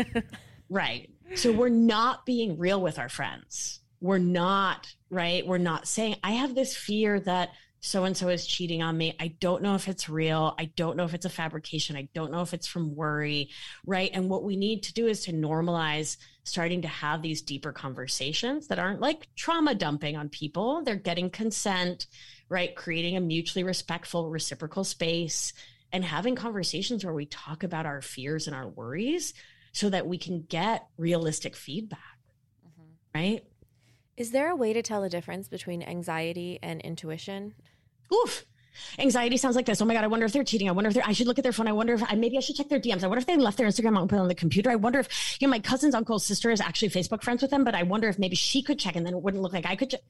right. 0.68 1.08
So 1.36 1.52
we're 1.52 1.68
not 1.68 2.26
being 2.26 2.58
real 2.58 2.80
with 2.80 2.98
our 2.98 3.08
friends 3.08 3.80
we're 4.04 4.18
not, 4.18 4.94
right? 5.08 5.46
We're 5.46 5.56
not 5.56 5.88
saying, 5.88 6.16
I 6.22 6.32
have 6.32 6.54
this 6.54 6.76
fear 6.76 7.20
that 7.20 7.52
so 7.84 8.04
and 8.04 8.16
so 8.16 8.30
is 8.30 8.46
cheating 8.46 8.82
on 8.82 8.96
me. 8.96 9.14
I 9.20 9.28
don't 9.40 9.62
know 9.62 9.74
if 9.74 9.88
it's 9.88 10.08
real. 10.08 10.54
I 10.58 10.70
don't 10.74 10.96
know 10.96 11.04
if 11.04 11.12
it's 11.12 11.26
a 11.26 11.30
fabrication. 11.30 11.96
I 11.96 12.08
don't 12.14 12.32
know 12.32 12.40
if 12.40 12.54
it's 12.54 12.66
from 12.66 12.96
worry, 12.96 13.50
right? 13.84 14.10
And 14.14 14.30
what 14.30 14.42
we 14.42 14.56
need 14.56 14.84
to 14.84 14.94
do 14.94 15.06
is 15.06 15.22
to 15.24 15.34
normalize 15.34 16.16
starting 16.44 16.80
to 16.80 16.88
have 16.88 17.20
these 17.20 17.42
deeper 17.42 17.72
conversations 17.72 18.68
that 18.68 18.78
aren't 18.78 19.02
like 19.02 19.28
trauma 19.36 19.74
dumping 19.74 20.16
on 20.16 20.30
people. 20.30 20.82
They're 20.82 20.96
getting 20.96 21.28
consent, 21.28 22.06
right? 22.48 22.74
Creating 22.74 23.18
a 23.18 23.20
mutually 23.20 23.64
respectful, 23.64 24.30
reciprocal 24.30 24.84
space 24.84 25.52
and 25.92 26.02
having 26.02 26.36
conversations 26.36 27.04
where 27.04 27.12
we 27.12 27.26
talk 27.26 27.64
about 27.64 27.84
our 27.84 28.00
fears 28.00 28.46
and 28.46 28.56
our 28.56 28.66
worries 28.66 29.34
so 29.72 29.90
that 29.90 30.06
we 30.06 30.16
can 30.16 30.46
get 30.48 30.86
realistic 30.96 31.54
feedback, 31.54 32.18
mm-hmm. 32.66 33.18
right? 33.18 33.44
Is 34.16 34.30
there 34.30 34.48
a 34.48 34.56
way 34.56 34.72
to 34.72 34.80
tell 34.80 35.02
the 35.02 35.10
difference 35.10 35.48
between 35.48 35.82
anxiety 35.82 36.58
and 36.62 36.80
intuition? 36.80 37.52
Oof. 38.12 38.44
Anxiety 38.98 39.36
sounds 39.36 39.56
like 39.56 39.66
this. 39.66 39.80
Oh 39.80 39.84
my 39.84 39.94
God, 39.94 40.04
I 40.04 40.08
wonder 40.08 40.26
if 40.26 40.32
they're 40.32 40.44
cheating. 40.44 40.68
I 40.68 40.72
wonder 40.72 40.90
if 40.90 40.98
I 41.06 41.12
should 41.12 41.26
look 41.26 41.38
at 41.38 41.44
their 41.44 41.52
phone. 41.52 41.68
I 41.68 41.72
wonder 41.72 41.94
if 41.94 42.02
I, 42.10 42.14
maybe 42.16 42.36
I 42.36 42.40
should 42.40 42.56
check 42.56 42.68
their 42.68 42.80
DMs. 42.80 43.04
I 43.04 43.06
wonder 43.06 43.20
if 43.20 43.26
they 43.26 43.36
left 43.36 43.56
their 43.56 43.68
Instagram 43.68 44.00
open 44.00 44.18
on 44.18 44.28
the 44.28 44.34
computer. 44.34 44.70
I 44.70 44.76
wonder 44.76 45.00
if, 45.00 45.38
you 45.40 45.46
know, 45.46 45.50
my 45.50 45.60
cousin's 45.60 45.94
uncle's 45.94 46.24
sister 46.24 46.50
is 46.50 46.60
actually 46.60 46.90
Facebook 46.90 47.22
friends 47.22 47.42
with 47.42 47.50
them, 47.50 47.64
but 47.64 47.74
I 47.74 47.84
wonder 47.84 48.08
if 48.08 48.18
maybe 48.18 48.36
she 48.36 48.62
could 48.62 48.78
check 48.78 48.96
and 48.96 49.06
then 49.06 49.14
it 49.14 49.22
wouldn't 49.22 49.42
look 49.42 49.52
like 49.52 49.66
I 49.66 49.76
could 49.76 49.90
check. 49.90 50.00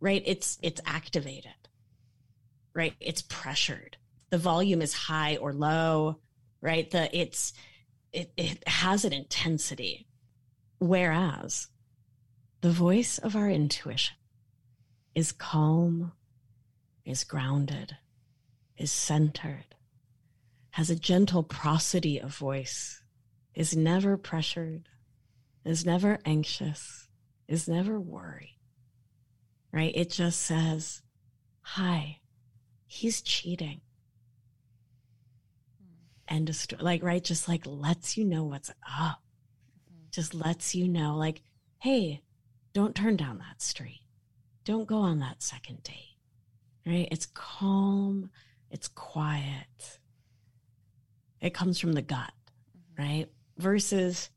Right. 0.00 0.22
It's, 0.24 0.58
it's 0.62 0.80
activated, 0.86 1.50
right? 2.74 2.94
It's 3.00 3.22
pressured. 3.22 3.96
The 4.30 4.38
volume 4.38 4.80
is 4.80 4.94
high 4.94 5.36
or 5.36 5.52
low, 5.52 6.20
right? 6.60 6.90
The, 6.90 7.14
it's, 7.18 7.52
it, 8.12 8.32
it 8.36 8.66
has 8.68 9.04
an 9.04 9.12
intensity. 9.12 10.06
Whereas 10.78 11.68
the 12.60 12.70
voice 12.70 13.18
of 13.18 13.36
our 13.36 13.50
intuition 13.50 14.16
is 15.14 15.32
calm, 15.32 16.12
is 17.08 17.24
grounded, 17.24 17.96
is 18.76 18.92
centered, 18.92 19.74
has 20.72 20.90
a 20.90 20.94
gentle 20.94 21.42
prosody 21.42 22.18
of 22.18 22.36
voice, 22.36 23.02
is 23.54 23.74
never 23.74 24.18
pressured, 24.18 24.88
is 25.64 25.86
never 25.86 26.18
anxious, 26.26 27.08
is 27.48 27.66
never 27.66 27.98
worried. 27.98 28.58
Right? 29.72 29.92
It 29.94 30.10
just 30.10 30.42
says, 30.42 31.02
Hi, 31.62 32.18
he's 32.86 33.22
cheating. 33.22 33.80
And 36.28 36.46
just 36.46 36.80
like, 36.80 37.02
right, 37.02 37.24
just 37.24 37.48
like 37.48 37.62
lets 37.64 38.18
you 38.18 38.24
know 38.26 38.44
what's 38.44 38.68
up. 38.68 39.22
Mm-hmm. 39.90 40.08
Just 40.10 40.34
lets 40.34 40.74
you 40.74 40.88
know, 40.88 41.16
like, 41.16 41.40
hey, 41.78 42.22
don't 42.74 42.94
turn 42.94 43.16
down 43.16 43.38
that 43.38 43.62
street. 43.62 44.02
Don't 44.64 44.86
go 44.86 44.98
on 44.98 45.20
that 45.20 45.42
second 45.42 45.82
date. 45.82 46.07
Right? 46.88 47.08
It's 47.10 47.26
calm, 47.26 48.30
it's 48.70 48.88
quiet. 48.88 49.98
It 51.38 51.52
comes 51.52 51.78
from 51.78 51.92
the 51.92 52.00
gut, 52.00 52.32
mm-hmm. 52.96 53.02
right? 53.02 53.26
Versus, 53.58 54.30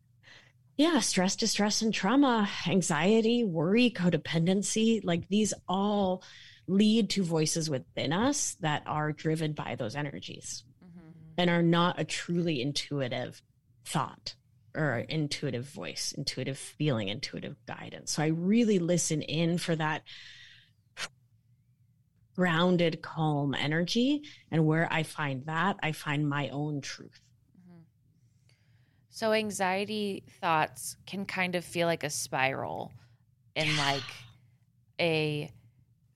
yeah, 0.76 1.00
stress, 1.00 1.38
distress, 1.38 1.82
and 1.82 1.94
trauma, 1.94 2.50
anxiety, 2.68 3.46
worry, 3.46 3.90
codependency 3.90 5.00
like 5.02 5.30
these 5.30 5.54
all 5.70 6.24
lead 6.68 7.10
to 7.12 7.24
voices 7.24 7.70
within 7.70 8.12
us 8.12 8.58
that 8.60 8.84
are 8.86 9.14
driven 9.14 9.54
by 9.54 9.76
those 9.76 9.96
energies 9.96 10.66
mm-hmm. 10.84 11.10
and 11.38 11.50
are 11.50 11.64
not 11.64 12.02
a 12.02 12.04
truly 12.04 12.62
intuitive 12.62 13.42
thought 13.86 14.36
or 14.76 14.98
intuitive 15.08 15.70
voice, 15.70 16.14
intuitive 16.18 16.58
feeling, 16.58 17.08
intuitive 17.08 17.56
guidance. 17.66 18.12
So 18.12 18.24
I 18.24 18.28
really 18.28 18.80
listen 18.80 19.22
in 19.22 19.58
for 19.58 19.76
that 19.78 20.04
grounded, 22.36 23.02
calm 23.02 23.54
energy. 23.54 24.24
And 24.52 24.66
where 24.66 24.88
I 24.92 25.04
find 25.04 25.46
that, 25.46 25.78
I 25.84 25.92
find 25.92 26.28
my 26.28 26.50
own 26.50 26.82
truth. 26.82 27.22
Mm-hmm. 27.58 27.82
So 29.10 29.34
anxiety 29.34 30.24
thoughts 30.40 30.98
can 31.06 31.26
kind 31.26 31.56
of 31.56 31.66
feel 31.66 31.88
like 31.88 32.04
a 32.04 32.10
spiral 32.10 32.92
and 33.56 33.78
like 33.78 34.04
a 35.00 35.52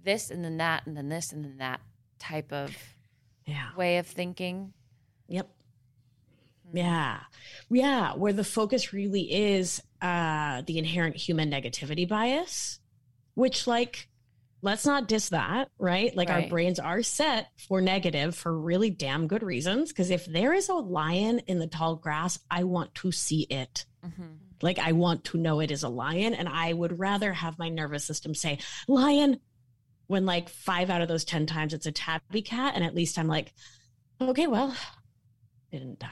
this 0.04 0.32
and 0.32 0.44
then 0.44 0.58
that 0.58 0.86
and 0.86 0.96
then 0.96 1.10
this 1.10 1.32
and 1.32 1.44
then 1.44 1.58
that 1.58 1.82
type 2.20 2.52
of 2.54 2.76
yeah. 3.46 3.76
way 3.76 3.98
of 3.98 4.08
thinking. 4.08 4.74
Yep. 5.28 5.50
Yeah. 6.74 7.20
Yeah. 7.70 8.14
Where 8.14 8.34
the 8.34 8.44
focus 8.44 8.94
really 8.94 9.34
is 9.34 9.82
uh, 10.02 10.62
the 10.66 10.78
inherent 10.78 11.16
human 11.16 11.50
negativity 11.52 12.08
bias, 12.08 12.80
which, 13.34 13.68
like, 13.68 14.08
let's 14.66 14.86
not 14.86 15.08
diss 15.08 15.30
that, 15.30 15.70
right? 15.78 16.16
Like, 16.16 16.30
right. 16.30 16.44
our 16.44 16.50
brains 16.50 16.80
are 16.80 17.02
set 17.04 17.48
for 17.68 17.80
negative 17.80 18.36
for 18.36 18.58
really 18.58 18.90
damn 18.90 19.28
good 19.28 19.44
reasons. 19.44 19.90
Because 19.90 20.10
if 20.10 20.26
there 20.26 20.54
is 20.54 20.68
a 20.70 20.74
lion 20.74 21.40
in 21.48 21.60
the 21.60 21.68
tall 21.68 21.96
grass, 21.96 22.40
I 22.52 22.64
want 22.64 22.94
to 22.96 23.12
see 23.12 23.44
it. 23.44 23.86
Mm-hmm. 24.06 24.24
Like, 24.62 24.80
I 24.80 24.92
want 24.92 25.24
to 25.26 25.38
know 25.38 25.60
it 25.60 25.72
is 25.72 25.84
a 25.84 25.90
lion. 25.90 26.34
And 26.34 26.50
I 26.50 26.74
would 26.74 27.00
rather 27.00 27.32
have 27.32 27.58
my 27.58 27.70
nervous 27.70 28.04
system 28.04 28.36
say, 28.36 28.60
lion, 28.88 29.40
when 30.08 30.26
like 30.26 30.50
five 30.50 30.90
out 30.90 31.02
of 31.02 31.08
those 31.08 31.26
10 31.26 31.46
times 31.46 31.74
it's 31.74 31.86
a 31.86 31.92
tabby 31.92 32.42
cat. 32.42 32.74
And 32.76 32.84
at 32.84 32.96
least 32.96 33.18
I'm 33.18 33.28
like, 33.28 33.54
okay, 34.22 34.48
well, 34.48 34.76
didn't 35.72 36.00
die 36.00 36.10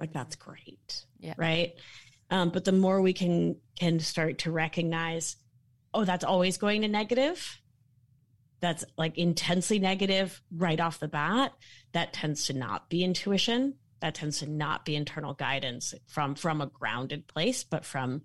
like 0.00 0.12
that's 0.12 0.36
great 0.36 1.04
yeah. 1.18 1.34
right 1.36 1.74
um, 2.30 2.50
but 2.50 2.64
the 2.64 2.72
more 2.72 3.00
we 3.00 3.12
can 3.12 3.56
can 3.78 4.00
start 4.00 4.38
to 4.38 4.50
recognize 4.50 5.36
oh 5.94 6.04
that's 6.04 6.24
always 6.24 6.56
going 6.56 6.82
to 6.82 6.88
negative 6.88 7.60
that's 8.60 8.84
like 8.96 9.16
intensely 9.16 9.78
negative 9.78 10.42
right 10.56 10.80
off 10.80 11.00
the 11.00 11.08
bat 11.08 11.52
that 11.92 12.12
tends 12.12 12.46
to 12.46 12.52
not 12.52 12.88
be 12.88 13.04
intuition 13.04 13.74
that 14.00 14.14
tends 14.14 14.38
to 14.38 14.46
not 14.48 14.84
be 14.84 14.94
internal 14.94 15.34
guidance 15.34 15.94
from 16.06 16.34
from 16.34 16.60
a 16.60 16.66
grounded 16.66 17.26
place 17.26 17.64
but 17.64 17.84
from 17.84 18.22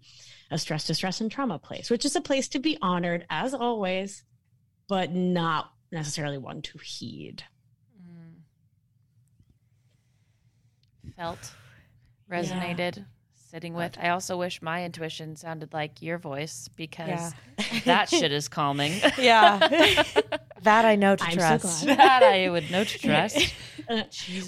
a 0.52 0.58
stress 0.58 0.86
distress 0.86 1.22
and 1.22 1.32
trauma 1.32 1.60
place 1.60 1.90
which 1.90 2.06
is 2.06 2.16
a 2.16 2.22
place 2.22 2.48
to 2.48 2.60
be 2.60 2.78
honored 2.82 3.26
as 3.30 3.54
always 3.54 4.24
but 4.88 5.12
not 5.12 5.72
necessarily 5.92 6.38
one 6.38 6.62
to 6.62 6.78
heed 6.80 7.44
mm. 8.02 8.34
felt 11.16 11.54
resonated. 12.34 12.98
Yeah. 12.98 13.04
Sitting 13.54 13.76
with. 13.76 14.00
I 14.02 14.10
also 14.10 14.36
wish 14.36 14.64
my 14.64 14.84
intuition 14.84 15.36
sounded 15.36 15.74
like 15.74 16.02
your 16.02 16.18
voice 16.18 16.70
because 16.76 17.08
yeah. 17.08 17.32
that 17.86 18.10
shit 18.10 18.32
is 18.32 18.48
calming. 18.48 18.94
Yeah. 19.16 19.60
that 20.64 20.86
I 20.86 20.96
know 20.96 21.16
to 21.16 21.24
I'm 21.24 21.34
trust. 21.34 21.82
So 21.82 21.86
that 21.86 22.24
I 22.24 22.50
would 22.50 22.72
know 22.72 22.84
to 22.84 22.98
trust. 22.98 23.54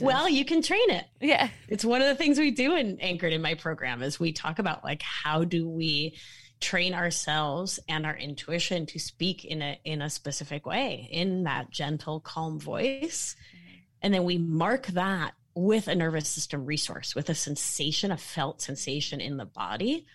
well, 0.01 0.27
you 0.27 0.43
can 0.43 0.63
train 0.63 0.89
it. 0.89 1.05
Yeah. 1.21 1.49
It's 1.67 1.85
one 1.85 2.01
of 2.01 2.07
the 2.07 2.15
things 2.15 2.39
we 2.39 2.49
do 2.49 2.75
in 2.75 2.99
Anchored 2.99 3.31
in 3.31 3.43
my 3.43 3.53
program 3.53 4.01
is 4.01 4.19
we 4.19 4.33
talk 4.33 4.57
about 4.57 4.83
like 4.83 5.03
how 5.03 5.43
do 5.43 5.69
we 5.69 6.17
train 6.59 6.95
ourselves 6.95 7.79
and 7.87 8.07
our 8.07 8.17
intuition 8.17 8.87
to 8.87 8.97
speak 8.97 9.45
in 9.45 9.61
a 9.61 9.79
in 9.85 10.01
a 10.01 10.09
specific 10.09 10.65
way 10.65 11.07
in 11.11 11.43
that 11.43 11.69
gentle 11.69 12.21
calm 12.21 12.59
voice 12.59 13.35
mm-hmm. 13.55 13.75
and 14.01 14.13
then 14.13 14.23
we 14.23 14.37
mark 14.37 14.87
that 14.87 15.33
with 15.55 15.87
a 15.87 15.95
nervous 15.95 16.27
system 16.27 16.65
resource, 16.65 17.15
with 17.15 17.29
a 17.29 17.35
sensation, 17.35 18.11
a 18.11 18.17
felt 18.17 18.61
sensation 18.61 19.21
in 19.21 19.37
the 19.37 19.45
body 19.45 20.05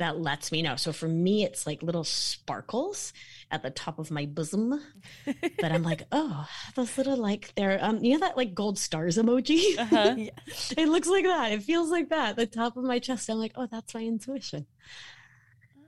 that 0.00 0.18
lets 0.18 0.50
me 0.50 0.62
know. 0.62 0.76
So 0.76 0.92
for 0.92 1.06
me, 1.06 1.44
it's 1.44 1.66
like 1.66 1.82
little 1.82 2.04
sparkles 2.04 3.12
at 3.50 3.62
the 3.62 3.70
top 3.70 3.98
of 3.98 4.10
my 4.10 4.24
bosom 4.24 4.80
that 5.26 5.72
I'm 5.72 5.82
like, 5.82 6.04
oh, 6.10 6.48
those 6.74 6.96
little 6.96 7.18
like 7.18 7.52
they're 7.54 7.78
um, 7.80 8.02
you 8.02 8.14
know 8.14 8.26
that 8.26 8.36
like 8.36 8.54
gold 8.54 8.78
stars 8.78 9.16
emoji. 9.16 9.78
Uh-huh. 9.78 10.14
yes. 10.16 10.74
It 10.76 10.88
looks 10.88 11.08
like 11.08 11.24
that. 11.24 11.52
It 11.52 11.62
feels 11.62 11.90
like 11.90 12.08
that. 12.08 12.36
The 12.36 12.46
top 12.46 12.76
of 12.76 12.84
my 12.84 12.98
chest. 12.98 13.28
I'm 13.28 13.36
like, 13.36 13.52
oh, 13.54 13.68
that's 13.70 13.94
my 13.94 14.02
intuition. 14.02 14.66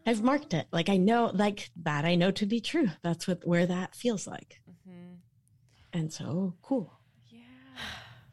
I've 0.07 0.23
marked 0.23 0.53
it. 0.53 0.67
Like 0.71 0.91
I 0.91 0.99
know, 0.99 1.31
like 1.33 1.71
that. 1.83 2.05
I 2.05 2.15
know 2.15 2.31
to 2.33 2.47
be 2.47 2.61
true. 2.61 2.91
That's 3.03 3.27
what 3.27 3.47
where 3.47 3.67
that 3.67 3.95
feels 3.95 4.27
like. 4.27 4.61
Mm-hmm. 4.69 5.15
And 5.95 6.13
so 6.13 6.55
cool. 6.61 6.93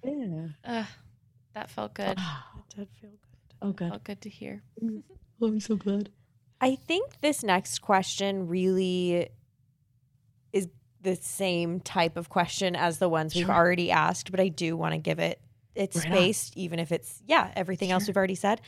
Yeah. 0.04 0.48
Uh, 0.64 0.86
that 1.54 1.70
felt 1.70 1.94
good. 1.94 2.16
Oh, 2.18 2.44
it 2.58 2.76
did 2.76 2.88
feel 3.00 3.10
good. 3.10 3.20
Oh, 3.62 3.72
good. 3.72 3.90
Felt 3.90 4.04
good 4.04 4.22
to 4.22 4.30
hear. 4.30 4.64
Oh, 4.84 5.02
I'm 5.48 5.60
so 5.60 5.76
glad. 5.76 6.10
I 6.62 6.76
think 6.76 7.22
this 7.22 7.44
next 7.44 7.80
question 7.80 8.48
really 8.48 9.30
is 10.52 10.68
the 11.02 11.16
same 11.16 11.80
type 11.80 12.18
of 12.18 12.30
question 12.30 12.76
as 12.76 13.00
the 13.00 13.08
ones 13.08 13.34
sure. 13.34 13.42
we've 13.42 13.50
already 13.50 13.92
asked, 13.92 14.32
but 14.32 14.40
I 14.40 14.50
do 14.50 14.76
want 14.76 14.94
to 14.94 14.98
give 14.98 15.20
it 15.20 15.40
its 15.76 15.96
right 15.98 16.06
space, 16.06 16.52
on. 16.56 16.62
even 16.62 16.80
if 16.80 16.92
it's 16.92 17.22
yeah 17.26 17.52
everything 17.56 17.90
sure. 17.90 17.94
else 17.94 18.08
we've 18.08 18.18
already 18.18 18.36
said. 18.36 18.60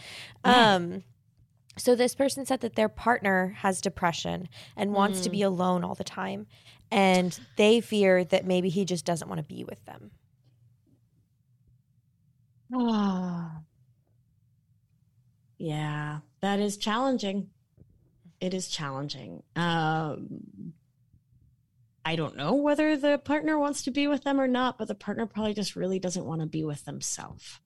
Yeah. 0.46 0.76
Um, 0.76 1.04
so 1.78 1.96
this 1.96 2.16
person 2.16 2.46
said 2.46 2.62
that 2.62 2.76
their 2.76 2.90
partner 2.90 3.56
has 3.60 3.82
depression 3.82 4.50
and 4.76 4.94
wants 4.94 5.22
mm. 5.22 5.24
to 5.24 5.30
be 5.30 5.40
mm. 5.40 5.48
alone 5.48 5.84
all 5.84 5.96
the 5.96 6.04
time, 6.04 6.48
and 6.92 7.38
they 7.58 7.82
fear 7.82 8.24
that 8.26 8.46
maybe 8.46 8.70
he 8.70 8.86
just 8.86 9.06
doesn't 9.06 9.28
want 9.28 9.40
to 9.40 9.46
be 9.46 9.64
with 9.64 9.84
them. 9.86 10.12
Ah. 12.74 13.62
Yeah, 15.58 16.22
that 16.42 16.60
is 16.60 16.76
challenging. 16.78 17.52
it 18.40 18.56
is 18.56 18.68
challenging. 18.68 19.44
Um, 19.56 20.74
I 22.04 22.16
don't 22.16 22.36
know 22.36 22.56
whether 22.56 22.98
the 22.98 23.20
partner 23.20 23.60
wants 23.60 23.84
to 23.84 23.92
be 23.92 24.08
with 24.08 24.24
them 24.24 24.42
or 24.42 24.48
not, 24.48 24.80
but 24.80 24.88
the 24.88 24.96
partner 24.96 25.28
probably 25.28 25.54
just 25.54 25.76
really 25.76 26.00
doesn't 26.00 26.26
want 26.26 26.42
to 26.42 26.48
be 26.48 26.64
with 26.64 26.84
themselves. 26.86 27.60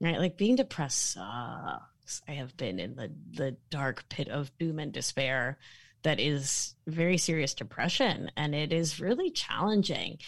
Right? 0.00 0.18
Like 0.18 0.36
being 0.36 0.56
depressed 0.56 1.12
sucks. 1.12 2.22
I 2.26 2.32
have 2.32 2.56
been 2.56 2.80
in 2.80 2.96
the 2.96 3.12
the 3.32 3.56
dark 3.70 4.08
pit 4.08 4.28
of 4.28 4.50
doom 4.58 4.80
and 4.80 4.92
despair 4.92 5.58
that 6.02 6.18
is 6.18 6.74
very 6.86 7.18
serious 7.18 7.54
depression 7.54 8.32
and 8.36 8.54
it 8.54 8.72
is 8.72 8.98
really 8.98 9.30
challenging 9.30 10.18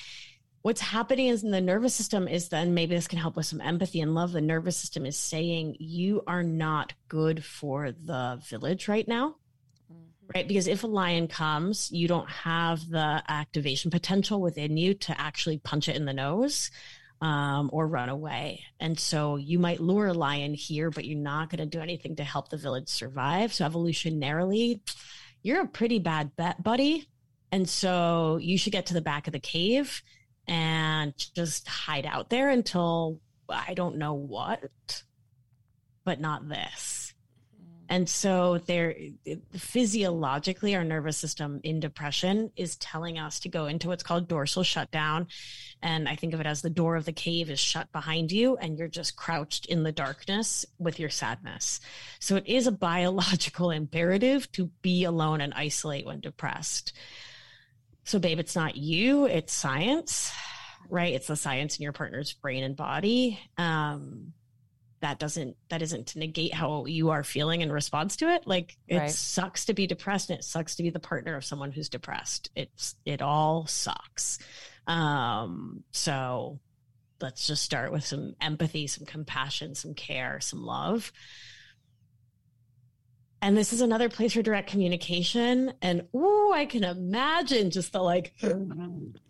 what's 0.62 0.80
happening 0.80 1.26
is 1.26 1.42
in 1.42 1.50
the 1.50 1.60
nervous 1.60 1.94
system 1.94 2.26
is 2.26 2.48
then 2.48 2.72
maybe 2.72 2.94
this 2.94 3.08
can 3.08 3.18
help 3.18 3.36
with 3.36 3.46
some 3.46 3.60
empathy 3.60 4.00
and 4.00 4.14
love. 4.14 4.32
The 4.32 4.40
nervous 4.40 4.76
system 4.76 5.04
is 5.04 5.16
saying 5.16 5.76
you 5.78 6.22
are 6.26 6.42
not 6.42 6.94
good 7.08 7.44
for 7.44 7.92
the 7.92 8.40
village 8.48 8.88
right 8.88 9.06
now. 9.06 9.36
Mm-hmm. 9.92 10.26
Right. 10.34 10.48
Because 10.48 10.68
if 10.68 10.84
a 10.84 10.86
lion 10.86 11.28
comes, 11.28 11.90
you 11.90 12.08
don't 12.08 12.30
have 12.30 12.88
the 12.88 13.22
activation 13.28 13.90
potential 13.90 14.40
within 14.40 14.76
you 14.76 14.94
to 14.94 15.20
actually 15.20 15.58
punch 15.58 15.88
it 15.88 15.96
in 15.96 16.04
the 16.04 16.12
nose 16.12 16.70
um, 17.20 17.68
or 17.72 17.86
run 17.86 18.08
away. 18.08 18.62
And 18.78 18.98
so 18.98 19.36
you 19.36 19.58
might 19.58 19.80
lure 19.80 20.08
a 20.08 20.14
lion 20.14 20.54
here, 20.54 20.90
but 20.90 21.04
you're 21.04 21.18
not 21.18 21.50
going 21.50 21.58
to 21.58 21.66
do 21.66 21.80
anything 21.80 22.16
to 22.16 22.24
help 22.24 22.50
the 22.50 22.56
village 22.56 22.88
survive. 22.88 23.52
So 23.52 23.68
evolutionarily, 23.68 24.80
you're 25.42 25.62
a 25.62 25.68
pretty 25.68 25.98
bad 25.98 26.36
bet, 26.36 26.62
buddy. 26.62 27.08
And 27.50 27.68
so 27.68 28.38
you 28.40 28.56
should 28.56 28.72
get 28.72 28.86
to 28.86 28.94
the 28.94 29.02
back 29.02 29.26
of 29.26 29.32
the 29.32 29.40
cave 29.40 30.02
and 30.46 31.14
just 31.34 31.68
hide 31.68 32.06
out 32.06 32.30
there 32.30 32.50
until 32.50 33.20
I 33.48 33.74
don't 33.74 33.96
know 33.96 34.14
what, 34.14 35.02
but 36.04 36.20
not 36.20 36.48
this. 36.48 37.14
Mm. 37.56 37.84
And 37.88 38.08
so 38.08 38.58
there 38.58 38.94
physiologically 39.54 40.74
our 40.74 40.84
nervous 40.84 41.16
system 41.16 41.60
in 41.62 41.80
depression 41.80 42.50
is 42.56 42.76
telling 42.76 43.18
us 43.18 43.40
to 43.40 43.48
go 43.48 43.66
into 43.66 43.88
what's 43.88 44.02
called 44.02 44.28
dorsal 44.28 44.62
shutdown 44.62 45.28
and 45.82 46.08
I 46.08 46.14
think 46.14 46.32
of 46.32 46.40
it 46.40 46.46
as 46.46 46.62
the 46.62 46.70
door 46.70 46.94
of 46.94 47.04
the 47.04 47.12
cave 47.12 47.50
is 47.50 47.58
shut 47.58 47.90
behind 47.90 48.30
you 48.30 48.56
and 48.56 48.78
you're 48.78 48.88
just 48.88 49.16
crouched 49.16 49.66
in 49.66 49.82
the 49.82 49.90
darkness 49.90 50.64
with 50.78 51.00
your 51.00 51.10
sadness. 51.10 51.80
So 52.20 52.36
it 52.36 52.46
is 52.46 52.66
a 52.66 52.72
biological 52.72 53.70
imperative 53.72 54.50
to 54.52 54.70
be 54.80 55.04
alone 55.04 55.40
and 55.40 55.52
isolate 55.54 56.06
when 56.06 56.20
depressed. 56.20 56.92
So, 58.04 58.18
babe, 58.18 58.38
it's 58.38 58.56
not 58.56 58.76
you, 58.76 59.26
it's 59.26 59.52
science, 59.52 60.32
right? 60.88 61.14
It's 61.14 61.28
the 61.28 61.36
science 61.36 61.78
in 61.78 61.82
your 61.82 61.92
partner's 61.92 62.32
brain 62.32 62.64
and 62.64 62.76
body. 62.76 63.38
Um, 63.56 64.32
that 65.02 65.18
doesn't 65.18 65.56
that 65.68 65.82
isn't 65.82 66.06
to 66.06 66.20
negate 66.20 66.54
how 66.54 66.86
you 66.86 67.10
are 67.10 67.24
feeling 67.24 67.60
in 67.60 67.70
response 67.70 68.16
to 68.16 68.32
it 68.32 68.46
like 68.46 68.76
it 68.86 68.96
right. 68.96 69.10
sucks 69.10 69.66
to 69.66 69.74
be 69.74 69.86
depressed 69.86 70.30
and 70.30 70.38
it 70.38 70.44
sucks 70.44 70.76
to 70.76 70.82
be 70.82 70.90
the 70.90 71.00
partner 71.00 71.34
of 71.34 71.44
someone 71.44 71.72
who's 71.72 71.88
depressed 71.88 72.50
it's 72.54 72.94
it 73.04 73.20
all 73.20 73.66
sucks 73.66 74.38
um 74.86 75.82
so 75.90 76.58
let's 77.20 77.46
just 77.48 77.64
start 77.64 77.92
with 77.92 78.06
some 78.06 78.34
empathy 78.40 78.86
some 78.86 79.04
compassion 79.04 79.74
some 79.74 79.92
care 79.92 80.40
some 80.40 80.62
love 80.62 81.12
and 83.42 83.56
this 83.56 83.72
is 83.72 83.80
another 83.80 84.08
place 84.08 84.34
for 84.34 84.42
direct 84.42 84.70
communication. 84.70 85.72
And 85.82 86.06
oh, 86.14 86.52
I 86.54 86.64
can 86.64 86.84
imagine 86.84 87.72
just 87.72 87.92
the 87.92 88.00
like 88.00 88.32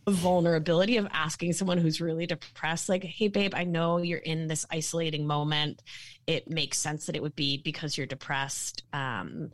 vulnerability 0.06 0.98
of 0.98 1.08
asking 1.12 1.54
someone 1.54 1.78
who's 1.78 1.98
really 1.98 2.26
depressed, 2.26 2.90
like, 2.90 3.02
hey, 3.02 3.28
babe, 3.28 3.54
I 3.56 3.64
know 3.64 3.96
you're 3.96 4.18
in 4.18 4.48
this 4.48 4.66
isolating 4.70 5.26
moment. 5.26 5.82
It 6.26 6.50
makes 6.50 6.78
sense 6.78 7.06
that 7.06 7.16
it 7.16 7.22
would 7.22 7.34
be 7.34 7.56
because 7.56 7.96
you're 7.96 8.06
depressed. 8.06 8.82
Um, 8.92 9.50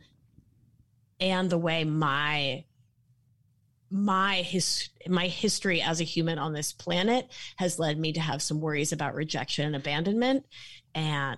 and 1.21 1.49
the 1.49 1.57
way 1.57 1.85
my 1.85 2.65
my 3.91 4.35
his 4.35 4.89
my 5.07 5.27
history 5.27 5.81
as 5.81 5.99
a 5.99 6.03
human 6.03 6.37
on 6.37 6.53
this 6.53 6.73
planet 6.73 7.27
has 7.55 7.79
led 7.79 7.97
me 7.97 8.13
to 8.13 8.19
have 8.19 8.41
some 8.41 8.61
worries 8.61 8.91
about 8.91 9.15
rejection 9.15 9.65
and 9.65 9.75
abandonment 9.75 10.45
and 10.93 11.37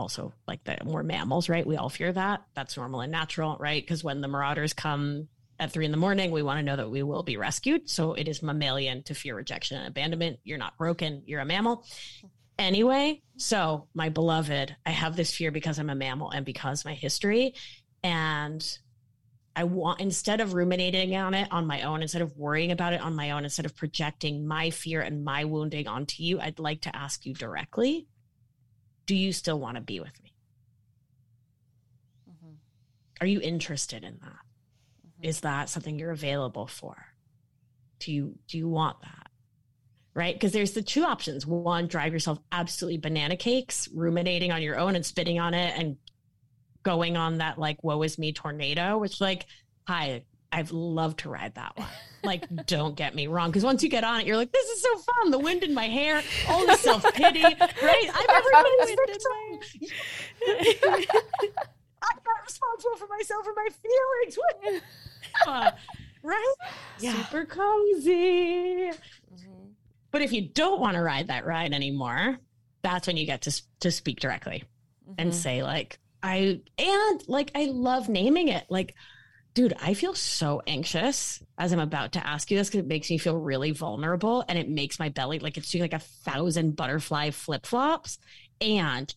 also 0.00 0.32
like 0.48 0.64
the 0.64 0.78
more 0.84 1.02
mammals, 1.02 1.48
right? 1.48 1.66
We 1.66 1.76
all 1.76 1.90
fear 1.90 2.12
that. 2.12 2.42
That's 2.54 2.76
normal 2.76 3.02
and 3.02 3.12
natural, 3.12 3.56
right? 3.60 3.82
Because 3.82 4.02
when 4.02 4.20
the 4.20 4.28
marauders 4.28 4.72
come 4.72 5.28
at 5.58 5.70
three 5.70 5.84
in 5.84 5.90
the 5.90 5.96
morning, 5.98 6.30
we 6.30 6.42
want 6.42 6.58
to 6.58 6.62
know 6.62 6.76
that 6.76 6.90
we 6.90 7.02
will 7.02 7.22
be 7.22 7.36
rescued. 7.36 7.88
So 7.90 8.14
it 8.14 8.26
is 8.26 8.42
mammalian 8.42 9.02
to 9.04 9.14
fear 9.14 9.36
rejection 9.36 9.76
and 9.76 9.86
abandonment. 9.86 10.40
You're 10.42 10.58
not 10.58 10.78
broken, 10.78 11.22
you're 11.26 11.40
a 11.40 11.44
mammal. 11.44 11.84
Anyway, 12.58 13.22
so 13.36 13.86
my 13.94 14.08
beloved, 14.08 14.74
I 14.84 14.90
have 14.90 15.16
this 15.16 15.34
fear 15.34 15.50
because 15.50 15.78
I'm 15.78 15.90
a 15.90 15.94
mammal 15.94 16.30
and 16.30 16.44
because 16.44 16.84
my 16.84 16.94
history. 16.94 17.54
And 18.02 18.66
I 19.54 19.64
want, 19.64 20.00
instead 20.00 20.40
of 20.40 20.54
ruminating 20.54 21.14
on 21.16 21.34
it 21.34 21.48
on 21.50 21.66
my 21.66 21.82
own, 21.82 22.02
instead 22.02 22.22
of 22.22 22.36
worrying 22.36 22.72
about 22.72 22.92
it 22.92 23.00
on 23.00 23.14
my 23.14 23.32
own, 23.32 23.44
instead 23.44 23.66
of 23.66 23.76
projecting 23.76 24.46
my 24.46 24.70
fear 24.70 25.02
and 25.02 25.24
my 25.24 25.44
wounding 25.44 25.88
onto 25.88 26.22
you, 26.22 26.40
I'd 26.40 26.58
like 26.58 26.82
to 26.82 26.96
ask 26.96 27.26
you 27.26 27.34
directly 27.34 28.06
do 29.06 29.14
you 29.14 29.32
still 29.32 29.58
want 29.58 29.76
to 29.76 29.80
be 29.80 30.00
with 30.00 30.22
me? 30.22 30.32
Mm-hmm. 32.30 32.54
Are 33.20 33.26
you 33.26 33.40
interested 33.40 34.04
in 34.04 34.18
that? 34.22 34.28
Mm-hmm. 34.28 35.24
Is 35.24 35.40
that 35.40 35.68
something 35.68 35.98
you're 35.98 36.10
available 36.10 36.66
for? 36.66 36.96
Do 37.98 38.12
you 38.12 38.38
do 38.48 38.58
you 38.58 38.68
want 38.68 39.00
that? 39.02 39.28
Right? 40.14 40.34
Because 40.34 40.52
there's 40.52 40.72
the 40.72 40.82
two 40.82 41.04
options. 41.04 41.46
One, 41.46 41.86
drive 41.86 42.12
yourself 42.12 42.38
absolutely 42.50 42.98
banana 42.98 43.36
cakes, 43.36 43.88
ruminating 43.94 44.50
on 44.50 44.62
your 44.62 44.78
own 44.78 44.96
and 44.96 45.06
spitting 45.06 45.38
on 45.38 45.54
it 45.54 45.78
and 45.78 45.96
going 46.82 47.16
on 47.16 47.38
that 47.38 47.58
like 47.58 47.82
woe 47.84 48.02
is 48.02 48.18
me 48.18 48.32
tornado, 48.32 48.98
which 48.98 49.20
like, 49.20 49.46
hi, 49.86 50.22
I've 50.52 50.72
loved 50.72 51.20
to 51.20 51.28
ride 51.28 51.54
that 51.54 51.76
one. 51.76 51.88
Like, 52.24 52.44
don't 52.66 52.96
get 52.96 53.14
me 53.14 53.26
wrong, 53.26 53.50
because 53.50 53.64
once 53.64 53.82
you 53.82 53.88
get 53.88 54.04
on 54.04 54.20
it, 54.20 54.26
you're 54.26 54.36
like, 54.36 54.52
this 54.52 54.68
is 54.68 54.82
so 54.82 54.98
fun. 54.98 55.30
The 55.30 55.38
wind 55.38 55.62
in 55.62 55.74
my 55.74 55.86
hair, 55.86 56.22
all 56.48 56.66
the 56.66 56.76
self 56.76 57.02
pity, 57.14 57.42
right? 57.42 58.10
I'm 58.14 58.30
everybody's 58.30 58.96
victim. 59.06 59.60
I'm 62.02 62.18
not 62.26 62.44
responsible 62.44 62.96
for 62.96 63.06
myself 63.08 63.46
or 63.46 63.54
my 63.54 63.68
feelings. 63.82 64.82
Uh, 65.46 65.70
right? 66.22 66.54
Yeah. 66.98 67.12
Super 67.12 67.44
cozy. 67.44 68.90
Mm-hmm. 68.90 69.68
But 70.10 70.22
if 70.22 70.32
you 70.32 70.48
don't 70.48 70.80
want 70.80 70.96
to 70.96 71.02
ride 71.02 71.28
that 71.28 71.46
ride 71.46 71.72
anymore, 71.72 72.38
that's 72.82 73.06
when 73.06 73.16
you 73.16 73.26
get 73.26 73.42
to 73.42 73.62
to 73.80 73.90
speak 73.90 74.20
directly 74.20 74.64
mm-hmm. 75.04 75.14
and 75.18 75.34
say 75.34 75.62
like, 75.62 75.98
I 76.22 76.60
and 76.78 77.28
like 77.28 77.52
I 77.54 77.66
love 77.66 78.08
naming 78.08 78.48
it 78.48 78.64
like 78.68 78.94
dude, 79.54 79.74
I 79.80 79.94
feel 79.94 80.14
so 80.14 80.62
anxious 80.66 81.42
as 81.58 81.72
I'm 81.72 81.80
about 81.80 82.12
to 82.12 82.26
ask 82.26 82.50
you 82.50 82.56
this 82.56 82.68
because 82.68 82.80
it 82.80 82.86
makes 82.86 83.10
me 83.10 83.18
feel 83.18 83.36
really 83.36 83.72
vulnerable 83.72 84.44
and 84.48 84.58
it 84.58 84.68
makes 84.68 84.98
my 84.98 85.08
belly 85.08 85.38
like 85.38 85.56
it's 85.56 85.70
doing 85.70 85.82
like 85.82 85.92
a 85.92 85.98
thousand 85.98 86.76
butterfly 86.76 87.30
flip 87.30 87.66
flops. 87.66 88.18
And 88.60 89.12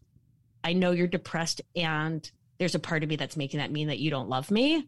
I 0.64 0.74
know 0.74 0.92
you're 0.92 1.08
depressed 1.08 1.62
and 1.76 2.30
there's 2.58 2.76
a 2.76 2.80
part 2.80 3.04
of 3.04 3.10
me 3.10 3.16
that's 3.16 3.38
making 3.38 3.60
that 3.60 3.72
mean 3.72 3.88
that 3.88 4.00
you 4.00 4.10
don't 4.10 4.30
love 4.30 4.50
me. 4.50 4.88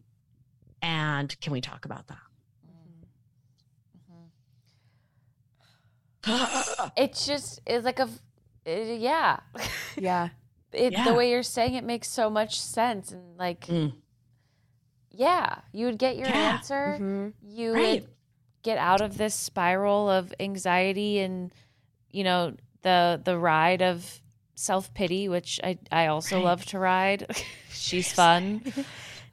And 0.82 1.38
can 1.40 1.52
we 1.52 1.60
talk 1.60 1.84
about 1.84 2.06
that? 2.08 2.18
Mm-hmm. 6.28 6.88
it's 6.96 7.26
just, 7.26 7.60
it's 7.66 7.84
like 7.84 7.98
a, 7.98 8.08
it, 8.64 9.00
yeah. 9.00 9.40
Yeah. 9.96 10.28
It, 10.72 10.92
yeah. 10.92 11.04
The 11.04 11.14
way 11.14 11.30
you're 11.30 11.42
saying 11.42 11.74
it 11.74 11.84
makes 11.84 12.10
so 12.10 12.28
much 12.28 12.60
sense. 12.60 13.10
And 13.10 13.38
like, 13.38 13.66
mm 13.66 13.94
yeah, 15.16 15.60
you 15.72 15.86
would 15.86 15.98
get 15.98 16.16
your 16.16 16.28
yeah. 16.28 16.54
answer. 16.54 16.98
Mm-hmm. 17.00 17.28
You 17.42 17.72
right. 17.72 18.00
would 18.02 18.08
get 18.62 18.78
out 18.78 19.00
of 19.00 19.16
this 19.16 19.34
spiral 19.34 20.10
of 20.10 20.34
anxiety 20.40 21.20
and 21.20 21.52
you 22.10 22.24
know 22.24 22.54
the 22.82 23.20
the 23.24 23.38
ride 23.38 23.82
of 23.82 24.20
self 24.54 24.92
pity, 24.94 25.28
which 25.28 25.60
I 25.62 25.78
I 25.90 26.06
also 26.06 26.36
right. 26.36 26.44
love 26.44 26.64
to 26.66 26.78
ride. 26.78 27.26
She's 27.70 28.12
fun. 28.12 28.62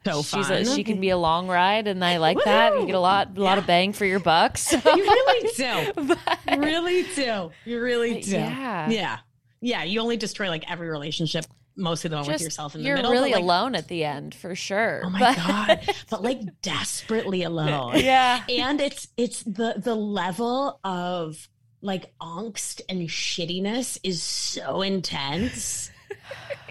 So 0.04 0.22
fun. 0.22 0.52
A, 0.52 0.64
she 0.66 0.84
can 0.84 1.00
be 1.00 1.08
a 1.08 1.16
long 1.16 1.48
ride, 1.48 1.86
and 1.86 2.04
I 2.04 2.18
like 2.18 2.36
Woo-hoo! 2.36 2.50
that. 2.50 2.78
You 2.78 2.84
get 2.84 2.94
a 2.94 3.00
lot, 3.00 3.28
a 3.28 3.40
yeah. 3.40 3.42
lot 3.42 3.56
of 3.56 3.66
bang 3.66 3.94
for 3.94 4.04
your 4.04 4.20
bucks. 4.20 4.60
So. 4.60 4.76
you 4.84 5.02
really 5.02 5.50
do. 5.56 5.92
but, 5.94 6.58
really 6.58 7.04
do. 7.14 7.50
You 7.64 7.80
really 7.80 8.20
do. 8.20 8.32
Yeah. 8.32 8.90
Yeah. 8.90 9.18
Yeah. 9.62 9.84
You 9.84 10.00
only 10.00 10.18
destroy 10.18 10.50
like 10.50 10.70
every 10.70 10.88
relationship 10.88 11.46
mostly 11.76 12.10
the 12.10 12.16
one 12.16 12.24
Just, 12.24 12.34
with 12.34 12.42
yourself 12.42 12.74
in 12.74 12.80
the 12.80 12.86
you're 12.86 12.96
middle. 12.96 13.12
You're 13.12 13.20
really 13.20 13.32
like, 13.32 13.42
alone 13.42 13.74
at 13.74 13.88
the 13.88 14.04
end 14.04 14.34
for 14.34 14.54
sure. 14.54 15.02
Oh 15.04 15.10
my 15.10 15.18
but. 15.18 15.36
god! 15.36 15.94
But 16.10 16.22
like 16.22 16.40
desperately 16.62 17.42
alone. 17.42 17.98
Yeah. 18.04 18.42
And 18.48 18.80
it's 18.80 19.08
it's 19.16 19.42
the 19.42 19.74
the 19.76 19.94
level 19.94 20.78
of 20.84 21.48
like 21.80 22.16
angst 22.18 22.80
and 22.88 23.08
shittiness 23.08 23.98
is 24.02 24.22
so 24.22 24.82
intense. 24.82 25.90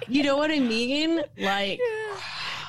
you 0.07 0.23
know 0.23 0.37
what 0.37 0.51
I 0.51 0.59
mean? 0.59 1.17
Like. 1.37 1.79
Yeah. 1.79 2.17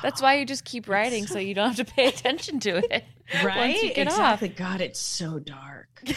That's 0.02 0.20
why 0.20 0.34
you 0.34 0.44
just 0.44 0.66
keep 0.66 0.86
writing 0.86 1.26
so 1.26 1.38
you 1.38 1.54
don't 1.54 1.74
have 1.74 1.86
to 1.86 1.90
pay 1.90 2.08
attention 2.08 2.60
to 2.60 2.76
it. 2.94 3.04
Right? 3.42 3.96
exactly. 3.96 4.50
Off. 4.50 4.56
God, 4.56 4.80
it's 4.82 5.00
so 5.00 5.38
dark. 5.38 5.88
so 6.04 6.14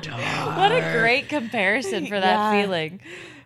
dark. 0.00 0.56
What 0.56 0.70
a 0.70 0.96
great 0.96 1.28
comparison 1.28 2.06
for 2.06 2.20
that 2.20 2.54
yeah. 2.54 2.62
feeling. 2.62 3.00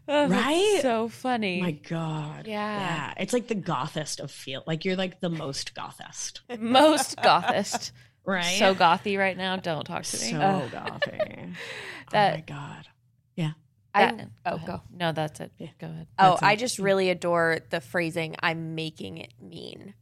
Oh, 0.08 0.28
Right? 0.28 0.78
So 0.82 1.08
funny. 1.08 1.60
My 1.60 1.72
God. 1.72 2.46
Yeah. 2.46 2.78
Yeah. 2.78 3.14
It's 3.18 3.32
like 3.32 3.48
the 3.48 3.54
gothest 3.56 4.20
of 4.20 4.30
feel. 4.30 4.62
Like 4.66 4.84
you're 4.84 4.96
like 4.96 5.20
the 5.20 5.28
most 5.30 5.74
gothest. 5.74 6.40
Most 6.60 7.16
gothist. 7.18 7.92
Right. 8.28 8.58
So 8.58 8.74
gothy 8.74 9.16
right 9.16 9.36
now. 9.36 9.54
Don't 9.54 9.84
talk 9.84 10.02
to 10.02 10.16
me. 10.18 10.32
So 10.32 10.40
Ugh. 10.40 10.70
gothy. 10.72 11.54
Oh 12.08 12.10
that- 12.10 12.32
oh 12.32 12.34
my 12.36 12.40
God. 12.40 12.88
Yeah. 13.36 13.50
I, 13.94 14.06
That- 14.06 14.28
oh, 14.46 14.54
ahead. 14.56 14.66
go. 14.66 14.80
No, 14.92 15.12
that's 15.12 15.38
it. 15.38 15.52
Yeah. 15.58 15.68
Go 15.80 15.86
ahead. 15.86 16.06
Oh, 16.18 16.30
That's 16.30 16.42
I 16.42 16.52
it. 16.54 16.56
just 16.58 16.78
really 16.80 17.10
adore 17.10 17.58
the 17.70 17.80
phrasing 17.80 18.34
I'm 18.42 18.74
making 18.74 19.18
it 19.18 19.32
mean. 19.40 19.94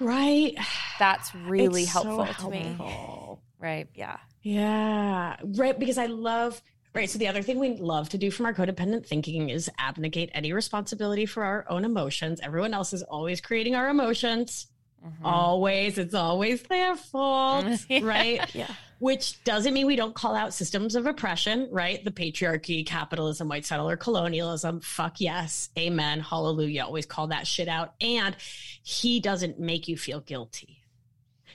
Right. 0.00 0.54
That's 0.98 1.34
really 1.34 1.82
It's 1.82 1.92
so 1.92 2.02
helpful 2.22 2.50
to 2.50 2.56
me. 2.56 3.38
Right. 3.58 3.88
Yeah. 3.94 4.16
Yeah. 4.42 5.36
Right. 5.44 5.78
Because 5.78 5.98
I 5.98 6.06
love, 6.06 6.60
right. 6.94 7.08
So 7.10 7.18
the 7.18 7.28
other 7.28 7.42
thing 7.42 7.58
we 7.58 7.76
love 7.76 8.08
to 8.10 8.18
do 8.18 8.30
from 8.30 8.46
our 8.46 8.54
codependent 8.54 9.06
thinking 9.06 9.50
is 9.50 9.70
abnegate 9.78 10.30
any 10.34 10.52
responsibility 10.52 11.26
for 11.26 11.42
our 11.44 11.64
own 11.68 11.84
emotions. 11.84 12.40
Everyone 12.42 12.74
else 12.74 12.92
is 12.92 13.02
always 13.02 13.40
creating 13.40 13.74
our 13.74 13.88
emotions. 13.88 14.66
Mhm. 15.04 15.12
Always. 15.24 15.98
It's 15.98 16.14
always 16.14 16.62
their 16.62 16.96
fault. 16.96 17.66
Right. 18.02 18.54
Yeah. 18.54 18.72
Which 19.00 19.42
doesn't 19.44 19.74
mean 19.74 19.86
we 19.86 19.96
don't 19.96 20.14
call 20.14 20.34
out 20.34 20.54
systems 20.54 20.94
of 20.94 21.04
oppression, 21.04 21.68
right? 21.70 22.02
The 22.02 22.10
patriarchy, 22.10 22.86
capitalism, 22.86 23.48
white 23.48 23.66
settler 23.66 23.98
colonialism. 23.98 24.80
Fuck 24.80 25.20
yes. 25.20 25.68
Amen. 25.78 26.20
Hallelujah. 26.20 26.84
Always 26.84 27.04
call 27.04 27.26
that 27.26 27.46
shit 27.46 27.68
out. 27.68 27.92
And 28.00 28.34
he 28.82 29.20
doesn't 29.20 29.58
make 29.60 29.88
you 29.88 29.98
feel 29.98 30.20
guilty. 30.20 30.80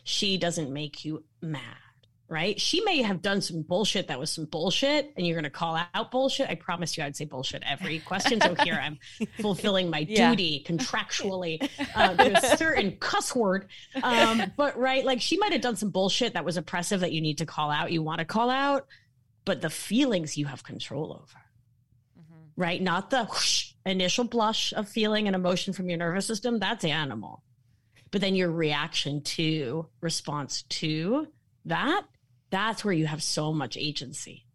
She 0.04 0.38
doesn't 0.38 0.72
make 0.72 1.04
you 1.06 1.24
mad, 1.42 1.62
right? 2.30 2.62
She 2.62 2.82
may 2.82 3.02
have 3.02 3.22
done 3.24 3.42
some 3.42 3.64
bullshit 3.64 4.08
that 4.08 4.20
was 4.20 4.32
some 4.32 4.46
bullshit, 4.46 5.12
and 5.18 5.26
you're 5.26 5.36
going 5.36 5.44
to 5.46 5.50
call 5.50 5.80
out 5.96 6.12
bullshit. 6.12 6.48
I 6.48 6.56
promised 6.56 6.96
you 6.96 7.04
I'd 7.04 7.16
say 7.16 7.26
bullshit 7.26 7.64
every 7.66 8.00
question. 8.00 8.40
So 8.40 8.54
here 8.64 8.80
I'm 8.82 9.00
fulfilling 9.42 9.90
my 9.90 10.06
Yeah. 10.08 10.30
duty 10.30 10.64
contractually 10.68 11.68
uh, 11.96 12.14
to 12.16 12.38
a 12.38 12.58
certain 12.58 12.98
cuss 12.98 13.36
word. 13.36 13.68
Um, 14.04 14.44
but 14.56 14.78
right, 14.78 15.04
like 15.04 15.22
she 15.22 15.38
might 15.38 15.52
have 15.54 15.62
done 15.62 15.76
some 15.76 15.90
bullshit 15.90 16.36
that 16.36 16.46
was 16.46 16.56
oppressive 16.56 17.00
that 17.00 17.12
you 17.12 17.22
need 17.22 17.40
to 17.40 17.46
call 17.48 17.72
out, 17.72 17.92
you 17.92 18.04
want 18.04 18.20
to 18.20 18.26
call 18.26 18.50
out, 18.52 18.86
but 19.46 19.62
the 19.62 19.70
feelings 19.70 20.38
you 20.38 20.46
have 20.46 20.64
control 20.64 21.12
over, 21.14 21.42
Mhm. 22.20 22.52
right? 22.56 22.80
Not 22.82 23.10
the 23.10 23.26
whoosh, 23.26 23.72
initial 23.88 24.24
blush 24.26 24.72
of 24.74 24.88
feeling 24.88 25.26
and 25.26 25.36
emotion 25.36 25.74
from 25.74 25.90
your 25.90 25.98
nervous 25.98 26.28
system. 26.28 26.60
That's 26.60 26.86
animal. 26.86 27.42
But 28.12 28.22
then 28.22 28.36
your 28.36 28.52
reaction 28.52 29.22
to, 29.24 29.88
response 30.02 30.62
to 30.64 31.28
that, 31.66 32.04
that's 32.50 32.84
where 32.84 32.94
you 32.94 33.06
have 33.08 33.24
so 33.24 33.54
much 33.54 33.78
agency 33.78 34.46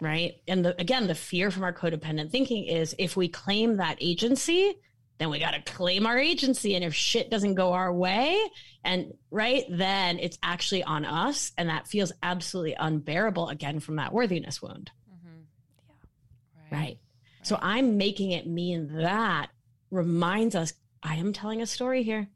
right? 0.00 0.34
And 0.46 0.64
the, 0.64 0.80
again, 0.80 1.06
the 1.06 1.14
fear 1.14 1.50
from 1.50 1.64
our 1.64 1.72
codependent 1.72 2.30
thinking 2.30 2.64
is 2.64 2.94
if 2.98 3.16
we 3.16 3.28
claim 3.28 3.78
that 3.78 3.96
agency, 4.00 4.74
then 5.18 5.30
we 5.30 5.40
got 5.40 5.52
to 5.52 5.62
claim 5.72 6.06
our 6.06 6.16
agency. 6.18 6.76
And 6.76 6.84
if 6.84 6.94
shit 6.94 7.30
doesn't 7.30 7.54
go 7.54 7.72
our 7.72 7.92
way, 7.92 8.40
and 8.84 9.12
right, 9.30 9.64
then 9.68 10.20
it's 10.20 10.38
actually 10.42 10.84
on 10.84 11.04
us. 11.04 11.50
And 11.58 11.68
that 11.68 11.88
feels 11.88 12.12
absolutely 12.22 12.76
unbearable 12.78 13.48
again 13.48 13.80
from 13.80 13.96
that 13.96 14.12
worthiness 14.12 14.62
wound, 14.62 14.92
Mm-hmm. 15.12 16.70
yeah. 16.70 16.78
right? 16.78 16.98
So 17.42 17.58
I'm 17.60 17.96
making 17.96 18.30
it 18.30 18.46
mean 18.46 18.98
that 18.98 19.48
reminds 19.90 20.54
us 20.54 20.74
I 21.02 21.16
am 21.16 21.32
telling 21.32 21.62
a 21.62 21.66
story 21.66 22.02
here. 22.02 22.28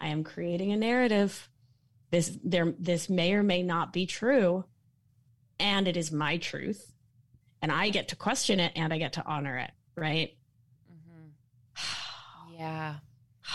I 0.00 0.08
am 0.08 0.24
creating 0.24 0.72
a 0.72 0.76
narrative. 0.76 1.48
This 2.14 2.38
there 2.44 2.72
this 2.78 3.08
may 3.10 3.32
or 3.32 3.42
may 3.42 3.64
not 3.64 3.92
be 3.92 4.06
true, 4.06 4.64
and 5.58 5.88
it 5.88 5.96
is 5.96 6.12
my 6.12 6.36
truth. 6.36 6.92
And 7.60 7.72
I 7.72 7.88
get 7.90 8.06
to 8.10 8.16
question 8.16 8.60
it 8.60 8.70
and 8.76 8.92
I 8.92 8.98
get 8.98 9.14
to 9.14 9.26
honor 9.26 9.58
it, 9.58 9.72
right? 9.96 10.30
Mhm. 10.92 11.32
Yeah. 12.56 12.98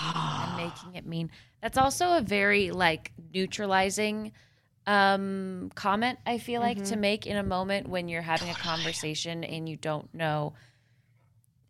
and 0.03 0.57
making 0.57 0.95
it 0.95 1.05
mean. 1.05 1.32
That's 1.62 1.78
also 1.78 2.18
a 2.18 2.22
very 2.22 2.72
like 2.72 3.14
neutralizing 3.34 4.34
um 4.86 5.72
comment 5.76 6.20
I 6.26 6.38
feel 6.38 6.60
like 6.60 6.84
to 6.86 6.97
make 6.97 7.26
in 7.28 7.38
a 7.38 7.43
moment 7.43 7.88
when 7.88 8.10
you're 8.10 8.22
having 8.22 8.49
a 8.49 8.55
conversation 8.55 9.45
and 9.45 9.70
you 9.70 9.78
don't 9.78 10.14
know 10.14 10.53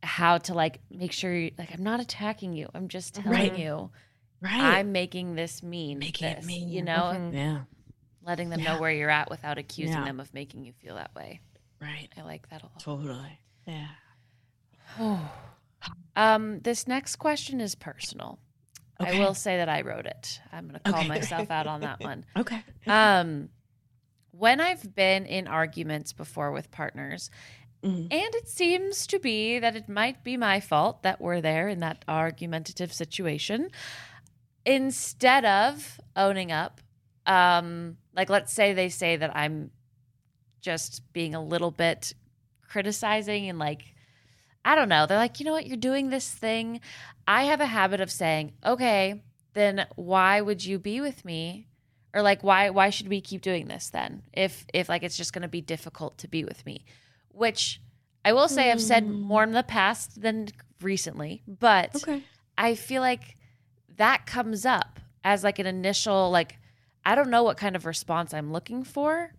how 0.02 0.40
to 0.40 0.56
like 0.56 0.80
make 0.90 1.12
sure 1.12 1.36
you 1.36 1.52
like 1.56 1.72
I'm 1.72 1.84
not 1.84 2.00
attacking 2.00 2.54
you. 2.54 2.68
I'm 2.74 2.88
just 2.88 3.14
telling 3.14 3.32
Right. 3.32 3.54
you 3.54 3.92
right. 4.42 4.60
I'm 4.60 4.92
making 4.92 5.36
this 5.36 5.62
mean. 5.64 6.00
Making 6.00 6.28
it 6.30 6.44
mean. 6.46 6.70
You 6.70 6.82
know, 6.84 7.14
Mhm. 7.16 7.34
yeah, 7.34 7.60
letting 8.24 8.50
them 8.50 8.60
Yeah. 8.62 8.74
know 8.76 8.82
where 8.82 8.92
you're 8.92 9.10
at 9.10 9.30
without 9.30 9.58
accusing 9.58 9.96
Yeah. 9.98 10.06
them 10.06 10.20
of 10.20 10.34
making 10.34 10.66
you 10.66 10.74
feel 10.74 10.96
that 10.96 11.14
way. 11.16 11.42
right. 11.82 12.10
I 12.18 12.24
like 12.24 12.50
that 12.50 12.62
a 12.62 12.66
lot. 12.66 12.80
Totally. 12.80 13.40
Yeah. 13.66 13.88
Um, 16.16 16.60
this 16.60 16.88
next 16.88 17.16
question 17.16 17.62
is 17.62 17.74
personal. 17.76 18.38
Okay. 19.00 19.16
I 19.16 19.20
will 19.20 19.34
say 19.34 19.56
that 19.58 19.70
I 19.70 19.82
wrote 19.82 20.06
it. 20.06 20.42
I'm 20.52 20.68
going 20.68 20.74
to 20.82 20.92
call 20.92 21.00
Okay. 21.00 21.08
myself 21.08 21.50
out 21.50 21.68
on 21.68 21.80
that 21.82 22.02
one. 22.02 22.26
Okay. 22.36 22.62
Um, 22.86 23.48
when 24.32 24.60
I've 24.60 24.94
been 24.94 25.26
in 25.26 25.48
arguments 25.48 26.12
before 26.12 26.52
with 26.52 26.70
partners, 26.72 27.32
Mhm. 27.82 28.12
and 28.12 28.36
it 28.36 28.50
seems 28.50 29.08
to 29.08 29.20
be 29.20 29.58
that 29.60 29.78
it 29.78 29.88
might 29.88 30.22
be 30.26 30.36
my 30.36 30.60
fault 30.60 31.04
that 31.04 31.22
we're 31.22 31.40
there 31.40 31.70
in 31.70 31.80
that 31.80 32.04
argumentative 32.10 32.92
situation, 32.92 33.70
instead 34.66 35.46
of 35.46 36.00
owning 36.16 36.52
up, 36.52 36.82
um, 37.26 37.98
like 38.16 38.30
let's 38.30 38.54
say 38.54 38.74
they 38.74 38.90
say 38.90 39.16
that 39.16 39.36
I'm 39.36 39.72
just 40.62 41.02
being 41.14 41.36
a 41.36 41.44
little 41.44 41.72
bit 41.72 42.14
criticizing 42.68 43.50
and 43.50 43.58
like, 43.60 43.94
I 44.66 44.76
don't 44.76 44.90
know. 44.90 45.06
They're 45.06 45.18
like, 45.18 45.40
you 45.40 45.46
know 45.46 45.54
what, 45.54 45.68
you're 45.68 45.78
doing 45.78 46.10
this 46.10 46.30
thing. 46.30 46.82
I 47.28 47.44
have 47.44 47.62
a 47.62 47.66
habit 47.66 48.02
of 48.02 48.12
saying, 48.12 48.54
okay, 48.66 49.24
then 49.54 49.88
why 49.96 50.42
would 50.42 50.66
you 50.66 50.80
be 50.80 51.02
with 51.02 51.24
me? 51.24 51.68
Or 52.14 52.22
like, 52.24 52.44
why 52.44 52.72
why 52.72 52.90
should 52.90 53.08
we 53.08 53.22
keep 53.22 53.42
doing 53.42 53.68
this 53.68 53.90
then? 53.90 54.24
If 54.34 54.66
if 54.74 54.90
like 54.90 55.04
it's 55.04 55.16
just 55.18 55.32
going 55.32 55.44
to 55.44 55.48
be 55.48 55.62
difficult 55.62 56.18
to 56.20 56.28
be 56.28 56.44
with 56.44 56.66
me, 56.66 56.86
which 57.30 57.80
I 58.26 58.34
will 58.34 58.48
say 58.48 58.72
I've 58.72 58.82
said 58.82 59.06
Hmm. 59.06 59.22
more 59.22 59.44
in 59.44 59.52
the 59.52 59.64
past 59.64 60.20
than 60.22 60.48
recently, 60.82 61.44
but 61.48 61.96
Okay. 61.96 62.24
I 62.58 62.74
feel 62.76 63.02
like 63.02 63.36
that 64.00 64.26
comes 64.26 64.66
up 64.66 65.00
as 65.24 65.44
like 65.44 65.60
an 65.60 65.68
initial 65.68 66.32
like 66.32 66.58
I 67.06 67.16
don't 67.16 67.30
know 67.30 67.44
what 67.44 67.58
kind 67.58 67.76
of 67.76 67.86
response 67.86 68.34
I'm 68.34 68.52
looking 68.52 68.84
for. 68.84 69.32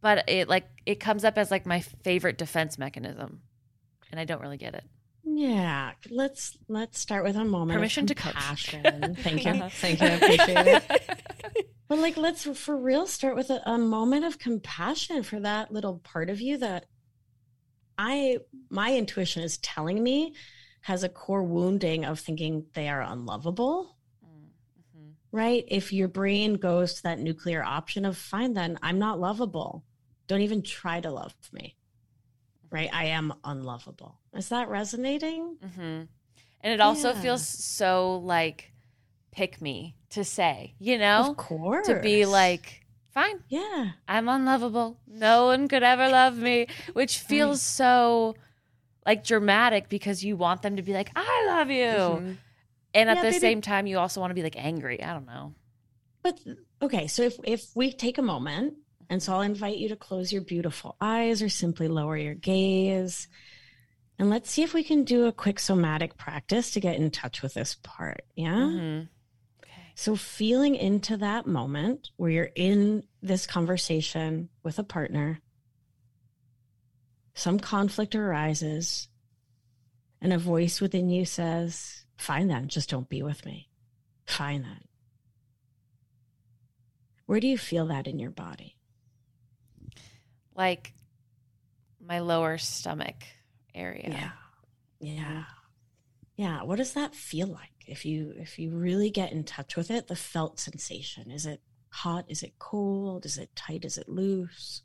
But 0.00 0.28
it 0.28 0.48
like 0.48 0.68
it 0.84 0.96
comes 0.96 1.24
up 1.24 1.38
as 1.38 1.50
like 1.50 1.64
my 1.64 1.80
favorite 1.80 2.36
defense 2.38 2.76
mechanism. 2.76 3.42
And 4.10 4.18
I 4.20 4.24
don't 4.24 4.42
really 4.42 4.58
get 4.58 4.74
it. 4.74 4.84
Yeah. 5.24 5.92
Let's 6.10 6.58
let's 6.68 6.98
start 6.98 7.24
with 7.24 7.36
a 7.36 7.44
moment. 7.44 7.76
Permission 7.76 8.04
of 8.04 8.08
to 8.08 8.14
coach. 8.14 8.32
compassion. 8.32 9.16
Thank 9.20 9.44
you. 9.44 9.52
Uh-huh. 9.52 9.68
Thank 9.70 10.00
you. 10.00 10.06
I 10.08 10.10
appreciate 10.10 10.66
it. 10.66 11.18
But 11.92 11.98
like, 11.98 12.16
let's 12.16 12.44
for 12.44 12.74
real 12.74 13.06
start 13.06 13.36
with 13.36 13.50
a, 13.50 13.60
a 13.68 13.76
moment 13.76 14.24
of 14.24 14.38
compassion 14.38 15.22
for 15.22 15.38
that 15.40 15.70
little 15.70 15.98
part 15.98 16.30
of 16.30 16.40
you 16.40 16.56
that 16.56 16.86
I, 17.98 18.38
my 18.70 18.96
intuition 18.96 19.42
is 19.42 19.58
telling 19.58 20.02
me 20.02 20.32
has 20.82 21.02
a 21.04 21.08
core 21.08 21.42
wounding 21.42 22.04
of 22.04 22.18
thinking 22.20 22.66
they 22.74 22.88
are 22.88 23.00
unlovable, 23.02 23.96
Mm-hmm. 24.24 25.10
right? 25.30 25.64
If 25.68 25.92
your 25.92 26.08
brain 26.08 26.54
goes 26.54 26.94
to 26.94 27.02
that 27.04 27.18
nuclear 27.18 27.62
option 27.62 28.04
of 28.04 28.16
fine, 28.16 28.54
then 28.54 28.78
I'm 28.82 28.98
not 28.98 29.20
lovable. 29.20 29.84
Don't 30.28 30.40
even 30.42 30.62
try 30.62 31.00
to 31.00 31.10
love 31.10 31.34
me, 31.52 31.76
right? 32.70 32.90
I 32.92 33.06
am 33.06 33.32
unlovable. 33.44 34.20
Is 34.34 34.48
that 34.50 34.68
resonating? 34.68 35.56
Mm-hmm. 35.64 35.80
And 36.64 36.72
it 36.74 36.80
also 36.80 37.12
Yeah. 37.12 37.20
feels 37.20 37.46
so 37.46 38.16
like 38.18 38.72
pick 39.30 39.60
me 39.60 39.96
to 40.10 40.24
say, 40.24 40.74
you 40.78 40.98
know, 40.98 41.30
Of 41.30 41.36
course. 41.36 41.86
to 41.88 42.00
be 42.00 42.24
like, 42.26 42.84
fine, 43.10 43.42
yeah. 43.48 43.92
I'm 44.08 44.28
unlovable. 44.28 44.98
No 45.06 45.46
one 45.46 45.68
could 45.68 45.82
ever 45.82 46.08
love 46.08 46.36
me, 46.38 46.66
which 46.92 47.18
feels 47.18 47.60
so 47.62 48.34
like 49.04 49.24
dramatic 49.24 49.88
because 49.88 50.22
you 50.24 50.36
want 50.36 50.62
them 50.62 50.76
to 50.76 50.82
be 50.82 50.92
like, 50.92 51.10
I 51.16 51.46
love 51.48 51.70
you. 51.70 51.84
Mhm. 51.84 52.38
And 52.94 53.10
at 53.10 53.16
Yeah, 53.16 53.22
the 53.30 53.32
same 53.40 53.60
time, 53.60 53.86
you 53.86 53.98
also 53.98 54.20
want 54.20 54.30
to 54.30 54.34
be 54.34 54.42
like 54.42 54.56
angry. 54.56 55.02
I 55.02 55.12
don't 55.12 55.26
know. 55.26 55.54
But 56.22 56.38
okay, 56.80 57.06
so 57.06 57.22
if 57.22 57.38
if 57.44 57.66
we 57.74 57.92
take 57.92 58.18
a 58.18 58.22
moment, 58.22 58.74
and 59.08 59.22
so 59.22 59.32
I'll 59.34 59.40
invite 59.40 59.78
you 59.78 59.88
to 59.88 59.96
close 59.96 60.32
your 60.32 60.42
beautiful 60.42 60.96
eyes 61.00 61.42
or 61.42 61.48
simply 61.48 61.88
lower 61.88 62.16
your 62.16 62.34
gaze. 62.34 63.28
And 64.18 64.30
let's 64.30 64.50
see 64.50 64.62
if 64.62 64.72
we 64.74 64.84
can 64.84 65.04
do 65.04 65.26
a 65.26 65.32
quick 65.32 65.58
somatic 65.58 66.16
practice 66.16 66.70
to 66.72 66.80
get 66.80 66.96
in 66.96 67.10
touch 67.10 67.42
with 67.42 67.54
this 67.54 67.76
part. 67.82 68.24
Yeah. 68.36 68.54
Mhm. 68.54 69.08
Okay. 69.64 69.92
So 69.96 70.14
feeling 70.16 70.76
into 70.76 71.16
that 71.16 71.46
moment 71.46 72.10
where 72.16 72.30
you're 72.30 72.50
in 72.54 73.02
this 73.20 73.46
conversation 73.46 74.48
with 74.62 74.78
a 74.78 74.84
partner, 74.84 75.40
some 77.34 77.58
conflict 77.58 78.14
arises, 78.14 79.08
and 80.20 80.32
a 80.32 80.38
voice 80.38 80.80
within 80.80 81.08
you 81.08 81.24
says, 81.24 82.04
Fine 82.16 82.48
then, 82.48 82.68
just 82.68 82.90
don't 82.90 83.08
be 83.08 83.22
with 83.22 83.44
me. 83.44 83.68
Fine 84.26 84.62
then. 84.62 84.84
Where 87.26 87.40
do 87.40 87.46
you 87.46 87.58
feel 87.58 87.86
that 87.86 88.06
in 88.06 88.18
your 88.18 88.30
body? 88.30 88.76
Like 90.54 90.92
my 92.00 92.20
lower 92.20 92.58
stomach 92.58 93.24
area. 93.74 94.08
Yeah. 94.08 94.30
Yeah. 95.00 95.24
Mm-hmm. 95.24 95.40
Yeah. 96.36 96.62
What 96.62 96.76
does 96.76 96.92
that 96.92 97.14
feel 97.14 97.48
like? 97.48 97.70
If 97.86 98.04
you 98.04 98.34
if 98.36 98.58
you 98.58 98.70
really 98.70 99.10
get 99.10 99.32
in 99.32 99.44
touch 99.44 99.76
with 99.76 99.90
it, 99.90 100.06
the 100.06 100.16
felt 100.16 100.60
sensation. 100.60 101.30
Is 101.30 101.46
it 101.46 101.60
hot? 101.88 102.26
Is 102.28 102.42
it 102.42 102.58
cold? 102.58 103.24
Is 103.26 103.38
it 103.38 103.54
tight? 103.56 103.84
Is 103.84 103.98
it 103.98 104.08
loose? 104.08 104.82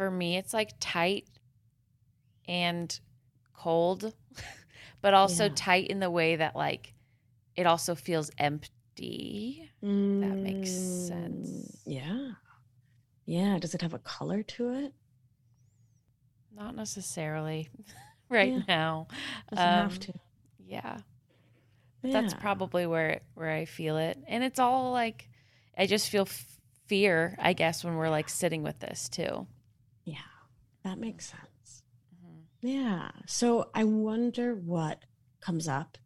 For 0.00 0.10
me, 0.10 0.38
it's 0.38 0.54
like 0.54 0.72
tight 0.80 1.26
and 2.48 2.98
cold, 3.52 4.14
but 5.02 5.12
also 5.12 5.44
Yeah. 5.44 5.52
tight 5.54 5.88
in 5.88 6.00
the 6.00 6.10
way 6.10 6.36
that 6.36 6.56
like 6.56 6.94
it 7.54 7.66
also 7.66 7.94
feels 7.94 8.30
empty. 8.38 9.70
That 9.82 10.38
makes 10.38 10.70
sense. 10.70 11.50
Mm, 11.50 11.76
Yeah. 11.84 12.30
Yeah. 13.26 13.58
Does 13.58 13.74
it 13.74 13.82
have 13.82 13.92
a 13.92 13.98
color 13.98 14.42
to 14.42 14.70
it? 14.70 14.94
Not 16.56 16.74
necessarily 16.74 17.68
right 18.30 18.54
Yeah. 18.54 18.62
now. 18.66 19.06
Doesn't 19.50 19.66
have 19.66 19.92
Um, 19.92 19.98
to. 19.98 20.14
Yeah. 20.66 20.98
That's 22.02 22.32
probably 22.32 22.86
where 22.86 23.20
where 23.34 23.50
I 23.50 23.66
feel 23.66 23.98
it. 23.98 24.16
And 24.26 24.42
it's 24.44 24.58
all 24.58 24.92
like 24.92 25.28
I 25.76 25.84
just 25.84 26.08
feel 26.08 26.22
f- 26.22 26.58
fear, 26.86 27.36
I 27.38 27.52
guess, 27.52 27.84
when 27.84 27.96
we're 27.96 28.08
like 28.08 28.30
sitting 28.30 28.62
with 28.62 28.78
this 28.78 29.10
too. 29.10 29.46
That 30.82 30.98
makes 30.98 31.26
sense. 31.26 31.82
Mhm. 32.14 32.44
Yeah. 32.62 33.10
So 33.26 33.70
I 33.74 33.84
wonder 33.84 34.54
what 34.54 35.04
comes 35.40 35.68
up 35.68 35.98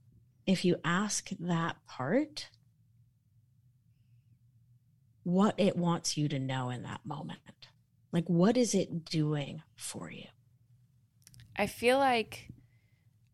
if 0.47 0.64
you 0.64 0.77
ask 0.85 1.31
that 1.41 1.85
part 1.87 2.51
what 5.25 5.55
it 5.57 5.77
wants 5.77 6.16
you 6.16 6.29
to 6.29 6.39
know 6.39 6.70
in 6.70 6.83
that 6.83 7.05
moment. 7.05 7.68
Like, 8.12 8.29
what 8.29 8.57
is 8.57 8.75
it 8.75 9.05
doing 9.05 9.62
for 9.75 10.11
you? 10.11 10.27
I 11.57 11.66
feel 11.66 11.99
like 11.99 12.49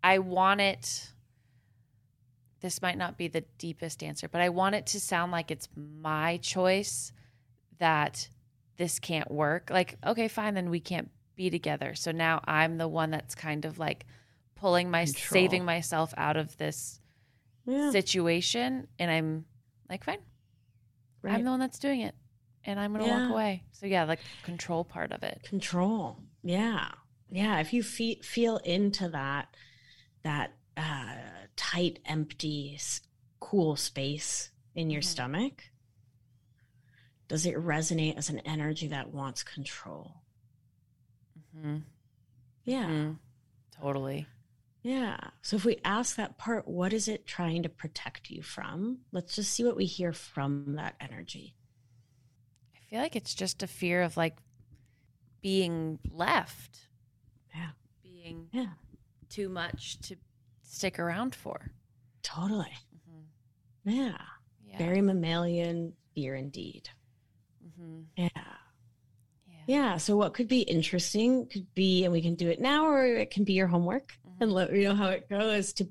I 0.03 0.19
want 0.19 0.61
it. 0.61 1.13
This 2.61 2.81
might 2.81 2.97
not 2.97 3.19
be 3.19 3.29
the 3.29 3.45
deepest 3.59 4.03
answer, 4.03 4.29
but 4.29 4.41
I 4.41 4.51
want 4.51 4.75
it 4.75 4.87
to 4.89 5.01
sound 5.01 5.33
like 5.33 5.51
it's 5.51 5.69
my 5.75 6.37
choice 6.39 7.13
that 7.79 8.29
this 8.77 8.99
can't 8.99 9.31
work. 9.31 9.71
Like, 9.71 9.97
okay, 10.07 10.29
fine, 10.29 10.55
then 10.55 10.71
we 10.71 10.81
can't 10.81 11.11
be 11.41 11.49
together. 11.49 11.95
So 11.95 12.13
now 12.13 12.43
I'm 12.45 12.77
the 12.77 12.87
one 12.87 13.11
that's 13.11 13.35
kind 13.35 13.65
of 13.65 13.79
like 13.79 14.05
pulling 14.57 14.91
my 14.91 15.07
Control. 15.07 15.33
saving 15.41 15.65
myself 15.65 16.13
out 16.19 16.37
of 16.37 16.55
this 16.59 17.01
Yeah. 17.65 17.91
situation 17.93 18.89
and 18.99 19.11
I'm 19.11 19.47
like, 19.89 20.05
fine, 20.05 20.19
I'm 21.25 21.43
the 21.45 21.51
one 21.51 21.61
that's 21.61 21.79
doing 21.79 22.03
it 22.03 22.15
and 22.65 22.79
I'm 22.79 22.93
going 22.93 23.05
to 23.05 23.09
Yeah. 23.09 23.23
walk 23.23 23.31
away. 23.31 23.65
So 23.73 23.87
yeah, 23.87 24.05
like 24.05 24.21
control 24.43 24.85
part 24.85 25.13
of 25.13 25.23
it. 25.23 25.43
control 25.43 26.19
yeah 26.43 26.91
yeah 27.31 27.59
if 27.61 27.73
you 27.73 27.83
fe- 27.83 28.21
feel 28.23 28.57
into 28.59 29.09
that 29.09 29.55
that 30.23 30.53
uh, 30.77 31.15
tight 31.57 31.99
empty 32.07 32.79
cool 33.41 33.77
space 33.77 34.51
in 34.75 34.89
your 34.91 35.03
Mhm. 35.03 35.05
stomach 35.15 35.71
does 37.29 37.45
it 37.47 37.55
resonate 37.57 38.17
as 38.17 38.29
an 38.31 38.39
energy 38.41 38.89
that 38.89 39.09
wants 39.13 39.43
control 39.43 40.23
Mhm. 41.57 41.85
yeah 42.65 42.87
Mhm. 42.89 43.19
Totally. 43.73 44.27
yeah 44.83 45.19
so 45.43 45.57
if 45.57 45.65
we 45.65 45.79
ask 45.85 46.17
that 46.17 46.39
part 46.39 46.67
what 46.69 46.93
is 46.93 47.09
it 47.09 47.27
trying 47.27 47.63
to 47.63 47.69
protect 47.69 48.31
you 48.31 48.43
from 48.43 49.01
let's 49.13 49.35
just 49.35 49.53
see 49.53 49.65
what 49.65 49.77
we 49.77 49.87
hear 49.87 50.13
from 50.13 50.75
that 50.77 50.95
energy 51.01 51.55
I 52.75 52.79
feel 52.91 53.01
like 53.01 53.17
it's 53.17 53.35
just 53.35 53.63
a 53.63 53.67
fear 53.69 54.03
of 54.03 54.17
like 54.17 54.37
being 55.43 55.99
left. 56.11 56.89
Yeah. 57.55 57.71
Being 58.03 58.49
yeah 58.53 58.73
too 59.29 59.49
much 59.49 59.99
to 60.01 60.17
stick 60.63 60.99
around 60.99 61.35
for. 61.35 61.71
totally 62.23 62.73
Mhm. 63.09 63.25
yeah, 63.85 64.19
Yeah. 64.65 64.79
very 64.79 65.01
mammalian 65.01 65.95
fear 66.15 66.35
indeed 66.35 66.91
Mm-hmm. 67.65 68.03
yeah 68.17 68.57
Yeah. 69.67 69.97
So 69.99 70.17
what 70.17 70.35
could 70.35 70.49
be 70.49 70.61
interesting 70.63 71.47
could 71.47 71.73
be, 71.75 72.05
and 72.05 72.13
we 72.13 72.23
can 72.23 72.35
do 72.35 72.49
it 72.49 72.61
now, 72.61 72.87
or 72.87 73.05
it 73.07 73.31
can 73.31 73.45
be 73.45 73.53
your 73.53 73.67
homework 73.69 74.13
Mhm. 74.27 74.37
and 74.41 74.53
let 74.53 74.73
me 74.73 74.85
know 74.85 74.95
how 74.95 75.09
it 75.09 75.29
goes 75.29 75.73
to 75.75 75.89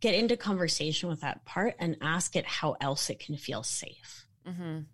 get 0.00 0.14
into 0.14 0.36
conversation 0.36 1.08
with 1.08 1.20
that 1.20 1.44
part 1.44 1.76
and 1.78 1.96
ask 2.00 2.36
it 2.36 2.46
how 2.46 2.76
else 2.80 3.10
it 3.10 3.20
can 3.20 3.36
feel 3.36 3.62
safe. 3.62 4.26
Mhm. 4.46 4.86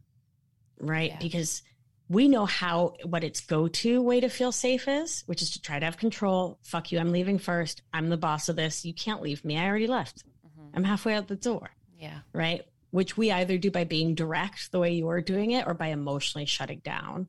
Right. 0.79 1.12
Yeah. 1.12 1.18
Because 1.18 1.62
we 2.09 2.29
know 2.29 2.47
how 2.47 2.95
what 3.05 3.24
its 3.24 3.41
go-to 3.41 4.01
way 4.03 4.20
to 4.20 4.29
feel 4.29 4.53
safe 4.53 4.87
is, 4.87 5.22
which 5.27 5.43
is 5.43 5.51
to 5.53 5.61
try 5.61 5.79
to 5.79 5.85
have 5.85 5.97
control. 5.97 6.59
Fuck 6.62 6.93
you, 6.93 6.99
I'm 6.99 7.11
leaving 7.12 7.39
first. 7.39 7.83
I'm 7.93 8.11
the 8.11 8.16
boss 8.16 8.49
of 8.49 8.57
this. 8.57 8.85
You 8.85 8.95
can't 8.95 9.22
leave 9.22 9.45
me. 9.45 9.57
I 9.59 9.66
already 9.66 9.87
left. 9.87 10.24
Mhm. 10.47 10.70
I'm 10.74 10.85
halfway 10.85 11.14
out 11.14 11.29
the 11.29 11.37
door. 11.37 11.70
Yeah. 11.99 12.20
Right. 12.33 12.62
Which 12.91 13.16
we 13.16 13.33
either 13.33 13.59
do 13.59 13.70
by 13.70 13.85
being 13.85 14.14
direct 14.14 14.70
the 14.70 14.79
way 14.79 14.95
you're 14.95 15.20
doing 15.20 15.51
it 15.53 15.66
or 15.66 15.74
by 15.74 15.89
emotionally 15.89 16.45
shutting 16.47 16.79
down. 16.81 17.29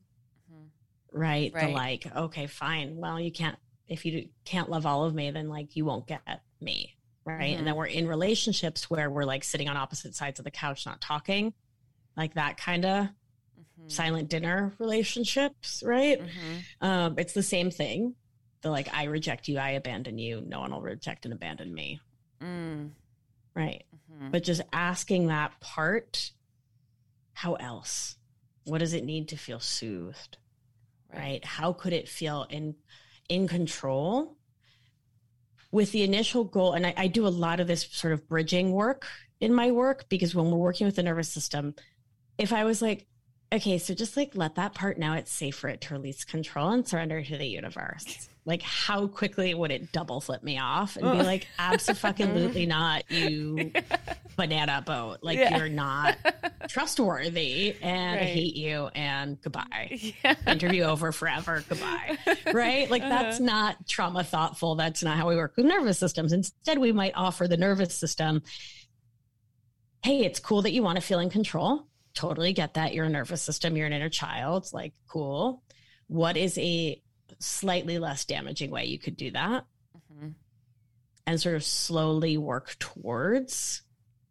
Mhm. 1.12 1.18
right? 1.20 1.52
The 1.54 1.68
like, 1.68 2.06
okay, 2.14 2.46
fine. 2.46 2.96
Well, 2.96 3.18
you 3.20 3.32
can't 3.32 3.58
if 3.86 4.04
you 4.04 4.28
can't 4.44 4.68
love 4.68 4.84
all 4.84 5.04
of 5.04 5.14
me, 5.14 5.30
then 5.30 5.48
like 5.48 5.74
you 5.74 5.84
won't 5.86 6.06
get 6.06 6.20
me, 6.60 6.94
right? 7.24 7.54
Mhm. 7.54 7.58
And 7.58 7.66
then 7.66 7.74
we're 7.74 7.86
in 7.86 8.06
relationships 8.06 8.90
where 8.90 9.08
we're 9.10 9.24
like 9.24 9.42
sitting 9.44 9.66
on 9.68 9.76
opposite 9.78 10.14
sides 10.14 10.38
of 10.38 10.44
the 10.44 10.50
couch, 10.50 10.84
not 10.84 11.00
talking, 11.00 11.54
like 12.16 12.34
that 12.34 12.58
kind 12.58 12.84
of 12.84 13.08
Mhm. 13.80 13.90
silent 13.90 14.28
dinner 14.28 14.74
relationships, 14.78 15.82
right? 15.86 16.20
Mhm. 16.20 16.64
Um, 16.82 17.18
it's 17.18 17.32
the 17.32 17.42
same 17.42 17.70
thing. 17.70 18.14
The 18.60 18.70
like, 18.70 18.92
I 18.92 19.04
reject 19.04 19.48
you, 19.48 19.56
I 19.58 19.70
abandon 19.70 20.18
you. 20.18 20.42
No 20.42 20.60
one 20.60 20.70
will 20.72 20.82
reject 20.82 21.24
and 21.24 21.32
abandon 21.32 21.72
me, 21.72 22.00
Mm. 22.40 22.90
right? 23.54 23.86
Mhm. 24.12 24.32
But 24.32 24.42
just 24.44 24.60
asking 24.72 25.28
that 25.28 25.58
part, 25.60 26.32
how 27.32 27.54
else? 27.54 28.16
What 28.64 28.78
does 28.78 28.92
it 28.92 29.04
need 29.04 29.28
to 29.28 29.36
feel 29.38 29.60
soothed? 29.60 30.36
Right. 31.14 31.44
how 31.44 31.72
could 31.72 31.92
it 31.92 32.08
feel 32.08 32.46
in 32.50 32.74
in 33.28 33.48
control? 33.48 34.36
With 35.70 35.92
the 35.92 36.02
initial 36.02 36.44
goal 36.44 36.72
and 36.72 36.86
I, 36.86 36.94
I 36.96 37.06
do 37.08 37.26
a 37.26 37.28
lot 37.28 37.60
of 37.60 37.66
this 37.66 37.86
sort 37.90 38.14
of 38.14 38.26
bridging 38.26 38.72
work 38.72 39.06
in 39.40 39.52
my 39.54 39.70
work 39.70 40.08
because 40.08 40.34
when 40.34 40.50
we're 40.50 40.58
working 40.58 40.86
with 40.86 40.96
the 40.96 41.02
nervous 41.02 41.28
system 41.28 41.74
if 42.38 42.52
i 42.52 42.64
was 42.64 42.82
like 42.82 43.06
okay 43.52 43.78
so 43.78 43.94
just 43.94 44.16
like 44.16 44.32
let 44.34 44.54
that 44.56 44.74
part 44.74 44.98
know 44.98 45.12
it's 45.12 45.32
safe 45.32 45.56
for 45.56 45.68
it 45.68 45.80
to 45.80 45.94
release 45.94 46.24
control 46.24 46.70
and 46.70 46.86
surrender 46.86 47.22
to 47.22 47.36
the 47.36 47.46
universe 47.46 48.28
like 48.48 48.62
how 48.62 49.06
quickly 49.06 49.52
would 49.52 49.70
it 49.70 49.92
double 49.92 50.20
flip 50.22 50.42
me 50.42 50.58
off 50.58 50.96
and 50.96 51.04
be 51.18 51.22
like 51.22 51.46
absolutely 51.58 52.64
not 52.78 53.08
you 53.10 53.70
banana 54.36 54.82
boat. 54.84 55.18
Like 55.22 55.38
Yeah. 55.38 55.58
you're 55.58 55.68
not 55.68 56.16
trustworthy 56.68 57.76
and 57.82 58.18
I 58.18 58.24
hate 58.24 58.56
you 58.56 58.86
and 58.94 59.38
goodbye. 59.42 60.12
Yeah. 60.24 60.34
interview 60.46 60.84
over 60.84 61.12
forever 61.12 61.62
goodbye. 61.68 62.16
Right? 62.52 62.90
Like 62.90 63.02
that's 63.02 63.36
Uh-huh. 63.36 63.44
not 63.44 63.86
trauma 63.86 64.24
thoughtful. 64.24 64.74
That's 64.76 65.02
not 65.02 65.18
how 65.18 65.28
we 65.28 65.36
work 65.36 65.52
with 65.56 65.66
nervous 65.66 65.98
systems. 65.98 66.32
Instead 66.32 66.78
we 66.78 66.90
might 66.92 67.12
offer 67.14 67.46
the 67.46 67.56
nervous 67.58 67.94
system 67.94 68.42
hey 70.02 70.24
it's 70.24 70.40
cool 70.40 70.62
that 70.62 70.72
you 70.72 70.82
want 70.82 70.96
to 70.96 71.02
feel 71.02 71.18
in 71.18 71.28
control. 71.28 71.86
Totally 72.14 72.52
get 72.54 72.74
that. 72.74 72.94
You're 72.94 73.04
a 73.04 73.10
nervous 73.10 73.42
system. 73.42 73.76
You're 73.76 73.86
an 73.86 73.92
inner 73.92 74.08
child. 74.08 74.68
Like 74.72 74.94
cool. 75.06 75.62
What 76.06 76.36
is 76.38 76.56
a 76.56 77.02
slightly 77.38 77.98
less 77.98 78.24
damaging 78.24 78.70
way 78.70 78.84
you 78.86 78.98
could 78.98 79.16
do 79.16 79.30
that 79.30 79.64
Mhm. 80.12 80.34
and 81.26 81.40
sort 81.40 81.54
of 81.56 81.64
slowly 81.64 82.36
work 82.36 82.76
towards 82.78 83.82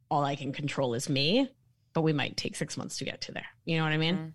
all 0.10 0.24
i 0.24 0.36
can 0.36 0.52
control 0.52 0.94
is 0.94 1.08
me 1.10 1.50
but 1.94 2.02
we 2.02 2.14
might 2.14 2.38
take 2.38 2.56
six 2.56 2.76
months 2.78 2.98
to 2.98 3.06
get 3.06 3.22
to 3.22 3.32
there 3.32 3.48
you 3.66 3.78
know 3.78 3.84
what 3.84 3.94
i 3.94 3.98
mean 3.98 4.16
Mhm. 4.18 4.34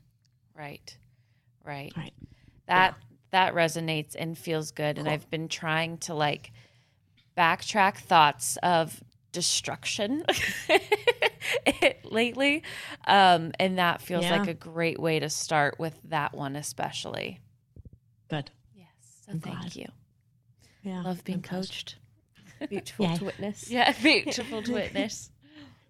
Right. 0.55 0.99
Right. 1.65 1.93
Right. 1.97 2.13
That 2.67 2.95
that 3.31 3.55
resonates 3.55 4.15
and 4.19 4.37
feels 4.37 4.71
good. 4.73 4.99
And 4.99 5.09
I've 5.09 5.29
been 5.31 5.49
trying 5.49 5.97
to 5.99 6.13
like 6.15 6.53
backtrack 7.37 7.97
thoughts 7.97 8.59
of 8.63 9.03
destruction 9.33 10.23
lately. 12.05 12.63
Um, 13.07 13.53
and 13.59 13.79
that 13.79 14.03
feels 14.03 14.25
Yeah. 14.25 14.39
like 14.39 14.49
a 14.49 14.55
great 14.55 15.01
way 15.01 15.19
to 15.21 15.31
start 15.31 15.79
with 15.79 15.99
that 16.05 16.35
one 16.35 16.57
especially. 16.57 17.41
good. 18.29 18.51
So 19.25 19.33
I'm 19.33 19.41
thank 19.41 19.59
glad. 19.61 19.77
you. 19.77 19.87
yeah 20.83 21.03
Love 21.03 21.25
being 21.25 21.39
I'm 21.39 21.43
coached. 21.43 21.97
Beautiful 22.69 23.07
Yay. 23.07 23.17
to 23.17 23.25
witness. 23.25 23.71
Yeah, 23.71 23.93
beautiful 24.03 24.63
to 24.63 24.73
witness. 24.73 25.31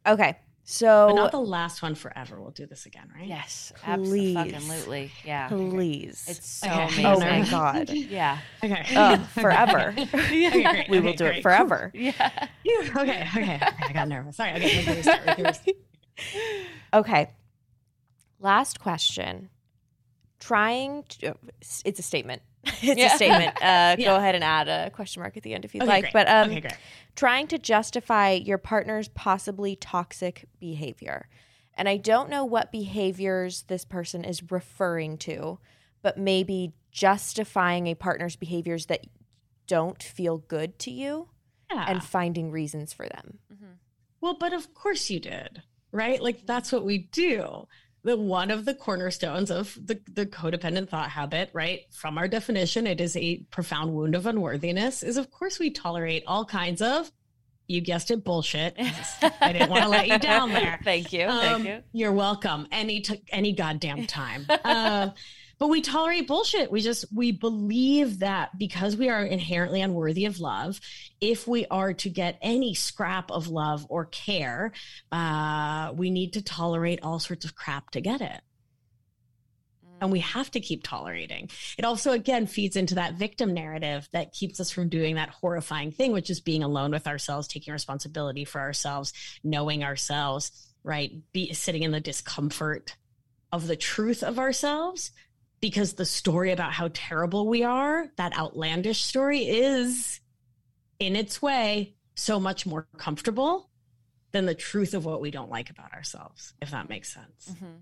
Okay. 0.07 0.37
So 0.64 1.07
but 1.09 1.14
not 1.16 1.30
the 1.33 1.39
last 1.41 1.80
one 1.83 1.95
forever 1.97 2.41
we'll 2.41 2.51
do 2.53 2.66
this 2.66 2.87
again 2.87 3.09
right 3.14 3.26
Yes, 3.26 3.72
Please. 3.85 4.37
absolutely. 4.37 5.12
Yeah. 5.24 5.49
please. 5.49 6.24
It's 6.28 6.49
so 6.49 6.66
Okay. 6.68 6.83
amazing. 7.05 7.07
oh 7.07 7.18
my 7.20 7.47
god. 7.51 7.91
Yeah. 7.91 8.39
okay 8.64 8.85
Uh, 8.97 9.18
forever. 9.26 9.95
Okay, 9.97 10.62
great. 10.62 10.89
we 10.89 10.99
will 11.01 11.11
Okay, 11.11 11.16
do 11.16 11.24
it 11.26 11.43
forever. 11.43 11.91
Yeah. 11.95 12.12
Okay 12.66 12.89
okay 12.97 13.28
okay 13.37 13.61
i 13.89 13.93
got 13.93 14.09
nervous 14.09 14.37
sorry 14.37 14.53
okay 14.55 14.76
we 14.78 14.83
can 14.85 14.97
restart, 14.97 15.26
we 15.26 15.35
can 15.35 15.45
restart. 15.45 15.76
Okay. 16.95 17.30
Last 18.41 18.80
question. 18.80 19.51
Trying 20.43 21.05
to, 21.05 21.36
it's 21.84 21.99
a 21.99 22.03
statement. 22.03 22.43
it's 22.64 22.82
yeah. 22.82 23.12
a 23.12 23.16
statement. 23.16 23.57
Uh, 23.62 23.97
yeah. 23.99 24.07
Go 24.07 24.16
ahead 24.16 24.34
and 24.34 24.43
add 24.43 24.68
a 24.68 24.90
question 24.90 25.20
mark 25.20 25.36
at 25.36 25.43
the 25.45 25.55
end 25.55 25.64
if 25.64 25.74
you'd 25.74 25.84
okay, 25.84 25.90
like. 25.90 26.03
Great. 26.05 26.12
But 26.12 26.28
um, 26.28 26.51
okay, 26.51 26.74
trying 27.14 27.47
to 27.49 27.59
justify 27.59 28.32
your 28.32 28.59
partner's 28.59 29.09
possibly 29.09 29.76
toxic 29.76 30.47
behavior. 30.59 31.28
And 31.74 31.88
I 31.88 31.97
don't 31.97 32.28
know 32.28 32.45
what 32.45 32.72
behaviors 32.72 33.62
this 33.68 33.84
person 33.84 34.24
is 34.24 34.51
referring 34.51 35.16
to, 35.18 35.59
but 36.03 36.18
maybe 36.18 36.72
justifying 36.90 37.86
a 37.86 37.95
partner's 37.95 38.36
behaviors 38.36 38.86
that 38.86 39.07
don't 39.66 40.03
feel 40.03 40.38
good 40.38 40.78
to 40.80 40.90
you 40.90 41.28
yeah. 41.70 41.86
and 41.88 42.03
finding 42.03 42.51
reasons 42.51 42.93
for 42.93 43.09
them. 43.09 43.38
Mm-hmm. 43.53 43.72
Well, 44.20 44.36
but 44.38 44.53
of 44.53 44.74
course 44.74 45.09
you 45.09 45.20
did, 45.20 45.62
right? 45.93 46.20
Like 46.20 46.47
that's 46.47 46.72
what 46.72 46.84
we 46.84 46.99
do. 46.99 47.68
The 48.05 48.16
one 48.16 48.50
of 48.50 48.64
the 48.64 48.74
cornerstones 48.74 49.50
of 49.50 49.78
the, 49.80 50.00
the 50.12 50.26
codependent 50.26 50.88
thought 50.88 51.11
habit, 51.11 51.50
right? 51.53 51.82
From 51.92 52.18
our 52.18 52.26
definition, 52.26 52.86
it 52.86 53.00
is 53.00 53.16
a 53.16 53.38
profound 53.50 53.94
wound 53.94 54.14
of 54.14 54.26
unworthiness, 54.26 55.03
is 55.03 55.16
of 55.16 55.30
course 55.30 55.59
we 55.61 55.70
tolerate 55.70 56.24
all 56.26 56.44
kinds 56.44 56.82
of 56.82 57.12
you 57.68 57.80
guessed 57.80 58.11
it, 58.11 58.24
bullshit. 58.24 58.74
I 59.40 59.53
didn't 59.53 59.70
want 59.70 59.84
to 59.84 59.88
let 59.88 60.09
you 60.09 60.18
down 60.18 60.50
there. 60.50 60.78
Thank 60.84 61.12
you. 61.12 61.26
Um, 61.26 61.40
Thank 61.40 61.64
you. 61.64 61.82
You're 61.92 62.12
welcome. 62.12 62.66
Any 62.70 63.00
t- 63.00 63.22
any 63.30 63.53
goddamn 63.53 64.07
time. 64.07 64.46
Uh, 64.48 65.11
but 65.62 65.68
we 65.68 65.80
tolerate 65.80 66.26
bullshit. 66.26 66.72
We 66.72 66.80
just 66.80 67.04
we 67.14 67.30
believe 67.30 68.18
that 68.18 68.58
because 68.58 68.96
we 68.96 69.08
are 69.08 69.24
inherently 69.24 69.80
unworthy 69.80 70.24
of 70.24 70.40
love, 70.40 70.80
if 71.20 71.46
we 71.46 71.66
are 71.66 71.92
to 71.92 72.10
get 72.10 72.36
any 72.42 72.74
scrap 72.74 73.30
of 73.30 73.46
love 73.46 73.86
or 73.88 74.06
care, 74.06 74.72
uh, 75.12 75.92
we 75.94 76.10
need 76.10 76.32
to 76.32 76.42
tolerate 76.42 76.98
all 77.04 77.20
sorts 77.20 77.44
of 77.44 77.54
crap 77.54 77.90
to 77.90 78.00
get 78.00 78.20
it 78.20 78.40
and 80.00 80.10
we 80.10 80.18
have 80.18 80.50
to 80.50 80.58
keep 80.58 80.82
tolerating. 80.82 81.48
It 81.78 81.84
also, 81.84 82.10
again, 82.10 82.48
feeds 82.48 82.74
into 82.74 82.96
that 82.96 83.14
victim 83.14 83.54
narrative 83.54 84.08
that 84.12 84.32
keeps 84.32 84.58
us 84.58 84.72
from 84.72 84.88
doing 84.88 85.14
that 85.14 85.28
horrifying 85.28 85.92
thing, 85.92 86.10
which 86.10 86.28
is 86.28 86.40
being 86.40 86.64
alone 86.64 86.90
with 86.90 87.06
ourselves, 87.06 87.46
taking 87.46 87.72
responsibility 87.72 88.44
for 88.44 88.60
ourselves, 88.60 89.12
knowing 89.44 89.84
ourselves, 89.84 90.74
right? 90.82 91.12
Be 91.32 91.52
sitting 91.52 91.84
in 91.84 91.92
the 91.92 92.00
discomfort 92.00 92.96
of 93.52 93.68
the 93.68 93.76
truth 93.76 94.24
of 94.24 94.40
ourselves 94.40 95.12
because 95.62 95.94
the 95.94 96.04
story 96.04 96.52
about 96.52 96.72
how 96.72 96.90
terrible 96.92 97.48
we 97.48 97.62
are, 97.62 98.08
that 98.16 98.36
outlandish 98.36 99.00
story, 99.00 99.48
is 99.48 100.20
in 100.98 101.16
its 101.16 101.40
way 101.40 101.94
so 102.14 102.38
much 102.38 102.66
more 102.66 102.86
comfortable 102.98 103.70
than 104.32 104.44
the 104.44 104.54
truth 104.54 104.92
of 104.92 105.06
what 105.06 105.22
we 105.22 105.30
don't 105.30 105.50
like 105.50 105.70
about 105.70 105.94
ourselves, 105.94 106.52
if 106.60 106.70
that 106.72 106.90
makes 106.90 107.14
sense. 107.14 107.48
Mm-hmm 107.50 107.78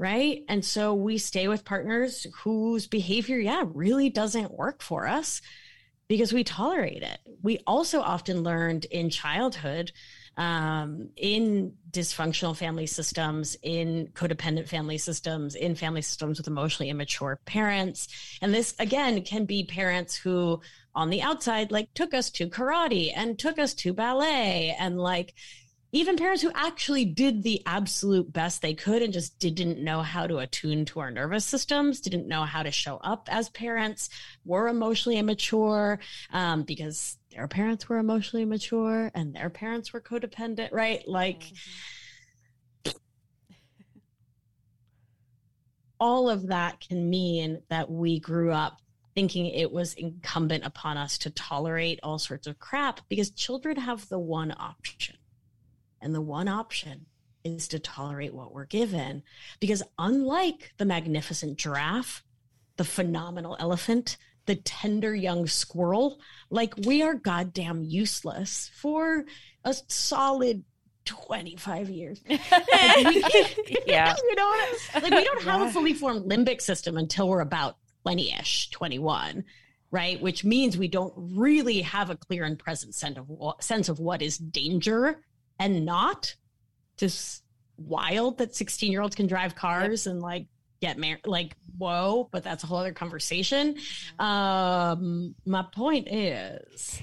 right? 0.00 0.44
And 0.48 0.64
so 0.64 0.94
we 0.94 1.18
stay 1.18 1.46
with 1.46 1.66
partners 1.66 2.26
whose 2.38 2.86
behavior, 2.86 3.38
yeah, 3.38 3.64
really 3.66 4.08
doesn't 4.08 4.50
work 4.50 4.80
for 4.80 5.06
us 5.06 5.42
because 6.08 6.32
we 6.32 6.42
tolerate 6.42 7.02
it. 7.02 7.18
We 7.42 7.60
also 7.66 8.00
often 8.00 8.42
learned 8.42 8.86
in 8.86 9.10
childhood, 9.10 9.92
um, 10.40 11.10
in 11.16 11.74
dysfunctional 11.90 12.56
family 12.56 12.86
systems, 12.86 13.58
in 13.62 14.08
codependent 14.14 14.68
family 14.68 14.96
systems, 14.96 15.54
in 15.54 15.74
family 15.74 16.00
systems 16.00 16.38
with 16.38 16.46
emotionally 16.46 16.88
immature 16.88 17.38
parents. 17.44 18.08
And 18.40 18.54
this, 18.54 18.74
again, 18.78 19.20
can 19.22 19.44
be 19.44 19.64
parents 19.64 20.16
who, 20.16 20.62
on 20.94 21.10
the 21.10 21.20
outside, 21.20 21.70
like 21.70 21.92
took 21.92 22.14
us 22.14 22.30
to 22.30 22.48
karate 22.48 23.12
and 23.14 23.38
took 23.38 23.58
us 23.58 23.74
to 23.74 23.92
ballet 23.92 24.74
and 24.78 24.98
like, 24.98 25.34
even 25.92 26.16
parents 26.16 26.40
who 26.40 26.52
actually 26.54 27.04
did 27.04 27.42
the 27.42 27.60
absolute 27.66 28.32
best 28.32 28.62
they 28.62 28.74
could 28.74 29.02
and 29.02 29.12
just 29.12 29.38
didn't 29.40 29.82
know 29.82 30.00
how 30.00 30.26
to 30.26 30.38
attune 30.38 30.84
to 30.86 31.00
our 31.00 31.10
nervous 31.10 31.44
systems, 31.44 32.00
didn't 32.00 32.28
know 32.28 32.44
how 32.44 32.62
to 32.62 32.70
show 32.70 32.96
up 32.98 33.28
as 33.30 33.50
parents, 33.50 34.08
were 34.44 34.68
emotionally 34.68 35.18
immature 35.18 35.98
um, 36.32 36.62
because 36.62 37.18
their 37.30 37.48
parents 37.48 37.88
were 37.88 37.98
emotionally 37.98 38.44
mature 38.44 39.10
and 39.14 39.34
their 39.34 39.50
parents 39.50 39.92
were 39.92 40.00
codependent, 40.00 40.72
right? 40.72 41.06
Like, 41.06 41.42
mm-hmm. 41.42 42.90
all 46.00 46.28
of 46.28 46.48
that 46.48 46.80
can 46.80 47.08
mean 47.08 47.62
that 47.68 47.90
we 47.90 48.18
grew 48.18 48.50
up 48.50 48.80
thinking 49.14 49.46
it 49.46 49.70
was 49.70 49.94
incumbent 49.94 50.64
upon 50.64 50.96
us 50.96 51.18
to 51.18 51.30
tolerate 51.30 52.00
all 52.02 52.18
sorts 52.18 52.46
of 52.46 52.58
crap 52.58 53.00
because 53.08 53.30
children 53.30 53.76
have 53.76 54.08
the 54.08 54.18
one 54.18 54.54
option 54.58 55.16
and 56.00 56.14
the 56.14 56.20
one 56.20 56.48
option 56.48 57.06
is 57.44 57.68
to 57.68 57.78
tolerate 57.78 58.34
what 58.34 58.52
we're 58.52 58.66
given. 58.66 59.22
Because 59.60 59.82
unlike 59.98 60.72
the 60.78 60.84
magnificent 60.84 61.58
giraffe, 61.58 62.22
the 62.76 62.84
phenomenal 62.84 63.56
elephant, 63.58 64.16
the 64.50 64.56
tender 64.56 65.14
young 65.14 65.46
squirrel, 65.46 66.18
like 66.50 66.74
we 66.84 67.02
are 67.02 67.14
goddamn 67.14 67.84
useless 67.84 68.68
for 68.74 69.24
a 69.64 69.72
solid 69.86 70.64
25 71.04 71.88
years. 71.88 72.20
Like 72.28 73.86
yeah. 73.86 74.16
You 74.28 74.34
know 74.34 74.48
what? 74.48 75.02
Like 75.04 75.14
we 75.14 75.22
don't 75.22 75.42
have 75.44 75.60
yeah. 75.60 75.68
a 75.68 75.72
fully 75.72 75.94
formed 75.94 76.28
limbic 76.28 76.60
system 76.60 76.96
until 76.96 77.28
we're 77.28 77.42
about 77.42 77.76
20-ish, 78.04 78.70
21 78.70 79.44
right? 79.92 80.20
Which 80.20 80.44
means 80.44 80.78
we 80.78 80.86
don't 80.86 81.12
really 81.16 81.82
have 81.82 82.10
a 82.10 82.16
clear 82.16 82.44
and 82.44 82.56
present 82.56 82.94
sense 82.94 83.18
of 83.18 83.28
what, 83.28 83.62
sense 83.62 83.88
of 83.88 83.98
what 83.98 84.22
is 84.22 84.38
danger 84.38 85.20
and 85.58 85.84
not 85.84 86.34
just 86.96 87.42
wild 87.76 88.38
that 88.38 88.54
16 88.54 88.90
year 88.90 89.00
olds 89.00 89.16
can 89.16 89.26
drive 89.26 89.56
cars 89.56 90.06
yep. 90.06 90.12
and 90.12 90.22
like 90.22 90.46
get 90.80 90.98
married 90.98 91.26
like 91.26 91.56
whoa 91.78 92.28
but 92.32 92.42
that's 92.42 92.64
a 92.64 92.66
whole 92.66 92.78
other 92.78 92.92
conversation 92.92 93.74
mm-hmm. 93.74 94.24
um 94.24 95.34
my 95.44 95.62
point 95.74 96.08
is 96.10 97.02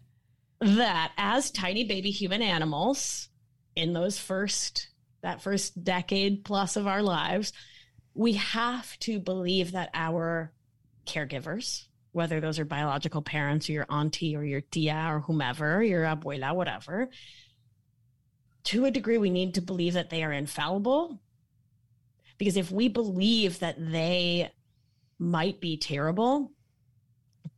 that 0.60 1.12
as 1.16 1.50
tiny 1.50 1.84
baby 1.84 2.10
human 2.10 2.42
animals 2.42 3.28
in 3.76 3.92
those 3.92 4.18
first 4.18 4.88
that 5.22 5.42
first 5.42 5.82
decade 5.82 6.44
plus 6.44 6.76
of 6.76 6.86
our 6.86 7.02
lives 7.02 7.52
we 8.14 8.34
have 8.34 8.96
to 8.98 9.18
believe 9.18 9.72
that 9.72 9.90
our 9.94 10.52
caregivers 11.06 11.84
whether 12.12 12.40
those 12.40 12.60
are 12.60 12.64
biological 12.64 13.22
parents 13.22 13.68
or 13.68 13.72
your 13.72 13.86
auntie 13.90 14.36
or 14.36 14.44
your 14.44 14.60
tia 14.60 15.06
or 15.08 15.20
whomever 15.20 15.82
your 15.82 16.04
abuela 16.04 16.54
whatever 16.54 17.08
to 18.64 18.86
a 18.86 18.90
degree, 18.90 19.18
we 19.18 19.30
need 19.30 19.54
to 19.54 19.62
believe 19.62 19.92
that 19.92 20.10
they 20.10 20.24
are 20.24 20.32
infallible. 20.32 21.20
Because 22.44 22.58
if 22.58 22.70
we 22.70 22.88
believe 22.88 23.60
that 23.60 23.76
they 23.78 24.52
might 25.18 25.62
be 25.62 25.78
terrible, 25.78 26.52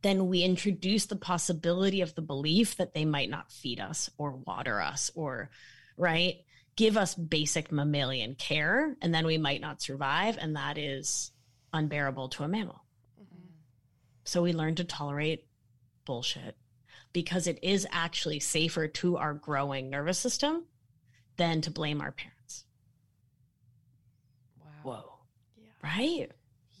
then 0.01 0.27
we 0.27 0.43
introduce 0.43 1.07
the 1.07 1.17
possibility 1.17 1.99
of 1.99 2.15
the 2.15 2.21
belief 2.21 2.77
that 2.77 2.93
they 2.93 3.03
might 3.03 3.29
not 3.29 3.51
feed 3.51 3.81
us 3.81 4.09
or 4.17 4.37
water 4.47 4.79
us 4.79 5.11
or, 5.13 5.49
right, 5.97 6.37
give 6.77 6.95
us 6.95 7.15
basic 7.15 7.69
mammalian 7.69 8.35
care. 8.35 8.95
And 9.01 9.13
then 9.13 9.25
we 9.25 9.37
might 9.37 9.59
not 9.59 9.81
survive. 9.81 10.37
And 10.39 10.55
that 10.55 10.77
is 10.77 11.33
unbearable 11.73 12.29
to 12.29 12.43
a 12.43 12.47
mammal. 12.47 12.85
Mm-hmm. 13.21 13.43
So 14.23 14.41
we 14.41 14.53
learn 14.53 14.75
to 14.75 14.85
tolerate 14.85 15.47
bullshit 16.05 16.55
because 17.11 17.47
it 17.47 17.59
is 17.61 17.85
actually 17.91 18.39
safer 18.39 18.87
to 18.87 19.17
our 19.17 19.33
growing 19.33 19.89
nervous 19.89 20.19
system 20.19 20.63
than 21.35 21.59
to 21.61 21.71
blame 21.71 21.99
our 21.99 22.13
parents. 22.13 22.63
Wow. 24.59 24.65
Whoa. 24.83 25.13
Yeah. 25.57 25.67
Right? 25.87 26.31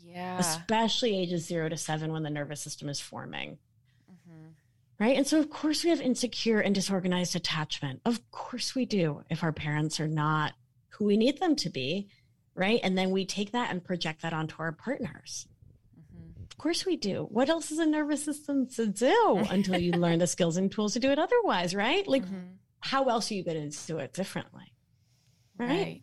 Yeah. 0.03 0.39
Especially 0.39 1.17
ages 1.17 1.45
zero 1.45 1.69
to 1.69 1.77
seven 1.77 2.11
when 2.11 2.23
the 2.23 2.29
nervous 2.29 2.61
system 2.61 2.89
is 2.89 2.99
forming. 2.99 3.57
Mm-hmm. 4.11 4.47
Right. 4.99 5.17
And 5.17 5.27
so, 5.27 5.39
of 5.39 5.49
course, 5.49 5.83
we 5.83 5.89
have 5.89 6.01
insecure 6.01 6.59
and 6.59 6.73
disorganized 6.73 7.35
attachment. 7.35 8.01
Of 8.05 8.31
course, 8.31 8.75
we 8.75 8.85
do 8.85 9.23
if 9.29 9.43
our 9.43 9.53
parents 9.53 9.99
are 9.99 10.07
not 10.07 10.53
who 10.89 11.05
we 11.05 11.17
need 11.17 11.39
them 11.39 11.55
to 11.57 11.69
be. 11.69 12.09
Right. 12.55 12.79
And 12.83 12.97
then 12.97 13.11
we 13.11 13.25
take 13.25 13.51
that 13.51 13.69
and 13.69 13.83
project 13.83 14.23
that 14.23 14.33
onto 14.33 14.55
our 14.59 14.71
partners. 14.71 15.47
Mm-hmm. 15.99 16.43
Of 16.43 16.57
course, 16.57 16.85
we 16.85 16.97
do. 16.97 17.27
What 17.29 17.49
else 17.49 17.71
is 17.71 17.77
a 17.77 17.85
nervous 17.85 18.23
system 18.23 18.67
to 18.71 18.87
do 18.87 19.45
until 19.49 19.77
you 19.77 19.91
learn 19.91 20.19
the 20.19 20.27
skills 20.27 20.57
and 20.57 20.71
tools 20.71 20.93
to 20.93 20.99
do 20.99 21.11
it 21.11 21.19
otherwise? 21.19 21.75
Right. 21.75 22.07
Like, 22.07 22.25
mm-hmm 22.25 22.55
how 22.79 23.05
else 23.05 23.31
are 23.31 23.35
you 23.35 23.43
going 23.43 23.69
to 23.69 23.87
do 23.87 23.97
it 23.99 24.13
differently? 24.13 24.73
Right? 25.57 25.69
right. 25.69 26.01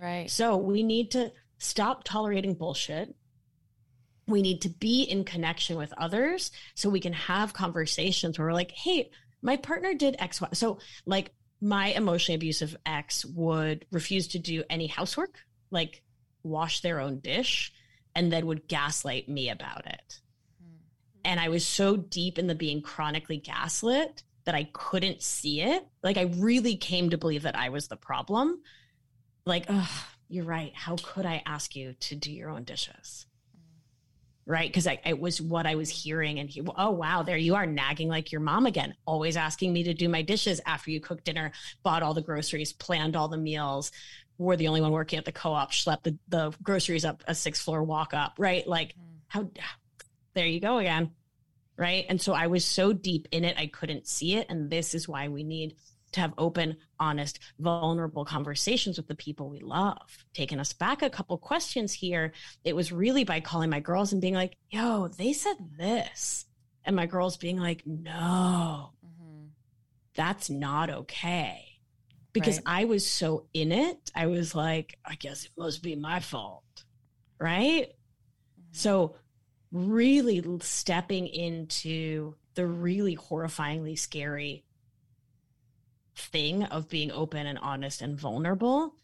Right. 0.00 0.30
So 0.30 0.56
we 0.56 0.82
need 0.82 1.12
to 1.12 1.32
stop 1.62 2.04
tolerating 2.04 2.54
bullshit. 2.54 3.14
We 4.26 4.42
need 4.42 4.62
to 4.62 4.68
be 4.68 5.02
in 5.02 5.24
connection 5.24 5.76
with 5.76 5.92
others 5.96 6.50
so 6.74 6.90
we 6.90 7.00
can 7.00 7.12
have 7.12 7.52
conversations 7.52 8.38
where 8.38 8.48
we're 8.48 8.54
like, 8.54 8.72
hey, 8.72 9.10
my 9.42 9.56
partner 9.56 9.94
did 9.94 10.16
X, 10.18 10.40
Y. 10.40 10.48
So, 10.52 10.78
like, 11.06 11.32
my 11.60 11.88
emotionally 11.88 12.36
abusive 12.36 12.76
ex 12.84 13.24
would 13.24 13.86
refuse 13.92 14.28
to 14.28 14.38
do 14.38 14.64
any 14.68 14.88
housework, 14.88 15.38
like 15.70 16.02
wash 16.42 16.80
their 16.80 16.98
own 16.98 17.20
dish, 17.20 17.72
and 18.16 18.32
then 18.32 18.46
would 18.46 18.66
gaslight 18.66 19.28
me 19.28 19.48
about 19.48 19.86
it. 19.86 20.20
Mm-hmm. 20.60 20.76
And 21.24 21.40
I 21.40 21.48
was 21.48 21.64
so 21.64 21.96
deep 21.96 22.38
in 22.38 22.48
the 22.48 22.56
being 22.56 22.82
chronically 22.82 23.36
gaslit 23.36 24.24
that 24.44 24.56
I 24.56 24.68
couldn't 24.72 25.22
see 25.22 25.60
it. 25.60 25.86
Like 26.02 26.16
I 26.16 26.32
really 26.36 26.76
came 26.76 27.10
to 27.10 27.18
believe 27.18 27.42
that 27.42 27.56
I 27.56 27.68
was 27.68 27.86
the 27.86 27.96
problem. 27.96 28.60
Like, 29.46 29.66
oh, 29.68 30.06
you're 30.32 30.44
right. 30.44 30.72
How 30.74 30.96
could 30.96 31.26
I 31.26 31.42
ask 31.44 31.76
you 31.76 31.94
to 32.00 32.16
do 32.16 32.32
your 32.32 32.50
own 32.50 32.64
dishes? 32.64 33.26
right? 34.46 34.68
Because 34.68 34.86
I 34.86 35.00
it 35.04 35.18
was 35.18 35.40
what 35.40 35.66
I 35.66 35.74
was 35.76 35.88
hearing. 35.88 36.38
And 36.38 36.48
he, 36.48 36.62
oh, 36.76 36.90
wow, 36.90 37.22
there 37.22 37.36
you 37.36 37.54
are 37.54 37.66
nagging 37.66 38.08
like 38.08 38.32
your 38.32 38.40
mom 38.40 38.66
again, 38.66 38.94
always 39.06 39.36
asking 39.36 39.72
me 39.72 39.84
to 39.84 39.94
do 39.94 40.08
my 40.08 40.22
dishes 40.22 40.60
after 40.66 40.90
you 40.90 41.00
cook 41.00 41.24
dinner, 41.24 41.52
bought 41.82 42.02
all 42.02 42.14
the 42.14 42.22
groceries, 42.22 42.72
planned 42.72 43.16
all 43.16 43.28
the 43.28 43.36
meals. 43.36 43.92
We're 44.38 44.56
the 44.56 44.68
only 44.68 44.80
one 44.80 44.92
working 44.92 45.18
at 45.18 45.24
the 45.24 45.32
co 45.32 45.52
op, 45.52 45.72
schlepped 45.72 46.02
the, 46.02 46.18
the 46.28 46.52
groceries 46.62 47.04
up 47.04 47.22
a 47.26 47.34
six 47.34 47.60
floor 47.60 47.82
walk 47.82 48.14
up, 48.14 48.34
right? 48.38 48.66
Like, 48.66 48.94
mm. 48.94 49.18
how, 49.28 49.50
there 50.34 50.46
you 50.46 50.60
go 50.60 50.78
again. 50.78 51.12
Right. 51.76 52.04
And 52.08 52.20
so 52.20 52.32
I 52.32 52.48
was 52.48 52.64
so 52.64 52.92
deep 52.92 53.28
in 53.32 53.44
it, 53.44 53.56
I 53.58 53.66
couldn't 53.66 54.06
see 54.06 54.36
it. 54.36 54.46
And 54.50 54.70
this 54.70 54.94
is 54.94 55.08
why 55.08 55.28
we 55.28 55.42
need 55.42 55.74
to 56.12 56.20
have 56.20 56.34
open, 56.38 56.76
honest, 56.98 57.38
vulnerable 57.58 58.24
conversations 58.24 58.96
with 58.96 59.08
the 59.08 59.14
people 59.14 59.48
we 59.48 59.60
love. 59.60 60.24
Taking 60.34 60.60
us 60.60 60.72
back 60.72 61.02
a 61.02 61.10
couple 61.10 61.36
questions 61.38 61.92
here, 61.92 62.32
it 62.64 62.76
was 62.76 62.92
really 62.92 63.24
by 63.24 63.40
calling 63.40 63.70
my 63.70 63.80
girls 63.80 64.12
and 64.12 64.22
being 64.22 64.34
like, 64.34 64.56
yo, 64.70 65.08
they 65.08 65.32
said 65.32 65.56
this. 65.78 66.46
And 66.84 66.96
my 66.96 67.06
girls 67.06 67.36
being 67.36 67.58
like, 67.58 67.82
no, 67.86 68.92
mm-hmm. 69.04 69.46
that's 70.14 70.50
not 70.50 70.90
okay. 70.90 71.64
Because 72.32 72.56
right. 72.56 72.82
I 72.82 72.84
was 72.84 73.06
so 73.06 73.46
in 73.52 73.72
it, 73.72 74.10
I 74.14 74.26
was 74.26 74.54
like, 74.54 74.98
I 75.04 75.14
guess 75.14 75.44
it 75.44 75.50
must 75.56 75.82
be 75.82 75.94
my 75.96 76.20
fault. 76.20 76.84
Right. 77.38 77.88
Mm-hmm. 77.88 78.72
So, 78.72 79.16
really 79.70 80.42
stepping 80.60 81.26
into 81.26 82.34
the 82.54 82.66
really 82.66 83.16
horrifyingly 83.16 83.98
scary 83.98 84.64
thing 86.16 86.64
of 86.64 86.88
being 86.88 87.10
open 87.10 87.46
and 87.46 87.58
honest 87.58 88.02
and 88.02 88.18
vulnerable 88.18 88.94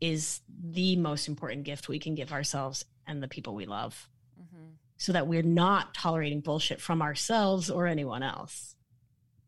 is 0.00 0.40
the 0.48 0.96
most 0.96 1.28
important 1.28 1.64
gift 1.64 1.88
we 1.88 1.98
can 1.98 2.14
give 2.14 2.32
ourselves 2.32 2.84
and 3.06 3.22
the 3.22 3.28
people 3.28 3.54
we 3.54 3.66
love. 3.66 4.08
Mm-hmm. 4.40 4.66
so 4.96 5.12
that 5.12 5.26
we're 5.26 5.42
not 5.42 5.94
tolerating 5.94 6.40
bullshit 6.40 6.80
from 6.80 7.02
ourselves 7.02 7.70
or 7.70 7.88
anyone 7.88 8.22
else. 8.22 8.76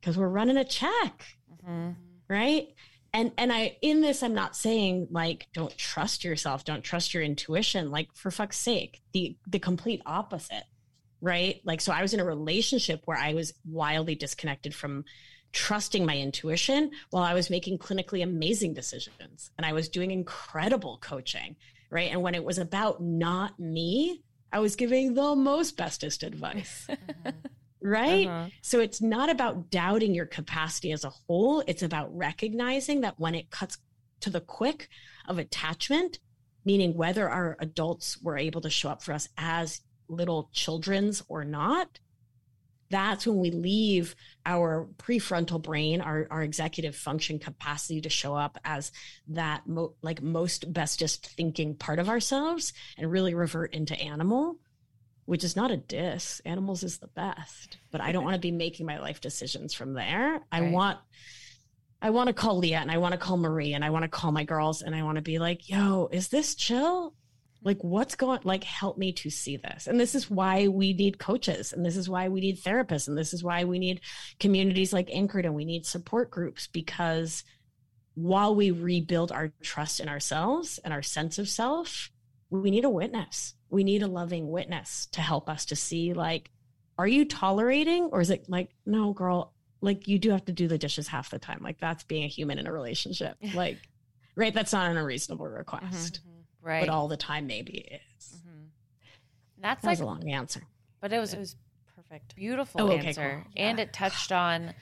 Because 0.01 0.17
we're 0.17 0.29
running 0.29 0.57
a 0.57 0.65
check. 0.65 1.25
Mm-hmm. 1.65 1.91
right? 2.29 2.69
And 3.13 3.33
and 3.39 3.53
i 3.53 3.77
in 3.83 4.03
this 4.03 4.23
i'm 4.23 4.35
not 4.35 4.55
saying 4.55 5.09
like 5.11 5.49
don't 5.53 5.77
trust 5.77 6.23
yourself 6.23 6.65
don't 6.65 6.83
trust 6.83 7.13
your 7.13 7.23
intuition. 7.23 7.91
Like 7.91 8.09
for 8.15 8.31
fuck's 8.31 8.57
sake 8.57 9.01
the 9.13 9.37
the 9.47 9.59
complete 9.59 10.03
opposite. 10.07 10.65
Right? 11.21 11.61
Like 11.65 11.81
so 11.81 11.93
i 11.93 12.03
was 12.03 12.15
in 12.15 12.21
a 12.21 12.25
relationship 12.25 13.03
where 13.05 13.19
i 13.19 13.35
was 13.35 13.53
wildly 13.65 14.15
disconnected 14.15 14.75
from 14.75 15.05
trusting 15.53 16.07
my 16.07 16.17
intuition 16.17 16.91
while 17.11 17.25
I 17.25 17.35
was 17.35 17.51
making 17.51 17.79
clinically 17.79 18.23
amazing 18.23 18.75
decisions 18.75 19.51
and 19.57 19.67
I 19.67 19.73
was 19.73 19.89
doing 19.89 20.11
incredible 20.11 20.99
coaching, 21.01 21.57
right? 21.91 22.11
And 22.11 22.23
when 22.23 22.35
it 22.35 22.45
was 22.45 22.59
about 22.59 23.03
not 23.03 23.59
me, 23.59 24.23
I 24.53 24.61
was 24.61 24.77
giving 24.77 25.15
the 25.15 25.35
most 25.35 25.77
bestest 25.77 26.23
advice. 26.23 26.87
Mm-hmm. 26.89 27.31
Right. 27.83 28.27
Uh-huh. 28.27 28.49
So 28.61 28.81
it's 28.81 29.01
not 29.01 29.31
about 29.31 29.71
doubting 29.71 30.15
your 30.15 30.27
capacity 30.27 30.93
as 30.93 31.05
a 31.05 31.11
whole. 31.11 31.63
It's 31.67 31.83
about 31.83 32.15
recognizing 32.15 33.01
that 33.01 33.19
when 33.19 33.35
it 33.35 33.51
cuts 33.51 33.79
to 34.21 34.31
the 34.31 34.41
quick 34.41 34.89
of 35.27 35.39
attachment, 35.39 36.19
meaning 36.65 36.95
whether 36.95 37.29
our 37.29 37.57
adults 37.59 38.21
were 38.21 38.37
able 38.37 38.61
to 38.61 38.71
show 38.71 38.91
up 38.91 39.03
for 39.03 39.13
us 39.13 39.29
as 39.39 39.81
little 40.09 40.51
children's 40.53 41.23
or 41.29 41.45
not, 41.45 42.01
that's 42.91 43.27
when 43.27 43.39
we 43.39 43.51
leave 43.51 44.17
our 44.45 44.89
prefrontal 44.99 45.63
brain, 45.63 46.01
our, 46.01 46.27
our 46.31 46.43
executive 46.43 46.97
function 46.97 47.39
capacity 47.39 48.01
to 48.01 48.09
show 48.09 48.35
up 48.35 48.59
as 48.65 48.91
that 49.29 49.67
mo- 49.67 49.95
like 50.03 50.23
most 50.23 50.73
bestest 50.73 51.27
thinking 51.27 51.77
part 51.77 51.99
of 51.99 52.09
ourselves 52.09 52.73
and 52.99 53.11
really 53.11 53.33
revert 53.33 53.73
into 53.73 53.99
animal, 53.99 54.57
which 55.25 55.45
is 55.45 55.55
not 55.55 55.71
a 55.71 55.77
diss. 55.77 56.41
Animals 56.45 56.83
is 56.83 56.99
the 56.99 57.07
best, 57.07 57.79
but 57.93 58.01
I 58.01 58.11
don't 58.13 58.25
want 58.25 58.35
to 58.35 58.41
be 58.41 58.51
making 58.51 58.87
my 58.87 58.99
life 58.99 59.21
decisions 59.21 59.73
from 59.73 59.95
there. 59.95 60.33
Right. 60.33 60.43
I 60.51 60.61
want 60.63 60.99
I 62.03 62.11
want 62.11 62.29
to 62.29 62.33
call 62.33 62.59
Leah 62.59 62.79
and 62.79 62.91
I 62.91 62.99
want 62.99 63.13
to 63.13 63.19
call 63.19 63.37
Marie 63.37 63.75
and 63.75 63.85
I 63.85 63.91
want 63.91 64.05
to 64.05 64.09
call 64.09 64.33
my 64.33 64.45
girls 64.45 64.83
and 64.83 64.95
I 64.95 65.03
want 65.03 65.17
to 65.17 65.23
be 65.23 65.39
like, 65.39 65.69
yo, 65.69 66.09
is 66.11 66.29
this 66.29 66.55
chill? 66.55 67.15
Like 67.63 67.83
what's 67.83 68.15
going 68.15 68.41
like 68.45 68.65
help 68.65 68.97
me 68.97 69.13
to 69.13 69.31
see 69.31 69.57
this? 69.57 69.87
And 69.87 70.01
this 70.01 70.15
is 70.15 70.31
why 70.31 70.69
we 70.69 70.93
need 70.93 71.19
coaches 71.19 71.73
and 71.73 71.85
this 71.85 71.97
is 71.97 72.09
why 72.09 72.29
we 72.29 72.41
need 72.41 72.63
therapists 72.63 73.09
and 73.09 73.19
this 73.19 73.35
is 73.35 73.45
why 73.45 73.65
we 73.65 73.79
need 73.79 74.01
communities 74.39 74.93
like 74.93 75.11
anchored 75.13 75.45
and 75.45 75.55
we 75.55 75.65
need 75.65 75.85
support 75.85 76.31
groups 76.31 76.67
because 76.67 77.45
while 78.15 78.55
we 78.55 78.71
rebuild 78.71 79.31
our 79.31 79.53
trust 79.63 80.01
in 80.01 80.09
ourselves 80.09 80.79
and 80.85 80.93
our 80.93 81.03
sense 81.03 81.39
of 81.39 81.49
self 81.49 82.11
we 82.51 82.71
need 82.71 82.85
a 82.85 82.91
witness. 82.91 83.55
We 83.69 83.85
need 83.85 84.03
a 84.03 84.09
loving 84.09 84.51
witness 84.51 85.07
to 85.13 85.21
help 85.21 85.49
us 85.49 85.67
to 85.67 85.77
see 85.77 86.13
like 86.15 86.51
are 86.99 87.07
you 87.07 87.25
tolerating 87.25 88.05
or 88.13 88.21
is 88.21 88.31
it 88.31 88.47
like 88.49 88.71
no 88.85 89.13
girl 89.13 89.55
like 89.81 90.09
you 90.09 90.19
do 90.19 90.31
have 90.31 90.45
to 90.47 90.53
do 90.53 90.69
the 90.69 90.77
dishes 90.77 91.09
half 91.09 91.31
the 91.31 91.39
time. 91.39 91.61
Like 91.63 91.79
that's 91.79 92.05
being 92.05 92.25
a 92.25 92.29
human 92.29 92.59
in 92.59 92.67
a 92.67 92.73
relationship. 92.73 93.37
Like 93.55 93.79
right 94.35 94.55
that's 94.55 94.73
not 94.73 94.91
an 94.91 94.97
unreasonable 94.97 95.47
request. 95.47 96.21
Mm-hmm 96.21 96.30
right? 96.63 96.81
But 96.81 96.89
all 96.89 97.09
the 97.09 97.17
time, 97.17 97.47
maybe 97.47 97.73
it 97.73 98.01
is. 98.19 98.37
Mm-hmm. 98.37 98.65
That's 99.63 99.83
that 99.83 99.89
like 99.89 100.01
a 100.01 100.05
long 100.05 100.29
answer, 100.29 100.63
but 101.01 101.13
it 101.13 101.19
was 101.19 101.35
it 101.35 101.39
was 101.39 101.57
perfect, 101.97 102.35
beautiful 102.37 102.83
oh, 102.83 102.91
okay, 102.93 103.09
answer, 103.09 103.43
cool. 103.45 103.53
yeah. 103.55 103.69
and 103.69 103.81
it 103.81 103.93
touched 103.93 104.33
on 104.33 104.75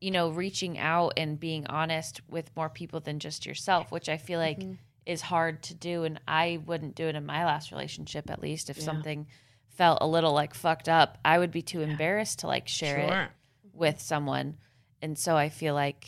you 0.00 0.10
know 0.10 0.30
reaching 0.30 0.78
out 0.78 1.14
and 1.16 1.38
being 1.38 1.66
honest 1.66 2.20
with 2.28 2.50
more 2.56 2.68
people 2.68 3.00
than 3.00 3.18
just 3.18 3.46
yourself, 3.46 3.90
which 3.90 4.08
I 4.08 4.16
feel 4.16 4.38
like 4.38 4.58
mm-hmm. 4.58 4.74
is 5.06 5.20
hard 5.20 5.62
to 5.64 5.74
do, 5.74 6.04
and 6.04 6.20
I 6.26 6.60
wouldn't 6.64 6.94
do 6.94 7.06
it 7.06 7.16
in 7.16 7.26
my 7.26 7.44
last 7.44 7.70
relationship, 7.70 8.30
at 8.30 8.40
least 8.40 8.70
if 8.70 8.78
yeah. 8.78 8.84
something 8.84 9.26
felt 9.68 9.98
a 10.00 10.06
little 10.06 10.32
like 10.32 10.54
fucked 10.54 10.88
up, 10.88 11.18
I 11.24 11.38
would 11.38 11.52
be 11.52 11.62
too 11.62 11.80
yeah. 11.80 11.88
embarrassed 11.88 12.40
to 12.40 12.46
like 12.46 12.66
share 12.68 13.08
sure. 13.08 13.22
it 13.22 13.30
with 13.72 14.00
someone, 14.00 14.56
and 15.02 15.18
so 15.18 15.36
I 15.36 15.48
feel 15.48 15.74
like 15.74 16.06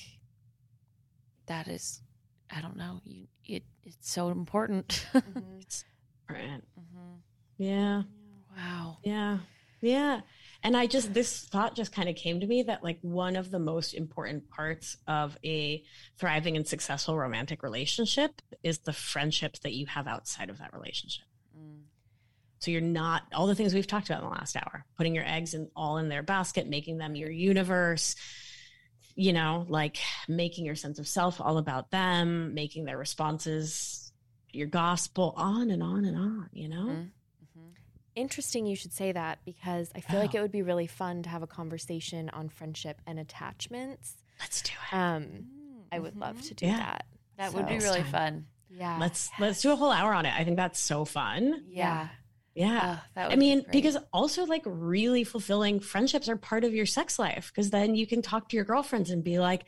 that 1.47 1.69
is 1.69 2.01
I 2.55 2.61
don't 2.61 2.77
know. 2.77 3.01
You 3.05 3.27
it 3.45 3.65
it's 3.85 4.11
so 4.11 4.29
important. 4.29 5.07
mm-hmm. 5.13 5.41
right. 6.31 6.63
Mm-hmm. 6.79 7.15
Yeah. 7.59 8.03
Wow. 8.57 8.99
Yeah. 9.05 9.39
Yeah. 9.81 10.21
And 10.63 10.77
I 10.77 10.87
just 10.87 11.15
this 11.15 11.47
thought 11.47 11.75
just 11.75 11.93
kind 11.93 12.09
of 12.09 12.17
came 12.17 12.41
to 12.41 12.47
me 12.47 12.63
that 12.65 12.85
like 12.85 12.99
one 13.01 13.37
of 13.37 13.51
the 13.51 13.59
most 13.59 13.95
important 13.95 14.49
parts 14.51 14.97
of 15.07 15.39
a 15.45 15.83
thriving 16.19 16.57
and 16.57 16.67
successful 16.67 17.17
romantic 17.17 17.63
relationship 17.63 18.43
is 18.63 18.79
the 18.79 18.93
friendships 18.93 19.61
that 19.61 19.73
you 19.73 19.87
have 19.87 20.07
outside 20.07 20.51
of 20.51 20.59
that 20.59 20.75
relationship. 20.75 21.25
Mm. 21.59 21.81
So 22.59 22.71
you're 22.71 22.83
not 22.83 23.23
all 23.33 23.47
the 23.47 23.55
things 23.55 23.73
we've 23.73 23.87
talked 23.87 24.11
about 24.11 24.23
in 24.23 24.29
the 24.29 24.35
last 24.35 24.55
hour, 24.55 24.85
putting 24.99 25.15
your 25.15 25.25
eggs 25.27 25.55
in 25.55 25.71
all 25.75 25.97
in 25.97 26.11
their 26.11 26.23
basket, 26.23 26.69
making 26.69 26.99
them 26.99 27.17
your 27.17 27.31
universe, 27.31 28.17
you 29.15 29.33
know, 29.33 29.67
like 29.69 29.99
making 30.29 30.65
your 30.65 30.75
sense 30.75 30.99
of 30.99 31.07
self 31.07 31.41
all 31.41 31.59
about 31.59 31.91
them, 31.91 32.55
making 32.55 32.85
their 32.85 32.99
responses 32.99 34.13
your 34.53 34.67
gospel, 34.67 35.35
on 35.37 35.71
and 35.71 35.83
on 35.83 36.05
and 36.05 36.17
on, 36.17 36.49
you 36.53 36.69
know? 36.69 36.87
Mm-hmm. 36.87 37.07
Interesting 38.17 38.67
you 38.67 38.75
should 38.75 38.93
say 38.93 39.13
that 39.13 39.39
because 39.45 39.91
I 39.95 40.01
feel 40.01 40.19
oh. 40.19 40.23
like 40.23 40.35
it 40.35 40.41
would 40.41 40.53
be 40.53 40.63
really 40.63 40.87
fun 40.87 41.23
to 41.23 41.29
have 41.29 41.43
a 41.43 41.47
conversation 41.47 42.29
on 42.31 42.49
friendship 42.49 43.01
and 43.07 43.19
attachments. 43.19 44.17
Let's 44.41 44.63
do 44.63 44.73
it. 44.91 44.97
Um, 44.97 45.23
mm-hmm. 45.23 45.45
I 45.93 45.99
would 45.99 46.17
love 46.17 46.37
mm-hmm. 46.37 46.49
to 46.49 46.55
do 46.55 46.67
yeah. 46.67 46.77
that. 46.77 47.07
That 47.39 47.53
so, 47.53 47.59
would 47.59 47.69
be 47.69 47.79
really 47.79 48.03
fun. 48.03 48.47
Yeah. 48.69 48.99
Let's 49.01 49.31
yes. 49.33 49.41
let's 49.41 49.63
do 49.63 49.73
a 49.73 49.77
whole 49.77 49.91
hour 49.91 50.13
on 50.13 50.27
it. 50.27 50.35
I 50.37 50.45
think 50.45 50.57
that's 50.57 50.79
so 50.79 51.05
fun. 51.05 51.65
Yeah. 51.69 52.09
Yeah. 52.55 52.99
Oh, 53.17 53.21
I 53.23 53.37
mean, 53.37 53.61
be 53.61 53.67
because 53.71 53.97
also 54.13 54.45
like 54.45 54.63
really 54.65 55.25
fulfilling 55.25 55.81
friendships 55.81 56.29
are 56.29 56.37
part 56.37 56.65
of 56.65 56.75
your 56.75 56.87
sex 56.87 57.19
life 57.19 57.53
because 57.55 57.71
then 57.71 57.95
you 57.95 58.07
can 58.07 58.23
talk 58.23 58.49
to 58.49 58.57
your 58.57 58.65
girlfriends 58.65 59.11
and 59.11 59.23
be 59.23 59.39
like, 59.39 59.65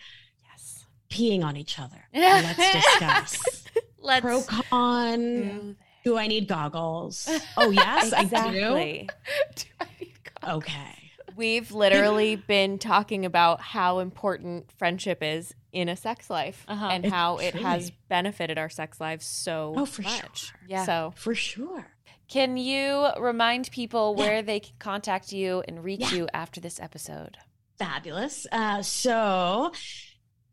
yes, 0.51 0.85
peeing 1.11 1.45
on 1.45 1.57
each 1.57 1.78
other. 1.78 2.09
Let's 2.14 2.72
discuss. 2.72 3.64
Let's 4.01 4.20
pro 4.20 4.43
con. 4.43 5.76
Do 6.05 6.18
I 6.18 6.26
need 6.26 6.49
goggles? 6.49 7.28
Oh, 7.57 7.70
yes, 7.70 8.12
exactly. 8.12 8.62
I 8.64 9.03
do. 9.03 9.07
do 9.55 9.64
I 9.80 9.87
need 10.01 10.14
goggles? 10.24 10.64
Okay. 10.64 10.99
We've 11.37 11.70
literally 11.72 12.37
been 12.37 12.78
talking 12.78 13.24
about 13.24 13.61
how 13.61 14.01
important 14.01 14.70
friendship 14.72 15.22
is 15.22 15.55
in 15.72 15.89
a 15.89 15.97
sex 15.97 16.28
life 16.28 16.64
uh-huh. 16.68 16.89
and 16.93 17.05
it's 17.05 17.14
how 17.14 17.39
it 17.39 17.55
has 17.55 17.91
benefited 18.09 18.59
our 18.59 18.68
sex 18.68 19.01
lives 19.01 19.24
so 19.24 19.72
oh, 19.76 19.87
for 19.87 20.03
much. 20.03 20.47
Sure. 20.47 20.61
Yeah. 20.68 20.85
So 20.85 21.14
for 21.16 21.35
sure. 21.35 21.87
Can 22.33 22.57
you 22.57 23.09
remind 23.20 23.70
people 23.70 24.14
where 24.14 24.41
they 24.41 24.61
can 24.61 24.72
contact 24.78 25.35
you 25.35 25.62
and 25.68 25.85
reach 25.85 26.01
yeah. 26.01 26.12
you 26.12 26.28
after 26.33 26.62
this 26.62 26.80
episode? 26.80 27.37
Fabulous. 27.78 28.47
Uh, 28.51 28.80
so, 28.80 29.70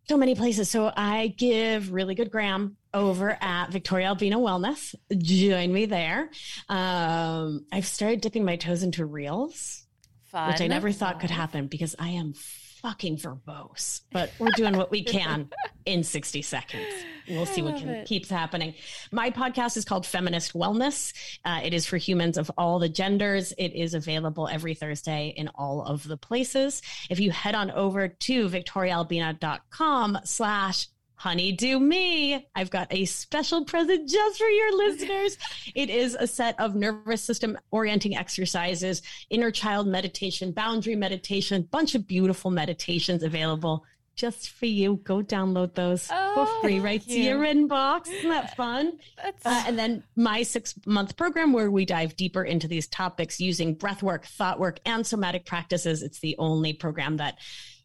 so 0.09 0.17
many 0.17 0.35
places. 0.35 0.69
So 0.69 0.91
I 0.93 1.27
give 1.27 1.93
really 1.93 2.15
good 2.15 2.31
gram 2.31 2.75
over 2.93 3.37
at 3.39 3.71
Victoria 3.71 4.07
Albina 4.07 4.37
Wellness. 4.37 4.93
Join 5.19 5.71
me 5.71 5.85
there. 5.85 6.29
Um, 6.67 7.65
I've 7.71 7.87
started 7.87 8.19
dipping 8.19 8.43
my 8.43 8.57
toes 8.57 8.83
into 8.83 9.05
reels, 9.05 9.85
Fun. 10.25 10.49
which 10.49 10.59
I 10.59 10.67
never 10.67 10.91
thought 10.91 11.21
could 11.21 11.31
happen 11.31 11.67
because 11.67 11.95
I 11.97 12.09
am 12.09 12.33
fucking 12.81 13.17
verbose, 13.17 14.01
but 14.11 14.31
we're 14.39 14.51
doing 14.51 14.77
what 14.77 14.91
we 14.91 15.03
can 15.03 15.49
in 15.85 16.03
60 16.03 16.41
seconds. 16.41 16.93
we'll 17.29 17.45
see 17.45 17.61
what 17.61 17.77
can, 17.77 18.05
keeps 18.05 18.29
happening. 18.29 18.73
My 19.11 19.29
podcast 19.31 19.77
is 19.77 19.85
called 19.85 20.05
Feminist 20.05 20.53
Wellness. 20.53 21.13
Uh, 21.43 21.61
it 21.63 21.73
is 21.73 21.85
for 21.85 21.97
humans 21.97 22.37
of 22.37 22.49
all 22.57 22.79
the 22.79 22.89
genders. 22.89 23.53
It 23.57 23.73
is 23.73 23.93
available 23.93 24.47
every 24.47 24.73
Thursday 24.75 25.33
in 25.35 25.49
all 25.55 25.83
of 25.83 26.07
the 26.07 26.17
places. 26.17 26.81
If 27.09 27.19
you 27.19 27.31
head 27.31 27.55
on 27.55 27.71
over 27.71 28.07
to 28.07 28.49
victoriaalbina.com 28.49 30.19
slash 30.23 30.87
Honey 31.19 31.51
Do 31.51 31.81
Me. 31.81 32.47
I've 32.55 32.69
got 32.69 32.87
a 32.91 33.03
special 33.03 33.65
present 33.65 34.07
just 34.07 34.39
for 34.39 34.47
your 34.47 34.77
listeners. 34.77 35.37
It 35.75 35.89
is 35.89 36.15
a 36.15 36.25
set 36.25 36.57
of 36.59 36.75
nervous 36.75 37.21
system 37.21 37.57
orienting 37.71 38.15
exercises 38.15 39.01
inner 39.29 39.51
child 39.51 39.87
meditation 39.87 40.53
boundary 40.53 40.95
meditation 40.95 41.63
bunch 41.63 41.93
of 41.93 42.07
beautiful 42.07 42.51
meditations 42.51 43.21
available 43.21 43.83
just 44.15 44.49
for 44.51 44.65
you. 44.65 45.01
Go 45.03 45.21
download 45.21 45.75
those 45.75 46.07
oh, 46.09 46.33
for 46.33 46.61
free 46.61 46.79
right 46.79 47.01
to 47.01 47.19
your 47.19 47.39
inbox. 47.39 48.07
Isn't 48.07 48.29
that 48.29 48.55
fun? 48.57 48.97
Uh, 49.21 49.63
and 49.67 49.77
then 49.77 50.03
my 50.15 50.43
six 50.43 50.73
month 50.85 51.17
program 51.17 51.51
where 51.51 51.69
we 51.69 51.83
dive 51.83 52.15
deeper 52.15 52.43
into 52.43 52.69
these 52.69 52.87
topics 52.87 53.41
using 53.41 53.73
breath 53.73 54.01
work 54.01 54.25
thought 54.25 54.57
work 54.57 54.79
and 54.85 55.05
somatic 55.05 55.45
practices. 55.45 56.01
It's 56.01 56.21
the 56.21 56.37
only 56.37 56.71
program 56.71 57.17
that 57.17 57.37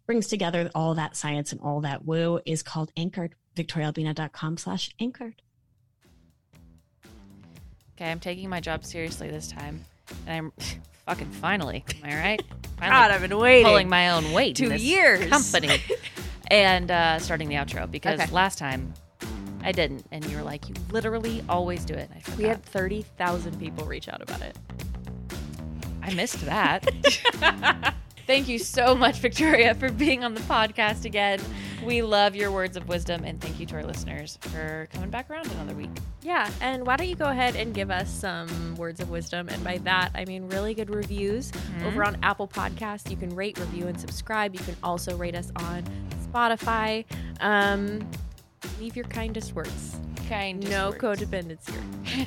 brings 0.06 0.26
together 0.26 0.70
all 0.74 0.94
that 0.94 1.16
science 1.16 1.52
and 1.52 1.60
all 1.60 1.80
that 1.80 2.04
woo 2.04 2.40
is 2.44 2.62
called 2.62 2.92
Anchored. 2.96 3.34
VictoriaAlbina.com 3.56 4.56
slash 4.56 4.90
anchored. 5.00 5.40
Okay, 7.96 8.10
I'm 8.10 8.18
taking 8.18 8.48
my 8.48 8.60
job 8.60 8.84
seriously 8.84 9.30
this 9.30 9.48
time. 9.48 9.84
And 10.26 10.36
I'm 10.36 10.52
fucking 11.06 11.30
finally, 11.30 11.84
am 12.02 12.10
I 12.10 12.16
right? 12.16 12.42
Finally 12.76 12.90
God, 12.90 13.10
I've 13.12 13.20
been 13.20 13.38
waiting. 13.38 13.66
Pulling 13.66 13.88
my 13.88 14.10
own 14.10 14.32
weight. 14.32 14.56
Two 14.56 14.74
years. 14.74 15.28
Company. 15.28 15.80
and 16.50 16.90
uh, 16.90 17.20
starting 17.20 17.48
the 17.48 17.54
outro 17.54 17.88
because 17.88 18.20
okay. 18.20 18.32
last 18.32 18.58
time 18.58 18.92
I 19.62 19.70
didn't. 19.70 20.04
And 20.10 20.24
you 20.26 20.36
were 20.36 20.42
like, 20.42 20.68
you 20.68 20.74
literally 20.90 21.44
always 21.48 21.84
do 21.84 21.94
it. 21.94 22.10
we 22.36 22.44
had 22.44 22.64
30,000 22.64 23.60
people 23.60 23.86
reach 23.86 24.08
out 24.08 24.22
about 24.22 24.42
it. 24.42 24.58
I 26.02 26.12
missed 26.14 26.44
that. 26.46 27.94
Thank 28.26 28.48
you 28.48 28.58
so 28.58 28.94
much, 28.94 29.18
Victoria, 29.18 29.74
for 29.74 29.90
being 29.90 30.24
on 30.24 30.32
the 30.34 30.40
podcast 30.42 31.04
again. 31.04 31.40
We 31.84 32.00
love 32.00 32.34
your 32.34 32.50
words 32.50 32.74
of 32.76 32.88
wisdom, 32.88 33.22
and 33.22 33.38
thank 33.38 33.60
you 33.60 33.66
to 33.66 33.76
our 33.76 33.84
listeners 33.84 34.38
for 34.40 34.88
coming 34.92 35.10
back 35.10 35.28
around 35.28 35.50
another 35.52 35.74
week. 35.74 35.90
Yeah, 36.22 36.50
and 36.62 36.86
why 36.86 36.96
don't 36.96 37.08
you 37.08 37.16
go 37.16 37.26
ahead 37.26 37.54
and 37.54 37.74
give 37.74 37.90
us 37.90 38.10
some 38.10 38.76
words 38.76 39.00
of 39.00 39.10
wisdom? 39.10 39.50
And 39.50 39.62
by 39.62 39.76
that, 39.78 40.10
I 40.14 40.24
mean 40.24 40.48
really 40.48 40.72
good 40.72 40.88
reviews 40.88 41.50
mm-hmm. 41.50 41.86
over 41.86 42.02
on 42.02 42.16
Apple 42.22 42.48
Podcasts. 42.48 43.10
You 43.10 43.16
can 43.18 43.34
rate, 43.36 43.58
review, 43.58 43.88
and 43.88 44.00
subscribe. 44.00 44.54
You 44.54 44.60
can 44.60 44.76
also 44.82 45.16
rate 45.18 45.34
us 45.34 45.52
on 45.56 45.84
Spotify. 46.32 47.04
Um, 47.40 48.08
leave 48.80 48.96
your 48.96 49.06
kindest 49.06 49.54
words. 49.54 49.96
Kindest 50.28 50.70
no 50.70 50.96
words. 50.98 51.20
codependency. 51.20 52.26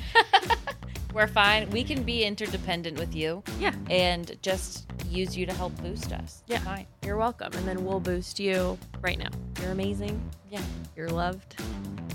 We're 1.12 1.26
fine. 1.26 1.68
We 1.70 1.82
can 1.82 2.04
be 2.04 2.22
interdependent 2.22 2.98
with 2.98 3.16
you. 3.16 3.42
Yeah. 3.58 3.74
And 3.90 4.36
just 4.42 4.86
use 5.08 5.36
you 5.36 5.46
to 5.46 5.52
help 5.52 5.76
boost 5.82 6.12
us. 6.12 6.42
Yeah. 6.46 6.58
Fine. 6.60 6.86
You're 7.04 7.16
welcome. 7.16 7.52
And 7.54 7.66
then 7.66 7.84
we'll 7.84 8.00
boost 8.00 8.38
you 8.38 8.78
right 9.00 9.18
now. 9.18 9.30
You're 9.60 9.72
amazing. 9.72 10.20
Yeah. 10.50 10.62
You're 10.96 11.10
loved. 11.10 11.56
Mm-hmm. 11.56 12.06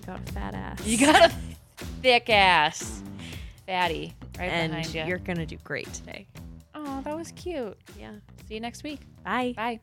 You 0.00 0.06
got 0.06 0.28
a 0.28 0.32
fat 0.32 0.54
ass. 0.54 0.86
You 0.86 0.98
got 0.98 1.30
a 1.30 1.34
thick 2.02 2.30
ass. 2.30 3.02
Fatty. 3.66 4.14
Right 4.38 4.46
and 4.46 4.72
behind 4.72 4.94
you. 4.94 5.04
You're 5.04 5.18
going 5.18 5.38
to 5.38 5.46
do 5.46 5.56
great 5.64 5.92
today. 5.92 6.26
Oh, 6.74 7.00
that 7.02 7.16
was 7.16 7.32
cute. 7.32 7.76
Yeah. 7.98 8.12
See 8.48 8.54
you 8.54 8.60
next 8.60 8.82
week. 8.82 9.00
Bye. 9.24 9.54
Bye. 9.56 9.80